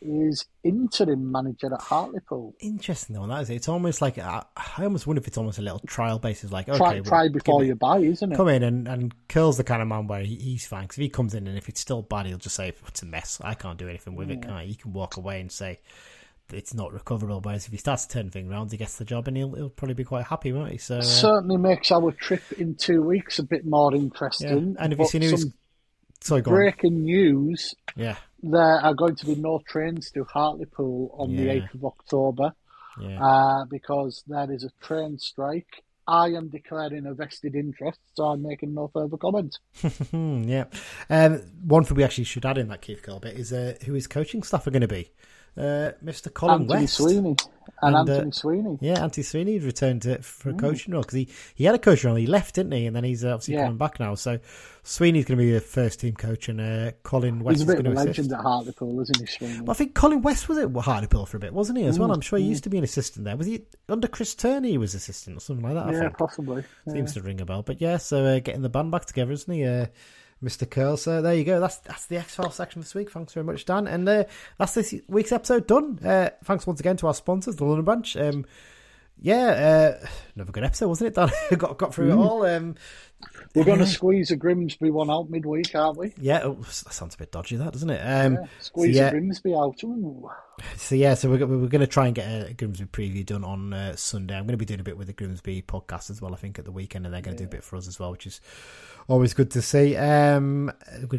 [0.00, 2.54] is interim manager at Hartlepool.
[2.60, 3.56] Interesting though, that is it.
[3.56, 6.50] It's almost like I, I almost wonder if it's almost a little trial basis.
[6.52, 8.36] Like, okay, Try, well, try before you buy, isn't it?
[8.36, 10.86] come in and and Curle's the kind of man where he, he's fine.
[10.86, 13.06] 'Cause if he comes in and if it's still bad, he'll just say it's a
[13.06, 13.40] mess.
[13.42, 14.42] I can't do anything with it.
[14.42, 14.64] Can I?
[14.66, 15.80] He can walk away and say
[16.52, 17.40] it's not recoverable.
[17.42, 19.68] Whereas if he starts to turn things around, he gets the job and he'll he'll
[19.70, 20.78] probably be quite happy, won't he?
[20.78, 24.00] So uh, Certainly makes our trip in two weeks a bit more yeah.
[24.00, 24.76] interesting.
[24.78, 25.52] And have you seen some
[26.20, 26.56] sorry, go on.
[26.56, 27.74] breaking news?
[27.96, 32.52] Yeah, There are going to be no trains to Hartlepool on the 8th of October
[33.00, 33.24] yeah.
[33.24, 35.82] uh, because there is a train strike.
[36.06, 39.58] I am declaring a vested interest, so I'm making no further comment.
[40.12, 40.64] Yeah.
[41.10, 44.06] Um, one thing we actually should add in that Keith bit is uh, who his
[44.06, 45.10] coaching staff are going to be.
[45.56, 46.32] Uh, Mr.
[46.32, 46.94] Colin Anthony West.
[46.96, 47.36] Sweeney
[47.82, 48.78] and, And, uh, Anthony Sweeney.
[48.80, 52.08] Yeah, Anthony Sweeney returned to, for a coaching role because he, he had a coaching
[52.08, 52.16] role.
[52.16, 52.86] He left, didn't he?
[52.86, 53.64] And then he's uh, obviously Yeah.
[53.64, 54.14] coming back now.
[54.14, 54.38] So
[54.82, 57.76] Sweeney's going to be the first team coach, and uh, Colin West He's a is
[57.76, 58.18] bit going of a to assist.
[58.30, 59.60] legend at Hartlepool, isn't he, Sweeney?
[59.60, 61.84] Well, I think Colin West was at Hartlepool for a bit, wasn't he?
[61.84, 63.36] As well, Mm, I'm sure he used to be an assistant there.
[63.36, 64.66] Was he under Chris Turner?
[64.68, 65.86] He was assistant or something like that.
[65.88, 66.64] I yeah, think possibly.
[66.86, 66.92] Yeah.
[66.94, 67.62] seems to ring a bell.
[67.62, 69.64] But yeah, so uh, getting the band back together, isn't he?
[70.42, 70.68] Mr.
[70.68, 70.96] Curle.
[70.96, 71.60] So there you go.
[71.60, 73.10] That's that's the X Files section this week.
[73.10, 73.86] Thanks very much, Dan.
[73.86, 74.24] And uh,
[74.58, 75.98] that's this week's episode done.
[76.04, 78.16] Uh, thanks once again to our sponsors, the London Branch.
[78.16, 78.44] Um,
[79.20, 80.06] yeah, uh,
[80.36, 81.30] another good episode, wasn't it, Dan?
[81.58, 82.46] got got through it all.
[82.46, 82.76] Um,
[83.54, 83.90] We're going to yeah.
[83.90, 86.14] squeeze a Grimsby one out midweek, aren't we?
[86.20, 88.00] yeah, oh, that sounds a bit dodgy, that doesn't it?
[88.00, 89.82] Um, Yeah, squeeze so, yeah, a Grimsby out.
[89.82, 90.30] Ooh.
[90.76, 93.72] So yeah, so we're, we're going to try and get a Grimsby preview done on
[93.72, 94.36] uh, Sunday.
[94.36, 96.32] I'm going to be doing a bit with the Grimsby podcast as well.
[96.32, 97.98] I think at the weekend, and they're going to do a bit for us as
[97.98, 98.40] well, which is
[99.08, 99.96] always good to see.
[99.96, 100.70] Um,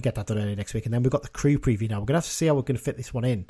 [0.02, 1.90] to get that done early next week, and then we've got the crew preview.
[1.90, 3.48] Now we're to have to see how we're to fit this one in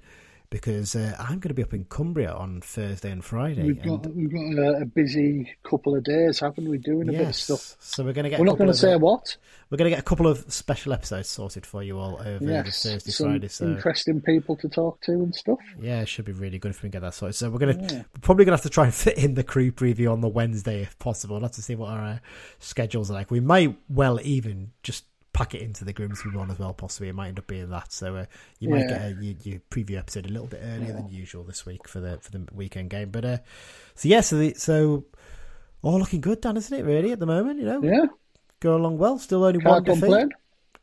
[0.52, 3.64] because uh, I'm going to be up in Cumbria on Thursday and Friday.
[3.64, 6.78] We've and- got we've got a, a busy couple of days, haven't we?
[6.78, 7.76] Doing a bit of stuff.
[7.80, 8.40] so we're going to get.
[8.40, 9.38] We're not going to say uh, what.
[9.70, 12.82] We're going to get a couple of special episodes sorted for you all over Yes,
[12.82, 13.48] the Thursday, some Friday.
[13.50, 15.60] So interesting people to talk to and stuff.
[15.80, 17.36] Yeah, it should be really good if we can get that sorted.
[17.36, 20.12] So we're gonna we're probably gonna have to try and fit in the crew preview
[20.12, 21.36] on the Wednesday if possible.
[21.36, 22.20] We'll have to see what our uh,
[22.58, 23.30] schedules are like.
[23.30, 25.06] We might well even just
[25.40, 26.74] pack it into the Grimsby one as well.
[26.74, 27.94] Possibly it might end up being that.
[27.94, 28.26] So uh,
[28.60, 28.98] you might Yeah.
[28.98, 32.02] get a, your, your preview episode a little bit earlier than usual this week for
[32.02, 33.10] the for the weekend game.
[33.10, 33.38] But uh,
[33.96, 35.06] so yeah, so the, so
[35.82, 36.84] all looking good, Dan, isn't it?
[36.84, 38.06] Really at the moment, you know, Yeah,
[38.60, 39.18] go along well.
[39.18, 40.02] Still only one can't defeat.
[40.02, 40.30] complain.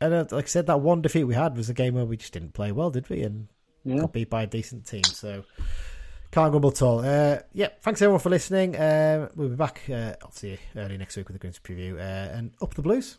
[0.01, 2.17] And uh, like I said, that one defeat we had was a game where we
[2.17, 3.23] just didn't play well, did we?
[3.23, 3.49] And
[3.85, 4.01] Yeah.
[4.01, 5.03] got beat by a decent team.
[5.05, 5.45] So
[6.31, 7.01] can't grumble at all.
[7.01, 8.75] Uh, yeah, thanks everyone for listening.
[8.77, 11.95] Uh, we'll be back uh, obviously early next week with the Grimsby preview.
[11.99, 13.19] Uh, and up the Blues.